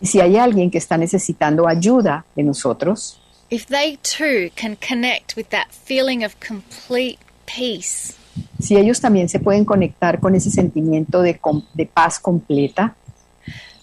Y 0.01 0.07
si 0.07 0.19
hay 0.19 0.37
alguien 0.37 0.69
que 0.69 0.77
está 0.77 0.97
necesitando 0.97 1.67
ayuda 1.67 2.25
de 2.35 2.43
nosotros, 2.43 3.19
if 3.49 3.65
they 3.67 3.97
too 3.97 4.51
can 4.55 4.75
connect 4.75 5.35
with 5.35 5.47
that 5.49 5.67
feeling 5.71 6.23
of 6.23 6.35
complete 6.45 7.19
peace, 7.45 8.13
si 8.59 8.75
ellos 8.75 8.99
también 8.99 9.29
se 9.29 9.39
pueden 9.39 9.63
conectar 9.63 10.19
con 10.19 10.35
ese 10.35 10.51
sentimiento 10.51 11.21
de, 11.21 11.39
de 11.73 11.85
paz 11.85 12.19
completa, 12.19 12.95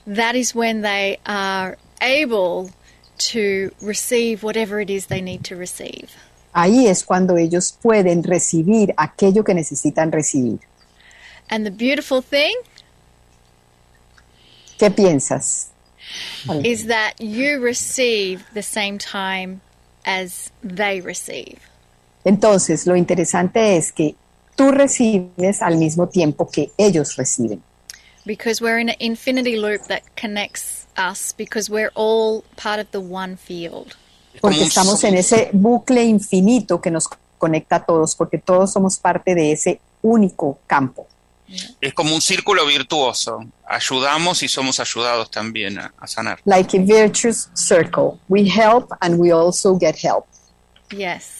that 0.06 0.34
is 0.34 0.54
when 0.54 0.82
they 0.82 1.18
are 1.24 1.76
able 2.00 2.70
to 3.18 3.70
receive 3.80 4.42
whatever 4.42 4.80
it 4.80 4.90
is 4.90 5.06
they 5.06 5.20
need 5.20 5.42
to 5.44 5.56
receive. 5.56 6.08
ahí 6.52 6.86
es 6.86 7.04
cuando 7.04 7.36
ellos 7.36 7.76
pueden 7.82 8.22
recibir 8.22 8.94
aquello 8.96 9.44
que 9.44 9.54
necesitan 9.54 10.10
recibir. 10.12 10.60
And 11.50 11.64
the 11.66 11.70
beautiful 11.70 12.22
thing 12.22 12.54
¿Qué 14.78 14.90
piensas? 14.90 15.68
is 16.64 16.86
that 16.86 17.14
you 17.20 17.60
receive 17.60 18.44
the 18.54 18.62
same 18.62 18.98
time 18.98 19.60
as 20.04 20.50
they 20.62 21.00
receive. 21.00 21.58
Entonces, 22.24 22.86
lo 22.86 22.94
interesante 22.96 23.76
es 23.76 23.92
que 23.92 24.14
tú 24.56 24.70
recibes 24.72 25.62
al 25.62 25.76
mismo 25.76 26.08
tiempo 26.08 26.48
que 26.50 26.70
ellos 26.78 27.16
reciben, 27.16 27.62
Because 28.24 28.60
we're 28.60 28.78
in 28.78 28.88
an 28.88 28.96
infinity 28.98 29.56
loop 29.56 29.82
that 29.88 30.02
connects 30.16 30.85
us 30.96 31.34
because 31.36 31.70
we're 31.70 31.92
all 31.94 32.44
part 32.56 32.80
of 32.80 32.90
the 32.90 33.00
one 33.00 33.36
field. 33.36 33.96
Porque 34.40 34.62
estamos 34.62 35.02
en 35.04 35.14
ese 35.14 35.50
bucle 35.52 36.04
infinito 36.04 36.80
que 36.80 36.90
nos 36.90 37.08
conecta 37.38 37.76
a 37.76 37.84
todos, 37.84 38.14
porque 38.14 38.38
todos 38.38 38.72
somos 38.72 38.98
parte 38.98 39.34
de 39.34 39.52
ese 39.52 39.80
único 40.02 40.58
campo. 40.66 41.06
Es 41.80 41.94
como 41.94 42.14
un 42.14 42.20
círculo 42.20 42.66
virtuoso. 42.66 43.44
Ayudamos 43.66 44.42
y 44.42 44.48
somos 44.48 44.80
ayudados 44.80 45.30
también 45.30 45.78
a, 45.78 45.94
a 45.98 46.06
sanar. 46.06 46.40
Like 46.44 46.76
a 46.76 46.80
virtuous 46.80 47.48
circle. 47.54 48.18
We 48.28 48.48
help 48.48 48.90
and 49.00 49.18
we 49.18 49.32
also 49.32 49.78
get 49.78 49.96
help. 50.02 50.26
Yes. 50.90 51.35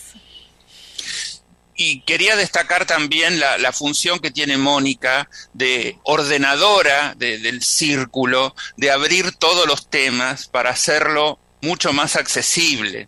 Y 1.77 2.01
quería 2.03 2.37
destacar 2.37 2.87
también 2.87 3.39
la, 3.39 3.59
la 3.59 3.73
función 3.73 4.19
que 4.19 4.31
tiene 4.31 4.57
Mónica 4.57 5.29
de 5.53 5.99
ordenadora 6.05 7.15
de- 7.17 7.39
del 7.39 7.63
círculo, 7.63 8.55
de 8.77 8.91
abrir 8.91 9.33
todos 9.37 9.67
los 9.67 9.89
temas 9.89 10.47
para 10.49 10.71
hacerlo 10.71 11.39
mucho 11.63 11.93
más 11.93 12.17
accesible 12.17 13.07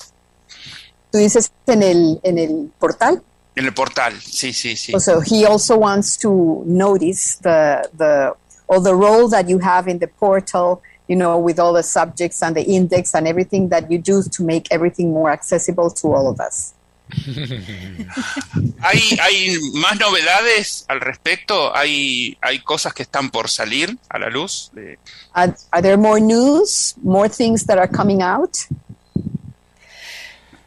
Tú 1.10 1.18
dices 1.18 1.50
en 1.66 1.82
el, 1.82 2.20
en 2.22 2.36
el 2.38 2.70
portal. 2.78 3.22
en 3.56 3.64
el 3.64 3.72
portal. 3.72 4.20
Sí, 4.20 4.52
sí, 4.52 4.76
sí. 4.76 4.92
So 5.00 5.20
he 5.22 5.46
also 5.46 5.76
wants 5.78 6.18
to 6.18 6.62
notice 6.66 7.38
the 7.42 7.88
the 7.96 8.32
all 8.68 8.82
the 8.82 8.92
role 8.94 9.28
that 9.30 9.46
you 9.48 9.58
have 9.60 9.88
in 9.90 9.98
the 9.98 10.06
portal, 10.06 10.82
you 11.08 11.16
know, 11.16 11.38
with 11.38 11.58
all 11.58 11.72
the 11.72 11.82
subjects 11.82 12.42
and 12.42 12.54
the 12.54 12.62
index 12.62 13.14
and 13.14 13.26
everything 13.26 13.70
that 13.70 13.90
you 13.90 13.98
do 13.98 14.22
to 14.22 14.44
make 14.44 14.66
everything 14.70 15.10
more 15.12 15.30
accessible 15.32 15.90
to 15.90 16.12
all 16.14 16.28
of 16.28 16.38
us. 16.40 16.74
¿Hay, 18.80 19.00
hay 19.20 19.56
más 19.74 19.98
novedades 19.98 20.84
al 20.88 21.00
respecto? 21.00 21.74
¿Hay, 21.74 22.36
¿Hay 22.40 22.60
cosas 22.60 22.92
que 22.94 23.02
están 23.02 23.30
por 23.30 23.48
salir 23.50 23.96
a 24.08 24.18
la 24.18 24.28
luz? 24.28 24.70
De- 24.74 24.98
Are, 25.32 25.54
are 25.70 25.82
there 25.82 25.96
more 25.96 26.20
news, 26.20 26.94
more 27.02 27.28
things 27.28 27.64
that 27.66 27.78
are 27.78 27.88
coming 27.88 28.22
out? 28.22 28.56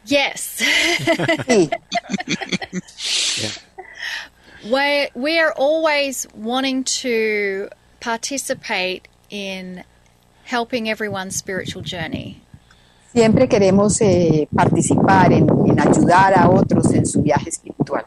Yes. 0.04 0.58
Sí, 1.46 1.70
we 4.70 5.08
we 5.14 5.38
are 5.38 5.52
always 5.56 6.26
wanting 6.34 6.82
to 6.84 7.68
participate 8.00 9.06
in 9.30 9.84
helping 10.44 10.88
everyone's 10.88 11.36
spiritual 11.36 11.82
journey. 11.82 12.41
Siempre 13.12 13.48
queremos 13.48 14.00
eh, 14.00 14.48
participar 14.54 15.32
en, 15.32 15.46
en 15.66 15.80
ayudar 15.80 16.38
a 16.38 16.48
otros 16.48 16.92
en 16.92 17.06
su 17.06 17.22
viaje 17.22 17.50
espiritual. 17.50 18.04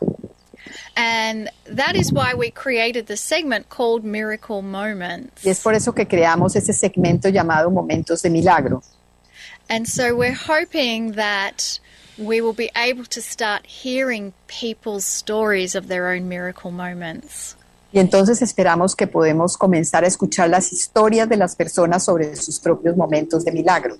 And 0.98 1.50
that 1.66 1.96
is 1.96 2.12
why 2.12 2.34
we 2.34 2.52
created 2.52 3.08
the 3.08 3.18
segment 3.18 3.70
called 3.70 4.06
Miracle 4.06 4.62
Moments. 4.62 5.44
Y 5.44 5.50
es 5.50 5.60
por 5.62 5.74
eso 5.74 5.94
que 5.94 6.06
creamos 6.08 6.56
ese 6.56 6.74
segmento 6.74 7.30
llamado 7.30 7.70
Momentos 7.70 8.22
de 8.22 8.30
Milagro. 8.30 8.82
And 9.70 9.88
so 9.88 10.16
we're 10.16 10.34
hoping 10.36 11.14
that 11.14 11.80
we 12.18 12.40
will 12.40 12.54
be 12.54 12.70
able 12.76 13.06
to 13.06 13.22
start 13.22 13.66
hearing 13.66 14.34
people's 14.48 15.06
stories 15.06 15.76
of 15.76 15.88
their 15.88 16.08
own 16.08 16.30
miracle 16.30 16.72
moments. 16.72 17.58
Y 17.92 18.00
entonces 18.00 18.42
esperamos 18.42 18.96
que 18.96 19.08
podemos 19.08 19.58
comenzar 19.58 20.04
a 20.04 20.08
escuchar 20.08 20.50
las 20.50 20.72
historias 20.72 21.28
de 21.28 21.38
las 21.38 21.56
personas 21.56 22.04
sobre 22.04 22.36
sus 22.36 22.60
propios 22.60 22.96
momentos 22.96 23.44
de 23.44 23.52
milagro. 23.52 23.98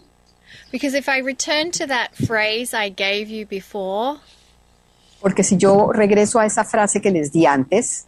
Porque 5.22 5.44
si 5.44 5.58
yo 5.58 5.92
regreso 5.92 6.40
a 6.40 6.46
esa 6.46 6.64
frase 6.64 7.02
que 7.02 7.12
les 7.12 7.32
di 7.32 7.46
antes, 7.46 8.06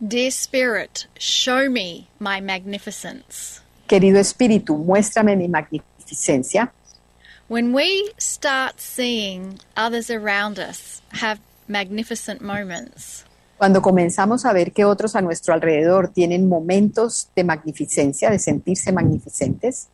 Dear 0.00 0.32
Spirit, 0.32 1.08
show 1.16 1.70
me 1.70 2.08
my 2.18 2.40
magnificence. 2.40 3.60
querido 3.86 4.18
espíritu, 4.18 4.76
muéstrame 4.76 5.36
mi 5.36 5.48
magnificencia, 5.48 6.72
When 7.48 7.74
we 7.74 8.10
start 8.18 8.80
seeing 8.80 9.58
others 9.76 10.10
around 10.10 10.58
us 10.58 11.02
have 11.20 11.40
magnificent 11.68 12.40
moments, 12.40 13.24
cuando 13.58 13.82
comenzamos 13.82 14.44
a 14.44 14.52
ver 14.52 14.72
que 14.72 14.84
otros 14.84 15.14
a 15.14 15.20
nuestro 15.20 15.52
alrededor 15.52 16.08
tienen 16.08 16.48
momentos 16.48 17.28
de 17.36 17.44
magnificencia, 17.44 18.30
de 18.30 18.38
sentirse 18.38 18.90
magnificentes, 18.92 19.88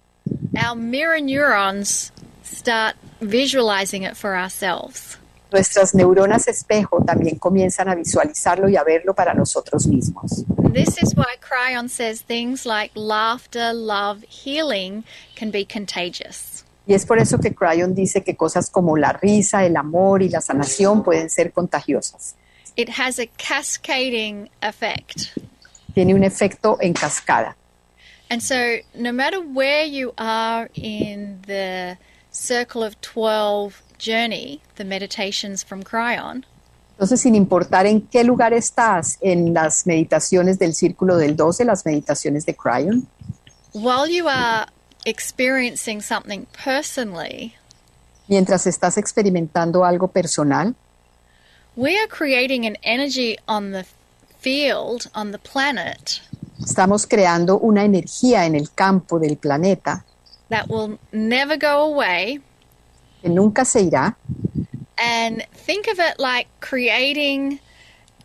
our 0.57 0.75
mirror 0.75 1.21
neurons 1.21 2.13
start 2.43 2.97
visualizing 3.21 4.03
it 4.03 4.17
for 4.17 4.37
ourselves. 4.37 5.19
nuestras 5.51 5.95
neuronas 5.95 6.47
espejo 6.49 7.03
también 7.05 7.39
comienzan 7.39 7.89
a 7.89 7.95
visualizarlo 7.95 8.69
y 8.69 8.77
a 8.77 8.85
verlo 8.85 9.15
para 9.15 9.35
nosotros 9.35 9.87
mismos. 9.87 10.45
This 10.73 11.03
is 11.03 11.15
why 11.17 11.37
Cryon 11.41 11.89
says 11.89 12.23
things 12.23 12.67
like 12.67 12.93
laughter, 12.95 13.73
love, 13.73 14.25
healing 14.29 15.05
can 15.35 15.51
be 15.51 15.65
contagious. 15.65 16.65
Y 16.87 16.95
es 16.95 17.05
por 17.05 17.19
eso 17.19 17.39
que 17.39 17.55
Cryon 17.55 17.95
dice 17.95 18.23
que 18.23 18.37
cosas 18.37 18.71
como 18.71 18.97
la 18.97 19.13
risa, 19.13 19.65
el 19.65 19.77
amor 19.77 20.23
y 20.23 20.29
la 20.29 20.41
sanación 20.41 21.03
pueden 21.03 21.29
ser 21.31 21.53
contagiosas. 21.53 22.35
It 22.77 22.91
has 22.99 23.19
a 23.19 23.27
cascading 23.27 24.49
effect. 24.63 25.37
Tiene 25.95 26.15
un 26.15 26.25
efecto 26.25 26.79
en 26.81 26.93
cascada. 26.93 27.57
And 28.31 28.43
so, 28.43 28.79
no 28.95 29.11
matter 29.13 29.41
where 29.41 29.85
you 29.85 30.13
are 30.19 30.69
in 30.75 31.41
the 31.47 31.97
Circle 32.31 32.83
of 32.83 33.01
12 33.01 33.83
journey, 33.99 34.61
the 34.77 34.85
meditations 34.85 35.63
from 35.63 35.83
Cryon, 35.83 36.45
Entonces, 36.99 37.21
sin 37.21 37.37
importar 37.37 37.87
en 37.87 38.01
qué 38.09 38.25
lugar 38.25 38.53
estás 38.53 39.19
en 39.21 39.55
las 39.55 39.87
meditaciones 39.87 40.59
del 40.59 40.75
Círculo 40.75 41.17
del 41.17 41.37
12, 41.37 41.65
las 41.65 41.87
meditaciones 41.87 42.45
de 42.45 42.57
Cryon, 42.57 43.07
while 43.73 44.09
you 44.09 44.27
are 44.27 44.67
experiencing 45.07 46.03
something 46.03 46.47
personally, 46.53 47.55
mientras 48.27 48.67
estás 48.67 48.99
experimentando 48.99 49.85
algo 49.85 50.09
personal, 50.09 50.75
we 51.77 51.97
are 51.97 52.09
creating 52.09 52.67
an 52.67 52.77
energy 52.83 53.37
on 53.47 53.71
the 53.71 53.85
field, 54.41 55.09
on 55.15 55.31
the 55.31 55.39
planet, 55.39 56.21
estamos 56.65 57.07
creando 57.07 57.59
una 57.59 57.85
energía 57.85 58.47
en 58.47 58.55
el 58.55 58.73
campo 58.73 59.19
del 59.19 59.37
planeta 59.37 60.05
that 60.49 60.69
will 60.69 60.99
never 61.13 61.57
go 61.57 61.83
away. 61.83 62.41
que 63.23 63.29
nunca 63.29 63.65
se 63.65 63.83
irá. 63.83 64.17
And 64.97 65.45
think 65.53 65.87
of 65.89 65.99
it 65.99 66.19
like 66.19 66.49
creating 66.61 67.61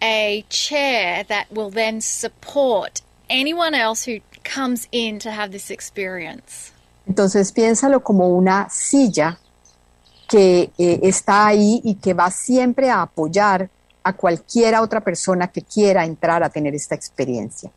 a 0.02 0.44
chair 0.50 1.24
that 1.26 1.48
will 1.52 1.70
then 1.70 2.02
support 2.02 3.02
anyone 3.30 3.74
else 3.74 4.06
who 4.06 4.20
comes 4.44 4.88
in 4.92 5.20
to 5.20 5.32
have 5.32 5.52
this 5.52 5.70
experience. 5.70 6.72
Entonces, 7.08 7.52
piénsalo 7.52 8.04
como 8.04 8.30
una 8.30 8.68
silla 8.70 9.38
que 10.28 10.72
eh, 10.78 11.00
está 11.04 11.48
ahí 11.48 11.82
y 11.84 11.96
que 11.96 12.14
va 12.14 12.32
siempre 12.32 12.90
a 12.90 13.02
apoyar 13.02 13.70
a 14.04 14.14
cualquiera 14.14 14.82
otra 14.82 15.02
persona 15.02 15.48
que 15.48 15.62
quiera 15.62 16.06
entrar 16.06 16.44
a 16.44 16.50
tener 16.50 16.74
esta 16.74 16.96
experiencia. 16.96 17.72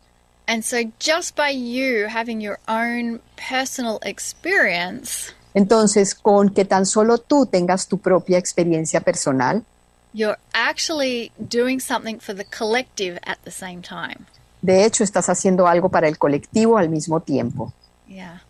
And 0.49 0.62
so, 0.64 0.78
just 1.01 1.34
by 1.36 1.51
you 1.51 2.07
having 2.09 2.40
your 2.40 2.59
own 2.68 3.20
personal 3.36 3.99
experience, 4.03 5.32
Entonces, 5.55 6.14
con 6.14 6.51
que 6.51 6.64
tan 6.66 6.84
solo 6.86 7.16
tú 7.18 7.47
tengas 7.47 7.88
tu 7.88 7.99
propia 7.99 8.36
experiencia 8.38 9.01
personal, 9.01 9.64
you're 10.12 10.38
actually 10.53 11.32
doing 11.38 11.80
something 11.80 12.18
for 12.20 12.34
the 12.34 12.44
collective 12.44 13.18
at 13.24 13.38
the 13.44 13.51
same 13.51 13.80
time. 13.82 14.26
De 14.62 14.84
hecho, 14.84 15.03
estás 15.03 15.28
haciendo 15.28 15.66
algo 15.66 15.88
para 15.88 16.09
el 16.09 16.18
colectivo 16.18 16.76
al 16.78 16.88
mismo 16.90 17.20
tiempo. 17.20 17.72
Yeah. 18.07 18.42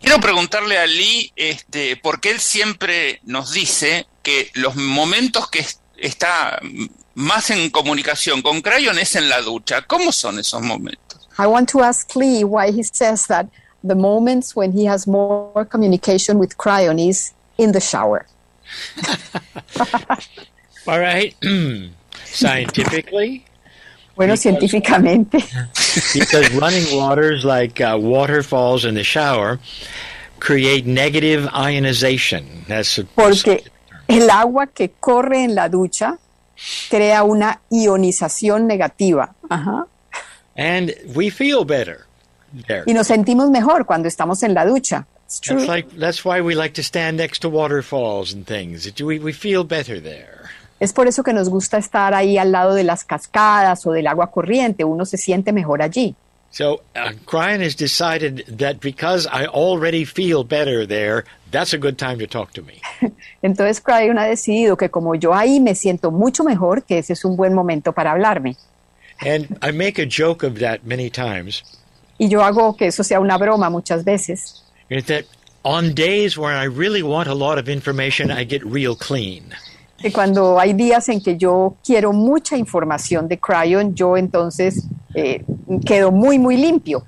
Quiero 0.00 0.18
preguntarle 0.20 0.78
a 0.78 0.86
Lee, 0.86 1.32
este, 1.36 1.96
porque 1.96 2.30
él 2.30 2.40
siempre 2.40 3.20
nos 3.24 3.52
dice 3.52 4.06
que 4.22 4.50
los 4.54 4.76
momentos 4.76 5.48
que 5.50 5.60
es- 5.60 5.80
está 5.98 6.58
más 7.14 7.50
en 7.50 7.70
comunicación 7.70 8.42
con 8.42 8.60
Crayon 8.60 8.98
es 8.98 9.16
en 9.16 9.28
la 9.28 9.40
ducha. 9.40 9.82
¿Cómo 9.82 10.12
son 10.12 10.38
esos 10.38 10.62
momentos? 10.62 11.28
I 11.38 11.46
want 11.46 11.68
to 11.70 11.80
ask 11.82 12.14
Lee 12.16 12.44
why 12.44 12.70
he 12.70 12.82
says 12.82 13.26
that 13.28 13.46
the 13.82 13.94
moments 13.94 14.54
when 14.54 14.72
he 14.72 14.84
has 14.86 15.06
more 15.06 15.64
communication 15.64 16.38
with 16.38 16.56
Cryon 16.58 16.98
is 16.98 17.32
in 17.58 17.72
the 17.72 17.80
shower. 17.80 18.26
All 20.86 20.98
right. 21.00 21.34
Scientifically, 22.24 23.44
Bueno, 24.16 24.34
Because- 24.34 24.40
científicamente, 24.42 25.38
because 26.14 26.50
running 26.54 26.84
waters 26.96 27.44
like 27.44 27.80
uh, 27.80 27.96
waterfalls 27.98 28.84
in 28.84 28.94
the 28.94 29.02
shower 29.02 29.58
create 30.38 30.86
negative 30.86 31.48
ionization. 31.54 32.64
That's 32.68 32.98
a, 32.98 33.04
porque 33.04 33.64
el 34.08 34.28
agua 34.30 34.66
que 34.66 34.90
corre 35.00 35.44
en 35.44 35.54
la 35.54 35.68
ducha 35.68 36.18
crea 36.88 37.22
una 37.22 37.60
ionización 37.70 38.66
negativa. 38.66 39.34
Ajá. 39.48 39.86
and 40.56 40.94
we 41.14 41.30
feel 41.30 41.64
better 41.64 42.06
there. 42.66 42.82
Y 42.86 42.92
nos 42.92 43.06
sentimos 43.06 43.50
mejor 43.50 43.86
cuando 43.86 44.08
estamos 44.08 44.42
en 44.42 44.54
la 44.54 44.64
ducha. 44.66 45.06
It's 45.24 45.40
true. 45.40 45.56
That's 45.58 45.68
like 45.68 45.88
that's 45.98 46.24
why 46.24 46.40
we 46.40 46.54
like 46.54 46.74
to 46.74 46.82
stand 46.82 47.16
next 47.16 47.40
to 47.40 47.48
waterfalls 47.48 48.34
and 48.34 48.46
things. 48.46 48.90
We 49.00 49.32
feel 49.32 49.64
better 49.64 50.00
there. 50.00 50.40
Es 50.80 50.92
por 50.92 51.06
eso 51.06 51.22
que 51.22 51.32
nos 51.32 51.48
gusta 51.48 51.76
estar 51.78 52.14
ahí 52.14 52.38
al 52.38 52.52
lado 52.52 52.74
de 52.74 52.84
las 52.84 53.04
cascadas 53.04 53.86
o 53.86 53.92
del 53.92 54.06
agua 54.06 54.30
corriente. 54.30 54.82
Uno 54.82 55.04
se 55.04 55.18
siente 55.18 55.52
mejor 55.52 55.82
allí. 55.82 56.16
So 56.52 56.82
uh, 56.96 57.12
Brian 57.30 57.60
has 57.60 57.76
decided 57.76 58.44
that 58.48 58.80
because 58.80 59.26
I 59.26 59.46
already 59.46 60.04
feel 60.04 60.42
better 60.42 60.84
there, 60.84 61.24
that's 61.52 61.72
a 61.72 61.78
good 61.78 61.96
time 61.96 62.18
to 62.18 62.26
talk 62.26 62.52
to 62.54 62.62
me. 62.62 62.80
Entonces 63.42 63.80
Cryon 63.80 64.18
ha 64.18 64.24
decidido 64.24 64.76
que 64.76 64.88
como 64.88 65.14
yo 65.14 65.32
ahí 65.32 65.60
me 65.60 65.74
siento 65.74 66.10
mucho 66.10 66.42
mejor, 66.42 66.82
que 66.82 66.98
ese 66.98 67.12
es 67.12 67.24
un 67.24 67.36
buen 67.36 67.54
momento 67.54 67.92
para 67.92 68.12
hablarme. 68.12 68.56
And 69.20 69.58
I 69.62 69.70
make 69.70 69.98
a 69.98 70.06
joke 70.06 70.42
of 70.42 70.58
that 70.60 70.84
many 70.84 71.08
times. 71.08 71.62
Y 72.18 72.28
yo 72.28 72.42
hago 72.42 72.76
que 72.76 72.88
eso 72.88 73.04
sea 73.04 73.20
una 73.20 73.38
broma 73.38 73.70
muchas 73.70 74.04
veces. 74.04 74.62
Is 74.88 75.04
that 75.06 75.24
on 75.64 75.94
days 75.94 76.36
where 76.36 76.54
I 76.54 76.64
really 76.64 77.02
want 77.02 77.28
a 77.28 77.34
lot 77.34 77.58
of 77.58 77.68
information, 77.68 78.30
I 78.30 78.44
get 78.44 78.64
real 78.64 78.96
clean. 78.96 79.54
Que 79.98 80.10
cuando 80.10 80.58
hay 80.58 80.72
días 80.72 81.08
en 81.10 81.20
que 81.20 81.36
yo 81.36 81.76
quiero 81.84 82.12
mucha 82.12 82.56
información 82.56 83.28
de 83.28 83.38
Cryon, 83.38 83.94
yo 83.94 84.16
entonces 84.16 84.86
eh, 85.14 85.44
quedo 85.78 86.10
muy, 86.10 86.38
muy 86.38 86.56
limpio. 86.56 87.04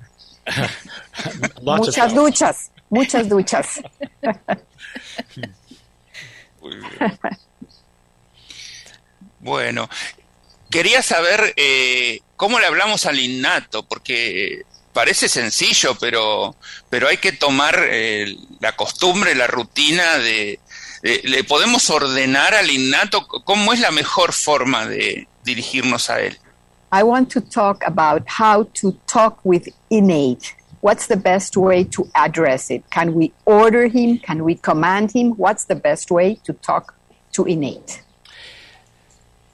Muchas 1.63 2.15
duchas, 2.15 2.71
muchas 2.91 3.29
duchas. 3.29 3.81
Bueno, 9.41 9.89
quería 10.71 11.03
saber 11.03 11.53
eh, 11.57 12.21
cómo 12.37 12.61
le 12.61 12.67
hablamos 12.67 13.07
al 13.07 13.19
innato, 13.19 13.83
porque 13.83 14.63
parece 14.93 15.29
sencillo, 15.29 15.97
pero, 15.99 16.55
pero 16.91 17.09
hay 17.09 17.17
que 17.17 17.33
tomar 17.33 17.77
eh, 17.91 18.37
la 18.61 18.77
costumbre, 18.77 19.35
la 19.35 19.47
rutina 19.49 20.19
de, 20.19 20.61
de- 21.03 21.21
¿Le 21.25 21.43
podemos 21.45 21.91
ordenar 21.91 22.55
al 22.55 22.71
innato 22.71 23.27
cómo 23.27 23.73
es 23.73 23.81
la 23.81 23.91
mejor 23.91 24.33
forma 24.33 24.87
de 24.87 25.27
dirigirnos 25.45 26.09
a 26.11 26.21
él? 26.21 26.39
I 26.93 27.03
want 27.05 27.31
to 27.31 27.41
talk 27.41 27.83
about 27.87 28.29
how 28.29 28.65
to 28.75 28.93
talk 29.07 29.43
with 29.45 29.67
innate. 29.89 30.55
What's 30.83 31.07
the 31.07 31.17
best 31.17 31.57
way 31.57 31.85
to 31.85 32.07
address 32.15 32.71
it? 32.71 32.83
Can 32.91 33.15
we 33.15 33.33
order 33.47 33.87
him? 33.87 34.19
Can 34.19 34.45
we 34.45 34.57
command 34.57 35.13
him? 35.13 35.31
What's 35.33 35.65
the 35.65 35.75
best 35.75 36.11
way 36.11 36.35
to 36.45 36.53
talk 36.53 36.95
to 37.33 37.45
innate? 37.47 38.03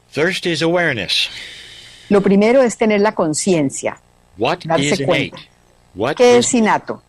First 0.08 0.46
is 0.46 0.62
awareness. 0.62 1.28
Lo 2.10 2.20
primero 2.20 2.60
es 2.60 2.76
tener 2.76 2.98
la 2.98 3.12
conciencia. 3.12 3.98
What 4.36 4.66
is 4.80 5.00
innate? 5.00 5.48
What 5.94 6.16
¿Qué 6.16 6.38
is 6.38 6.52
innato? 6.54 7.02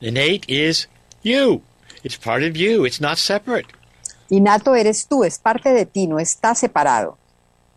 innate? 0.00 0.44
Is 0.46 0.88
you. 1.22 1.62
It's 2.04 2.16
part 2.16 2.42
of 2.42 2.56
you. 2.56 2.84
It's 2.84 3.00
not 3.00 3.18
separate, 3.18 3.66
Innato 4.30 4.76
eres 4.76 5.08
tú, 5.08 5.24
es 5.24 5.38
parte 5.38 5.72
de 5.72 5.86
ti, 5.86 6.06
no 6.06 6.20
está 6.20 6.54
separado. 6.54 7.18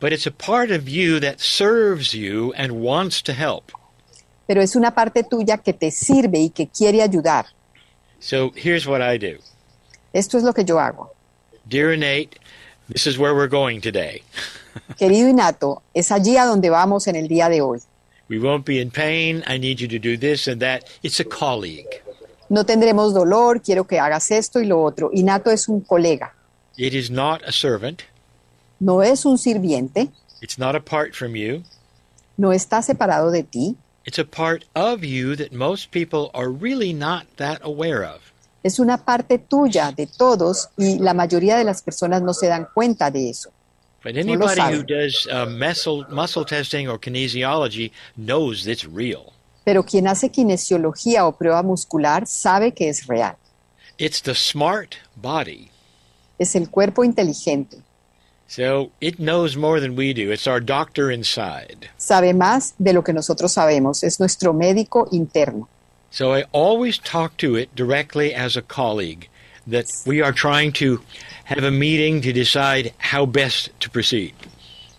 But 0.04 0.12
it's 0.12 0.28
a 0.28 0.32
part 0.32 0.70
of 0.70 0.89
you 0.89 1.18
that 1.22 1.39
serves 1.39 2.14
you 2.14 2.51
and 2.58 2.74
wants 2.74 3.22
to 3.22 3.32
help. 3.32 3.72
Pero 4.45 4.62
es 4.62 4.76
una 4.76 4.91
parte 4.91 5.24
tuya 5.24 5.60
que 5.64 5.72
te 5.72 5.91
sirve 5.91 6.39
y 6.39 6.49
que 6.49 6.68
quiere 6.68 7.01
ayudar. 7.01 7.45
So 8.20 8.51
here's 8.54 8.86
what 8.86 9.01
I 9.01 9.18
do. 9.18 9.38
Esto 10.12 10.38
es 10.38 10.43
lo 10.43 10.51
que 10.51 10.66
yo 10.66 10.78
hago. 10.78 11.16
Dear 11.66 11.93
innate, 11.93 12.38
this 12.89 13.08
is 13.08 13.18
where 13.18 13.34
we're 13.34 13.47
going 13.47 13.80
today. 13.80 14.24
Querido 14.97 15.30
innato, 15.30 15.82
es 15.93 16.12
allí 16.12 16.36
a 16.36 16.43
donde 16.43 16.70
vamos 16.70 17.08
en 17.08 17.16
el 17.16 17.30
día 17.30 17.47
de 17.47 17.62
hoy. 17.62 17.80
We 18.28 18.39
won't 18.39 18.66
be 18.66 18.82
in 18.82 18.91
pain. 18.91 19.41
I 19.47 19.58
need 19.58 19.80
you 19.80 19.88
to 19.88 19.99
do 19.99 20.18
this 20.18 20.49
and 20.49 20.60
that. 20.62 20.84
It's 21.01 21.22
a 21.22 21.26
colleague. 21.26 22.04
No 22.49 22.66
tendremos 22.66 23.14
dolor, 23.14 23.62
quiero 23.62 23.86
que 23.86 23.99
hagas 23.99 24.32
esto 24.32 24.60
y 24.60 24.66
lo 24.66 24.84
otro. 24.84 25.12
Innato 25.14 25.49
es 25.49 25.70
un 25.70 25.80
colega, 25.80 26.34
It 26.76 26.93
is 26.93 27.10
not 27.10 27.41
a 27.47 27.54
servant. 27.54 28.04
No 28.84 29.01
es 29.01 29.25
un 29.25 29.38
sirviente, 29.38 30.09
It's 30.41 30.57
not 30.57 30.75
apart 30.75 31.13
from 31.15 31.36
you. 31.36 31.63
no 32.38 32.51
está 32.51 32.81
separado 32.81 33.31
de 33.31 33.43
ti, 33.43 33.77
It's 34.05 34.19
a 34.19 34.25
part 34.25 34.65
of 34.75 35.03
you 35.03 35.36
that 35.38 35.53
most 35.53 35.89
people 35.91 36.29
are 36.34 36.49
really 36.49 36.91
not 36.93 37.25
that 37.38 37.61
aware 37.63 38.03
of. 38.03 38.19
es 38.63 38.79
una 38.79 38.97
parte 38.97 39.38
tuya 39.39 39.91
de 39.93 40.07
todos 40.07 40.69
y 40.77 40.97
la 40.99 41.13
mayoría 41.13 41.57
de 41.57 41.63
las 41.63 41.81
personas 41.81 42.21
no 42.21 42.34
se 42.34 42.47
dan 42.47 42.67
cuenta 42.73 43.09
de 43.11 43.29
eso. 43.29 43.49
But 44.03 44.17
anybody 44.17 44.59
who 44.59 44.84
saben. 44.84 44.86
does 44.86 45.27
uh, 45.27 45.45
muscle, 45.45 46.05
muscle 46.09 46.43
testing 46.43 46.89
or 46.89 46.99
kinesiology 46.99 47.91
knows 48.17 48.67
it's 48.67 48.84
real. 48.86 49.31
Pero 49.63 49.84
quien 49.84 50.07
hace 50.07 50.29
kinesiología 50.29 51.25
o 51.25 51.31
prueba 51.31 51.63
muscular 51.63 52.27
sabe 52.27 52.73
que 52.73 52.89
es 52.89 53.07
real. 53.07 53.38
It's 53.97 54.21
the 54.21 54.36
smart 54.36 54.95
body. 55.15 55.69
Es 56.38 56.55
el 56.55 56.69
cuerpo 56.69 57.05
inteligente. 57.05 57.77
So 58.56 58.91
it 59.01 59.18
knows 59.18 59.58
more 59.58 59.80
than 59.80 59.95
we 59.95 60.14
do. 60.14 60.30
It's 60.30 60.45
our 60.45 60.60
doctor 60.60 61.10
inside. 61.10 61.89
Sabe 61.97 62.36
más 62.36 62.76
de 62.78 62.93
lo 62.93 63.01
que 63.01 63.12
nosotros 63.12 63.54
sabemos. 63.54 64.04
Es 64.04 64.20
nuestro 64.20 64.54
médico 64.54 65.08
interno. 65.12 65.68
So 66.12 66.36
I 66.36 66.43
always 66.51 66.99
talk 66.99 67.36
to 67.38 67.56
it 67.56 67.74
directly 67.74 68.32
as 68.32 68.56
a 68.56 68.62
colleague 68.62 69.28
that 69.66 69.88
we 70.06 70.22
are 70.22 70.32
trying 70.32 70.72
to 70.74 71.01
have 71.45 71.64
a 71.64 71.72
meeting 71.72 72.22
to 72.22 72.32
decide 72.32 72.93
how 72.99 73.26
best 73.26 73.72
to 73.80 73.89
proceed. 73.89 74.36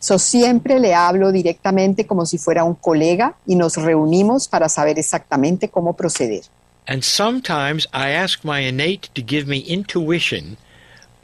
So, 0.01 0.19
siempre 0.19 0.81
le 0.81 0.93
hablo 0.93 1.31
directamente 1.31 2.09
como 2.09 2.27
si 2.27 2.39
fuera 2.39 2.65
un 2.65 2.75
colega 2.75 3.37
y 3.47 3.55
nos 3.55 3.77
reunimos 3.77 4.49
para 4.49 4.69
saber 4.69 4.99
exactamente 4.99 5.69
cómo 5.69 5.95
proceder. 5.95 6.43
And 6.89 7.05
sometimes 7.05 7.87
I 7.95 8.11
ask 8.11 8.43
my 8.43 8.67
innate 8.67 9.11
to 9.15 9.23
give 9.25 9.47
me 9.47 9.59
intuition 9.59 10.57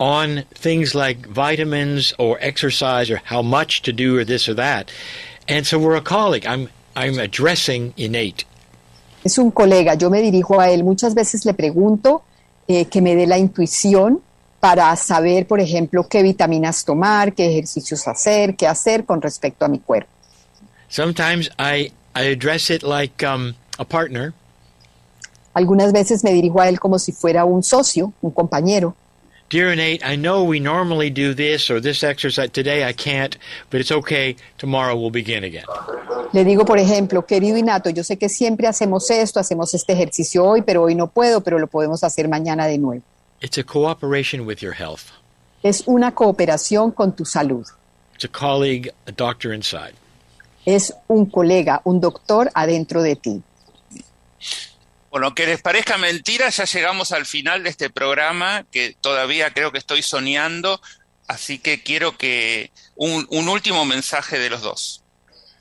on 0.01 0.45
things 0.55 0.95
like 0.95 1.27
vitamins 1.29 2.13
or 2.19 2.39
exercise 2.41 3.11
or 3.11 3.21
how 3.25 3.43
much 3.43 3.83
to 3.83 3.93
do 3.93 4.17
or 4.19 4.25
this 4.25 4.49
or 4.49 4.55
that. 4.55 4.91
And 5.47 5.67
so 5.67 5.79
we're 5.79 5.97
a 5.97 6.01
colleague. 6.01 6.47
I'm 6.47 6.69
I'm 6.97 7.19
addressing 7.19 7.93
innate. 7.97 8.45
Es 9.23 9.39
un 9.39 9.51
colega, 9.51 9.95
yo 9.95 10.09
me 10.09 10.23
dirijo 10.23 10.59
a 10.59 10.71
él. 10.71 10.83
Muchas 10.83 11.15
veces 11.15 11.45
le 11.45 11.53
pregunto 11.53 12.23
eh, 12.67 12.87
que 12.87 13.03
me 13.03 13.15
dé 13.15 13.27
la 13.27 13.39
intuición 13.39 14.23
para 14.59 14.95
saber, 14.97 15.47
por 15.47 15.61
ejemplo, 15.61 16.09
qué 16.09 16.23
vitaminas 16.23 16.85
tomar, 16.85 17.35
qué 17.35 17.51
ejercicios 17.51 18.09
hacer, 18.09 18.57
qué 18.57 18.67
hacer 18.67 19.05
con 19.05 19.21
respecto 19.21 19.65
a 19.65 19.69
mi 19.69 19.79
cuerpo. 19.79 20.11
Sometimes 20.89 21.51
I 21.59 21.93
I 22.15 22.33
address 22.33 22.71
it 22.71 22.83
like 22.83 23.25
um, 23.25 23.55
a 23.79 23.85
partner. 23.85 24.33
Algunas 25.53 25.93
veces 25.93 26.25
me 26.25 26.33
dirijo 26.33 26.61
a 26.61 26.69
él 26.69 26.81
como 26.81 26.99
si 26.99 27.13
fuera 27.13 27.45
un 27.45 27.63
socio, 27.63 28.13
un 28.23 28.31
compañero. 28.31 28.95
Dear 29.51 29.73
innate, 29.73 30.07
I 30.07 30.15
know 30.15 30.45
we 30.45 30.61
normally 30.61 31.11
do 31.11 31.35
this 31.35 31.71
or 31.71 31.81
this 31.81 32.05
exercise. 32.05 32.51
Today 32.51 32.85
I 32.85 32.93
can't, 32.93 33.37
but 33.69 33.81
it's 33.81 33.91
okay. 33.91 34.37
Tomorrow 34.59 34.95
we'll 34.95 35.11
begin 35.11 35.43
again. 35.43 35.65
Le 36.33 36.45
digo, 36.45 36.65
por 36.65 36.79
ejemplo, 36.79 37.27
querido 37.27 37.59
Inato, 37.59 37.91
yo 37.91 38.05
sé 38.05 38.17
que 38.17 38.29
siempre 38.29 38.69
hacemos 38.69 39.11
esto, 39.11 39.41
hacemos 39.41 39.75
este 39.75 39.95
ejercicio 39.95 40.45
hoy, 40.45 40.63
pero 40.63 40.85
hoy 40.85 40.95
no 40.95 41.09
puedo, 41.09 41.41
pero 41.41 41.59
lo 41.59 41.67
podemos 41.67 42.05
hacer 42.05 42.29
mañana 42.29 42.69
de 42.69 42.79
nuevo. 42.79 43.03
It's 43.41 43.59
a 43.59 43.65
cooperation 43.65 44.47
with 44.47 44.59
your 44.59 44.75
health. 44.75 45.11
Es 45.65 45.83
una 45.87 46.15
cooperación 46.15 46.93
con 46.93 47.17
tu 47.17 47.25
salud. 47.25 47.67
It's 48.15 48.25
a 48.25 48.29
colleague, 48.29 48.93
a 49.09 49.11
doctor 49.11 49.53
inside. 49.53 49.95
Es 50.65 50.95
un 51.09 51.27
colega, 51.27 51.81
un 51.83 52.01
doctor 52.01 52.53
adentro 52.55 53.03
de 53.03 53.17
ti. 53.17 53.43
Bueno, 55.11 55.35
que 55.35 55.45
les 55.45 55.61
parezca 55.61 55.99
mentira, 55.99 56.51
ya 56.51 56.65
llegamos 56.65 57.11
al 57.11 57.27
final 57.27 57.65
de 57.65 57.71
este 57.71 57.91
programa, 57.91 58.65
que 58.71 58.97
todavía 59.01 59.53
creo 59.53 59.73
que 59.73 59.79
estoy 59.79 60.03
soñando, 60.03 60.81
así 61.27 61.59
que 61.59 61.83
quiero 61.83 62.17
que 62.17 62.71
un, 62.95 63.27
un 63.31 63.49
último 63.49 63.85
mensaje 63.85 64.39
de 64.39 64.51
los 64.51 64.63
dos. 64.63 65.03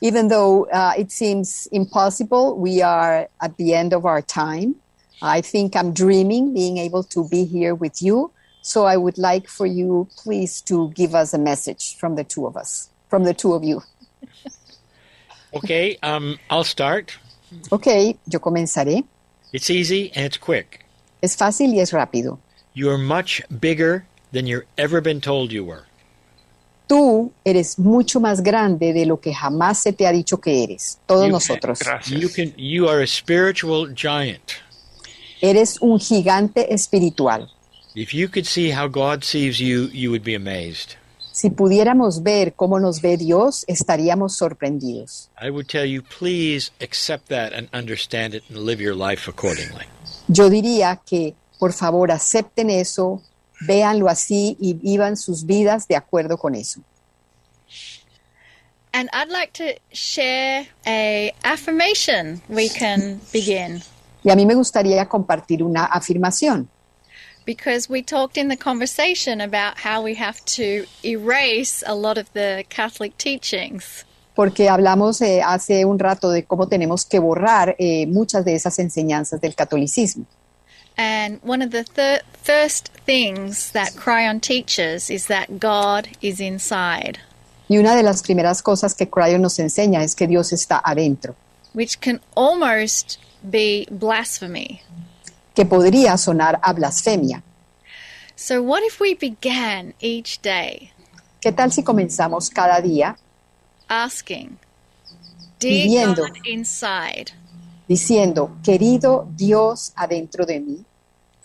Even 0.01 0.29
though 0.29 0.67
uh, 0.71 0.93
it 0.97 1.11
seems 1.11 1.67
impossible, 1.71 2.55
we 2.55 2.81
are 2.81 3.27
at 3.41 3.57
the 3.57 3.73
end 3.73 3.93
of 3.93 4.05
our 4.05 4.21
time. 4.21 4.75
I 5.21 5.41
think 5.41 5.75
I'm 5.75 5.93
dreaming 5.93 6.53
being 6.53 6.77
able 6.77 7.03
to 7.05 7.27
be 7.27 7.43
here 7.43 7.73
with 7.73 8.01
you. 8.01 8.31
So 8.61 8.85
I 8.85 8.97
would 8.97 9.17
like 9.17 9.49
for 9.49 9.65
you, 9.65 10.07
please, 10.15 10.61
to 10.67 10.91
give 10.91 11.15
us 11.15 11.33
a 11.33 11.39
message 11.39 11.97
from 11.97 12.15
the 12.15 12.23
two 12.23 12.45
of 12.45 12.55
us, 12.55 12.89
from 13.09 13.23
the 13.23 13.33
two 13.33 13.53
of 13.53 13.63
you. 13.63 13.81
Okay, 15.53 15.97
um, 16.03 16.37
I'll 16.49 16.63
start. 16.63 17.17
Ok, 17.71 18.15
yo 18.27 18.39
comenzaré. 18.39 19.03
It's 19.51 19.69
easy 19.69 20.11
and 20.15 20.25
it's 20.25 20.37
quick. 20.37 20.85
Es 21.21 21.35
fácil 21.35 21.73
y 21.73 21.79
es 21.79 21.91
rápido. 21.91 22.39
You're 22.73 22.97
much 22.97 23.41
bigger 23.59 24.05
than 24.31 24.45
you've 24.47 24.65
ever 24.77 25.01
been 25.01 25.19
told 25.21 25.51
you 25.51 25.63
were. 25.65 25.83
Tú 26.87 27.31
eres 27.45 27.77
mucho 27.77 28.19
más 28.19 28.41
grande 28.41 28.93
de 28.93 29.05
lo 29.05 29.17
que 29.19 29.33
jamás 29.33 29.77
se 29.79 29.91
te 29.93 30.07
ha 30.07 30.11
dicho 30.11 30.37
que 30.41 30.63
eres. 30.63 30.97
Todos 31.05 31.25
You- 31.27 31.31
nosotros. 31.31 31.79
Gracias. 31.79 32.19
You 32.19 32.29
can 32.29 32.53
you 32.57 32.87
are 32.87 33.01
a 33.03 33.07
spiritual 33.07 33.87
giant. 33.93 34.53
Eres 35.41 35.77
un 35.81 35.99
gigante 35.99 36.73
espiritual. 36.73 37.47
If 37.95 38.13
you 38.13 38.27
could 38.27 38.45
see 38.45 38.71
how 38.71 38.87
God 38.87 39.23
sees 39.23 39.59
you, 39.59 39.89
you 39.93 40.09
would 40.11 40.23
be 40.23 40.35
amazed. 40.35 40.95
Si 41.31 41.49
pudiéramos 41.49 42.23
ver 42.23 42.53
cómo 42.53 42.79
nos 42.79 43.01
ve 43.01 43.17
Dios, 43.17 43.63
estaríamos 43.67 44.35
sorprendidos. 44.35 45.29
I 45.41 45.49
would 45.49 45.67
tell 45.67 45.85
you, 45.85 46.01
please 46.03 46.71
accept 46.81 47.29
that 47.29 47.53
and 47.53 47.69
understand 47.73 48.33
it 48.33 48.43
and 48.49 48.65
live 48.65 48.81
your 48.81 48.95
life 48.95 49.29
accordingly. 49.29 49.85
Yo 50.27 50.49
diría 50.49 50.99
que, 51.05 51.35
por 51.59 51.73
favor, 51.73 52.11
acepten 52.11 52.69
eso, 52.69 53.21
véanlo 53.61 54.09
así 54.09 54.57
y 54.59 54.73
vivan 54.73 55.17
sus 55.17 55.45
vidas 55.45 55.87
de 55.87 55.95
acuerdo 55.95 56.37
con 56.37 56.55
eso. 56.55 56.81
And 58.91 59.09
I'd 59.13 59.29
like 59.29 59.53
to 59.53 59.79
share 59.93 60.67
a 60.85 61.31
affirmation 61.43 62.41
we 62.49 62.69
can 62.69 63.21
begin 63.31 63.83
Y 64.23 64.31
a 64.31 64.35
mí 64.35 64.45
me 64.45 64.55
gustaría 64.55 65.07
compartir 65.07 65.63
una 65.63 65.85
afirmación, 65.85 66.69
because 67.49 67.89
we 67.89 68.03
talked 68.03 68.37
in 68.37 68.47
the 68.47 68.55
conversation 68.55 69.41
about 69.41 69.79
how 69.79 70.03
we 70.03 70.13
have 70.13 70.39
to 70.45 70.85
erase 71.03 71.83
a 71.87 71.95
lot 71.95 72.15
of 72.15 72.31
the 72.33 72.63
Catholic 72.69 73.17
teachings. 73.17 74.05
porque 74.35 74.69
hablamos 74.69 75.19
eh, 75.21 75.41
hace 75.41 75.83
un 75.83 75.97
rato 75.97 76.29
de 76.29 76.43
cómo 76.43 76.67
tenemos 76.67 77.05
que 77.05 77.17
borrar 77.17 77.75
eh, 77.79 78.05
muchas 78.05 78.45
de 78.45 78.53
esas 78.53 78.77
enseñanzas 78.77 79.41
del 79.41 79.55
catolicismo. 79.55 80.25
And 80.95 81.39
one 81.43 81.63
of 81.63 81.71
the 81.71 81.83
thir- 81.83 82.21
first 82.43 82.89
things 83.07 83.71
that 83.71 83.95
Cryon 83.95 84.39
teaches 84.39 85.09
is 85.09 85.25
that 85.25 85.59
God 85.59 86.07
is 86.21 86.39
inside, 86.39 87.17
Y 87.67 87.77
una 87.79 87.95
de 87.95 88.03
las 88.03 88.21
primeras 88.21 88.61
cosas 88.61 88.93
que 88.93 89.07
Cryon 89.09 89.41
nos 89.41 89.57
enseña 89.57 90.03
es 90.03 90.13
que 90.15 90.27
Dios 90.27 90.53
está 90.53 90.79
adentro, 90.85 91.35
which 91.73 91.99
can 91.99 92.21
almost 92.35 93.17
be 93.41 93.87
blasphemy. 93.89 94.81
Que 95.59 95.65
podría 95.65 96.17
sonar 96.17 96.57
a 96.63 96.71
blasfemia. 96.71 97.43
So, 98.33 98.61
what 98.61 98.81
if 98.81 99.01
we 99.01 99.13
began 99.13 99.93
each 99.99 100.41
day 100.41 100.93
¿Qué 101.41 101.51
tal 101.51 101.73
si 101.73 101.83
comenzamos 101.83 102.49
cada 102.49 102.79
día 102.79 103.17
asking, 103.89 104.57
Dear 105.59 105.83
Pidiendo. 105.83 106.21
God 106.27 106.37
inside, 106.45 107.33
diciendo, 107.89 108.55
querido 108.63 109.27
Dios 109.35 109.91
adentro 109.97 110.45
de 110.45 110.61
mí, 110.61 110.85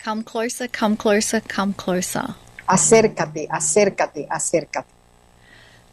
come 0.01 0.23
closer, 0.23 0.69
come 0.69 0.95
closer, 0.95 1.41
come 1.41 1.73
closer. 1.73 2.35
acércate, 2.67 3.49
acércate, 3.51 4.27
acércate. 4.29 4.87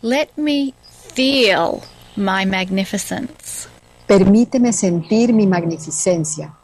Let 0.00 0.28
me 0.36 0.74
feel 1.12 1.82
my 2.14 2.46
magnificence. 2.46 3.66
Permíteme 4.06 4.72
sentir 4.72 5.32
mi 5.32 5.48
magnificencia. 5.48 6.54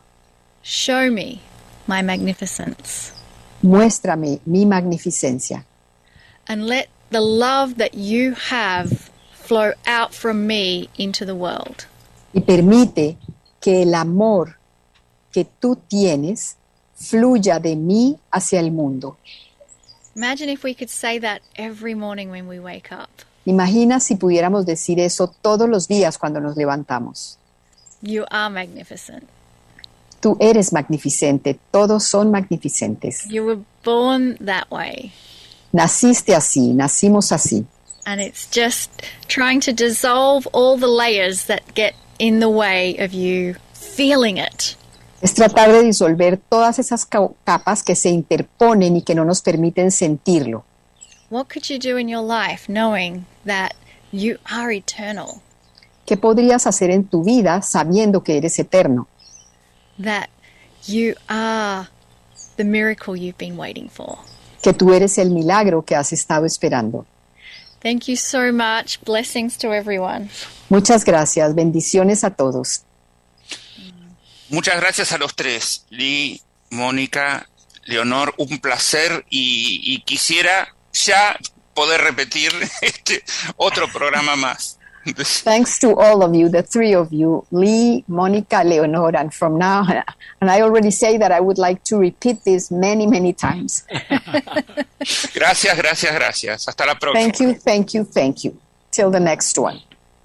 Show 0.63 1.11
me 1.11 1.48
my 1.89 2.03
magnificence. 2.03 3.13
Muéstrame 3.63 4.41
mi 4.47 4.65
magnificencia. 4.65 5.65
And 6.47 6.67
let 6.67 6.89
the 7.11 7.21
love 7.21 7.77
that 7.79 7.95
you 7.95 8.35
have 8.51 9.11
flow 9.33 9.73
out 9.87 10.15
from 10.15 10.47
me 10.47 10.89
into 10.97 11.25
the 11.25 11.35
world. 11.35 11.87
Y 12.33 12.41
permite 12.41 13.17
que 13.61 13.83
el 13.83 13.95
amor 13.95 14.59
que 15.33 15.45
tú 15.45 15.77
tienes 15.89 16.57
fluya 16.95 17.59
de 17.59 17.75
mí 17.77 18.19
hacia 18.31 18.61
el 18.61 18.71
mundo. 18.71 19.17
Imagine 20.15 20.51
if 20.51 20.65
we 20.65 20.75
could 20.75 20.91
say 20.91 21.19
that 21.19 21.43
every 21.57 21.95
morning 21.95 22.31
when 22.31 22.47
we 22.47 22.59
wake 22.59 22.93
up. 22.93 23.09
Imagina 23.47 24.01
si 24.01 24.17
pudiéramos 24.17 24.67
decir 24.67 25.01
eso 25.01 25.29
todos 25.41 25.69
los 25.69 25.89
días 25.89 26.19
cuando 26.19 26.41
nos 26.41 26.57
levantamos. 26.57 27.39
You 28.03 28.27
are 28.31 28.51
magnificent. 28.51 29.29
Tú 30.21 30.37
eres 30.41 30.73
magnificente, 30.73 31.59
todos 31.71 32.05
son 32.05 32.31
magnificentes. 32.31 33.25
You 33.29 33.45
were 33.45 33.61
born 33.85 34.37
that 34.45 34.71
way. 34.71 35.13
Naciste 35.73 36.35
así, 36.35 36.73
nacimos 36.75 37.31
así. 37.33 37.65
And 38.05 38.21
it's 38.21 38.49
just 38.51 38.91
trying 39.29 39.61
to 39.61 39.73
dissolve 39.73 40.49
all 40.53 40.79
the 40.79 40.89
layers 40.89 41.45
that 41.45 41.61
get 41.75 41.95
in 42.19 42.41
the 42.41 42.49
way 42.49 42.97
of 42.99 43.13
you 43.13 43.55
feeling 43.75 44.39
it. 44.39 44.77
Es 45.21 45.35
tratar 45.35 45.71
de 45.73 45.83
disolver 45.83 46.39
todas 46.49 46.79
esas 46.79 47.05
ca- 47.05 47.29
capas 47.45 47.83
que 47.83 47.95
se 47.95 48.09
interponen 48.09 48.97
y 48.97 49.03
que 49.03 49.15
no 49.15 49.25
nos 49.25 49.43
permiten 49.43 49.91
sentirlo. 49.91 50.65
What 51.31 51.49
could 51.53 51.69
you 51.69 51.79
do 51.79 51.99
in 51.99 52.09
your 52.09 52.23
life 52.23 52.67
knowing 52.73 53.27
that 53.45 53.75
you 54.11 54.39
are 54.51 54.73
eternal? 54.75 55.43
¿Qué 56.07 56.17
podrías 56.17 56.67
hacer 56.67 56.91
en 56.91 57.05
tu 57.05 57.23
vida 57.23 57.61
sabiendo 57.63 58.23
que 58.25 58.39
eres 58.39 58.59
eterno? 58.59 59.07
That 59.99 60.29
you 60.87 61.15
are 61.29 61.89
the 62.57 62.65
miracle 62.65 63.17
you've 63.17 63.39
been 63.39 63.57
waiting 63.57 63.89
for? 63.89 64.19
Que 64.63 64.73
tú 64.73 64.93
eres 64.93 65.19
el 65.19 65.31
milagro 65.31 65.85
que 65.85 65.95
has 65.95 66.13
estado 66.13 66.45
esperando. 66.47 67.07
Thank 67.81 68.09
you 68.09 68.17
so 68.17 68.53
much. 68.53 69.01
Blessings 69.05 69.57
to 69.59 69.73
everyone. 69.73 70.31
Muchas 70.69 71.05
gracias, 71.05 71.55
bendiciones 71.55 72.25
a 72.25 72.31
todos. 72.31 72.83
Muchas 74.51 74.81
gracias 74.81 75.13
a 75.13 75.19
los 75.19 75.35
tres, 75.35 75.85
Lee, 75.91 76.41
Mónica, 76.71 77.49
Leonor, 77.85 78.35
un 78.39 78.59
placer 78.59 79.25
y, 79.31 79.81
y 79.85 80.01
quisiera 80.03 80.75
ya 80.93 81.39
poder 81.75 82.01
repetir 82.01 82.53
este 82.83 83.23
otro 83.57 83.89
programa 83.93 84.37
más. 84.37 84.78
Thanks 85.45 85.79
to 85.81 85.95
all 85.95 86.23
of 86.23 86.35
you, 86.35 86.49
the 86.49 86.63
three 86.63 86.95
of 86.95 87.13
you, 87.13 87.45
Lee, 87.51 88.05
Monica, 88.09 88.63
Leonor, 88.65 89.15
and 89.17 89.33
from 89.33 89.59
now, 89.59 89.87
and 90.41 90.51
I 90.51 90.61
already 90.61 90.91
say 90.91 91.19
that 91.19 91.33
I 91.33 91.41
would 91.41 91.59
like 91.59 91.85
to 91.85 91.99
repeat 91.99 92.45
this 92.45 92.71
many, 92.71 93.07
many 93.07 93.33
times. 93.33 93.85
Gracias, 95.35 95.77
gracias, 95.77 96.13
gracias. 96.13 96.69
Hasta 96.69 96.85
la 96.85 96.99
próxima. 96.99 97.21
Thank 97.21 97.41
you, 97.41 97.55
thank 97.55 97.95
you, 97.95 98.05
thank 98.05 98.45
you. 98.45 98.57
Till 98.91 99.11
the 99.11 99.21
next 99.21 99.57
one. 99.57 99.81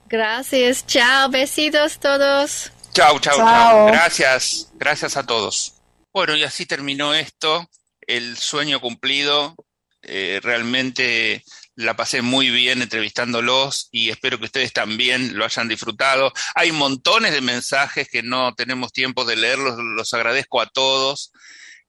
Gracias. 0.09 0.85
Chao. 0.85 1.29
Besitos 1.29 1.99
todos. 1.99 2.71
Chau, 2.93 3.19
Chao. 3.19 3.37
chau. 3.37 3.87
Gracias, 3.87 4.69
gracias 4.75 5.15
a 5.15 5.23
todos. 5.23 5.73
Bueno, 6.13 6.35
y 6.35 6.43
así 6.43 6.65
terminó 6.65 7.13
esto, 7.13 7.67
el 8.01 8.37
sueño 8.37 8.79
cumplido. 8.79 9.55
Eh, 10.03 10.39
realmente 10.43 11.43
la 11.75 11.95
pasé 11.95 12.21
muy 12.21 12.49
bien 12.49 12.81
entrevistándolos 12.81 13.89
y 13.91 14.09
espero 14.09 14.37
que 14.39 14.45
ustedes 14.45 14.73
también 14.73 15.37
lo 15.37 15.45
hayan 15.45 15.67
disfrutado. 15.67 16.31
Hay 16.55 16.71
montones 16.71 17.33
de 17.33 17.41
mensajes 17.41 18.07
que 18.09 18.23
no 18.23 18.53
tenemos 18.55 18.91
tiempo 18.91 19.25
de 19.25 19.35
leerlos, 19.35 19.77
los 19.77 20.13
agradezco 20.13 20.61
a 20.61 20.67
todos. 20.67 21.31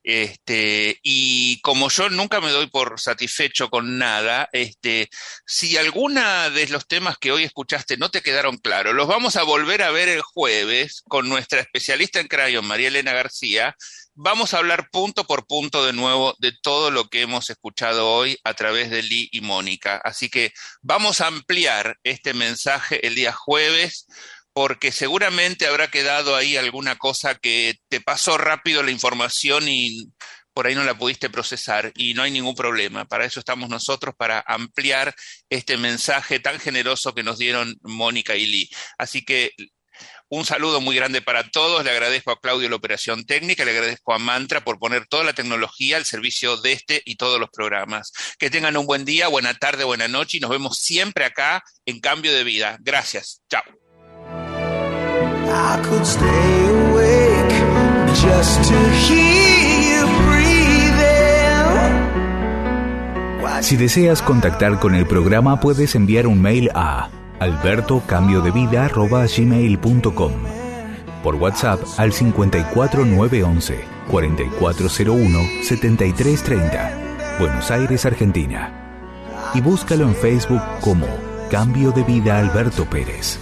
Este, 0.07 0.99
y 1.01 1.59
como 1.61 1.89
yo 1.89 2.09
nunca 2.11 2.39
me 2.39 2.51
doy 2.51 2.67
por 2.67 2.99
satisfecho 2.99 3.69
con 3.71 3.97
nada, 3.97 4.47
este, 4.51 5.09
si 5.47 5.77
alguna 5.77 6.51
de 6.51 6.67
los 6.67 6.87
temas 6.87 7.17
que 7.17 7.31
hoy 7.31 7.43
escuchaste 7.43 7.97
no 7.97 8.11
te 8.11 8.21
quedaron 8.21 8.57
claros, 8.57 8.93
los 8.93 9.07
vamos 9.07 9.35
a 9.35 9.41
volver 9.41 9.81
a 9.81 9.89
ver 9.89 10.07
el 10.09 10.21
jueves 10.21 11.01
con 11.07 11.27
nuestra 11.27 11.59
especialista 11.59 12.19
en 12.19 12.27
crayón, 12.27 12.67
María 12.67 12.89
Elena 12.89 13.13
García. 13.13 13.75
Vamos 14.17 14.53
a 14.53 14.59
hablar 14.59 14.89
punto 14.91 15.25
por 15.25 15.45
punto 15.45 15.85
de 15.85 15.91
nuevo 15.91 16.35
de 16.39 16.53
todo 16.53 16.89
lo 16.89 17.09
que 17.09 17.21
hemos 17.21 17.49
escuchado 17.49 18.09
hoy 18.09 18.37
a 18.45 18.53
través 18.53 18.89
de 18.89 19.03
Lee 19.03 19.27
y 19.29 19.41
Mónica. 19.41 19.99
Así 20.05 20.29
que 20.29 20.53
vamos 20.81 21.19
a 21.19 21.27
ampliar 21.27 21.97
este 22.01 22.33
mensaje 22.33 23.05
el 23.05 23.15
día 23.15 23.33
jueves 23.33 24.07
porque 24.53 24.93
seguramente 24.93 25.67
habrá 25.67 25.89
quedado 25.91 26.33
ahí 26.37 26.55
alguna 26.55 26.95
cosa 26.95 27.35
que 27.35 27.75
te 27.89 27.99
pasó 27.99 28.37
rápido 28.37 28.83
la 28.83 28.91
información 28.91 29.67
y 29.67 30.07
por 30.53 30.65
ahí 30.65 30.75
no 30.75 30.85
la 30.85 30.97
pudiste 30.97 31.29
procesar 31.29 31.91
y 31.93 32.13
no 32.13 32.23
hay 32.23 32.31
ningún 32.31 32.55
problema. 32.55 33.03
Para 33.03 33.25
eso 33.25 33.41
estamos 33.41 33.67
nosotros, 33.67 34.15
para 34.17 34.41
ampliar 34.47 35.13
este 35.49 35.75
mensaje 35.75 36.39
tan 36.39 36.57
generoso 36.61 37.13
que 37.13 37.23
nos 37.23 37.37
dieron 37.37 37.75
Mónica 37.81 38.37
y 38.37 38.45
Lee. 38.45 38.69
Así 38.97 39.25
que 39.25 39.51
un 40.29 40.45
saludo 40.45 40.81
muy 40.81 40.95
grande 40.95 41.21
para 41.21 41.49
todos. 41.49 41.83
Le 41.83 41.91
agradezco 41.91 42.31
a 42.31 42.39
Claudio 42.39 42.69
la 42.69 42.75
operación 42.75 43.25
técnica, 43.25 43.65
le 43.65 43.71
agradezco 43.71 44.13
a 44.13 44.19
Mantra 44.19 44.63
por 44.63 44.79
poner 44.79 45.07
toda 45.07 45.23
la 45.23 45.33
tecnología 45.33 45.97
al 45.97 46.05
servicio 46.05 46.57
de 46.57 46.73
este 46.73 47.01
y 47.05 47.15
todos 47.15 47.39
los 47.39 47.49
programas. 47.49 48.11
Que 48.39 48.49
tengan 48.49 48.77
un 48.77 48.85
buen 48.85 49.05
día, 49.05 49.27
buena 49.27 49.53
tarde, 49.53 49.83
buena 49.83 50.07
noche 50.07 50.37
y 50.37 50.39
nos 50.39 50.49
vemos 50.49 50.79
siempre 50.79 51.25
acá 51.25 51.63
en 51.85 51.99
Cambio 51.99 52.33
de 52.33 52.43
Vida. 52.43 52.77
Gracias. 52.81 53.41
Chao. 53.49 53.63
Si 63.61 63.77
deseas 63.77 64.21
contactar 64.21 64.79
con 64.79 64.93
el 64.93 65.07
programa 65.07 65.59
puedes 65.59 65.95
enviar 65.95 66.27
un 66.27 66.39
mail 66.39 66.69
a 66.75 67.09
albertocambiodevida.gmail.com 67.39 70.31
Por 71.23 71.35
WhatsApp 71.35 71.79
al 71.97 72.11
54911 72.11 73.95
4401 74.09 75.39
7330 75.63 77.05
Buenos 77.37 77.69
Aires, 77.69 78.05
Argentina. 78.05 78.71
Y 79.53 79.59
búscalo 79.59 80.05
en 80.05 80.15
Facebook 80.15 80.61
como 80.79 81.05
Cambio 81.51 81.91
de 81.91 82.01
Vida 82.03 82.39
Alberto 82.39 82.85
Pérez. 82.85 83.37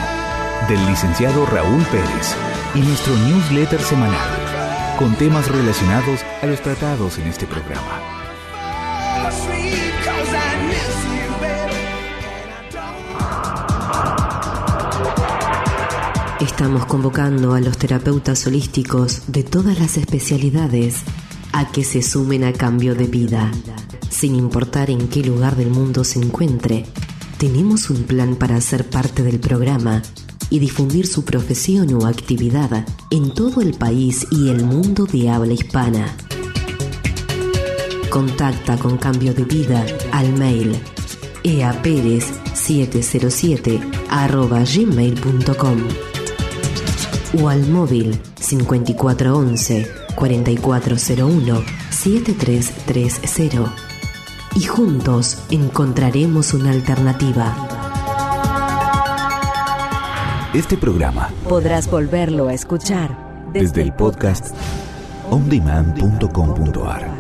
del 0.69 0.87
licenciado 0.87 1.45
Raúl 1.47 1.83
Pérez 1.91 2.37
y 2.75 2.81
nuestro 2.81 3.17
newsletter 3.17 3.81
semanal 3.81 4.97
con 4.99 5.15
temas 5.17 5.49
relacionados 5.49 6.21
a 6.43 6.47
los 6.47 6.61
tratados 6.61 7.19
en 7.19 7.27
este 7.29 7.47
programa. 7.47 8.01
Estamos 16.41 16.87
convocando 16.87 17.55
a 17.55 17.61
los 17.61 17.77
terapeutas 17.77 18.47
holísticos 18.47 19.23
de 19.27 19.43
todas 19.43 19.79
las 19.79 19.97
especialidades 19.97 21.03
a 21.53 21.71
que 21.71 21.85
se 21.85 22.03
sumen 22.03 22.45
a 22.45 22.53
cambio 22.53 22.95
de 22.95 23.07
vida. 23.07 23.51
Sin 24.09 24.37
importar 24.37 24.91
en 24.91 25.09
qué 25.09 25.23
lugar 25.23 25.57
del 25.57 25.71
mundo 25.71 26.05
se 26.05 26.19
encuentre, 26.19 26.87
tenemos 27.39 27.91
un 27.91 28.05
plan 28.05 28.37
para 28.37 28.61
ser 28.61 28.89
parte 28.89 29.23
del 29.23 29.41
programa 29.41 30.03
y 30.51 30.59
difundir 30.59 31.07
su 31.07 31.25
profesión 31.25 31.95
o 31.95 32.07
actividad 32.07 32.85
en 33.11 33.33
todo 33.33 33.63
el 33.63 33.73
país 33.75 34.27
y 34.31 34.51
el 34.51 34.65
mundo 34.65 35.07
de 35.07 35.31
habla 35.31 35.55
hispana. 35.55 36.15
Contacta 38.11 38.77
con 38.77 38.99
Cambio 38.99 39.33
de 39.33 39.45
Vida 39.45 39.87
al 40.13 40.31
mail 40.33 40.77
eaperez707 41.45 43.81
gmail.com 44.75 45.79
o 47.41 47.49
al 47.49 47.65
móvil 47.69 48.21
5411 48.41 49.89
4401 50.17 51.63
7330 51.91 53.73
y 54.57 54.65
juntos 54.65 55.39
encontraremos 55.51 56.55
una 56.55 56.71
alternativa. 56.71 57.70
Este 60.55 60.77
programa 60.77 61.31
podrás 61.49 61.89
volverlo 61.89 62.49
a 62.49 62.55
escuchar 62.55 63.17
desde, 63.53 63.83
el 63.83 63.93
podcast 63.93 64.53
ondemand.com.ar. 65.31 67.20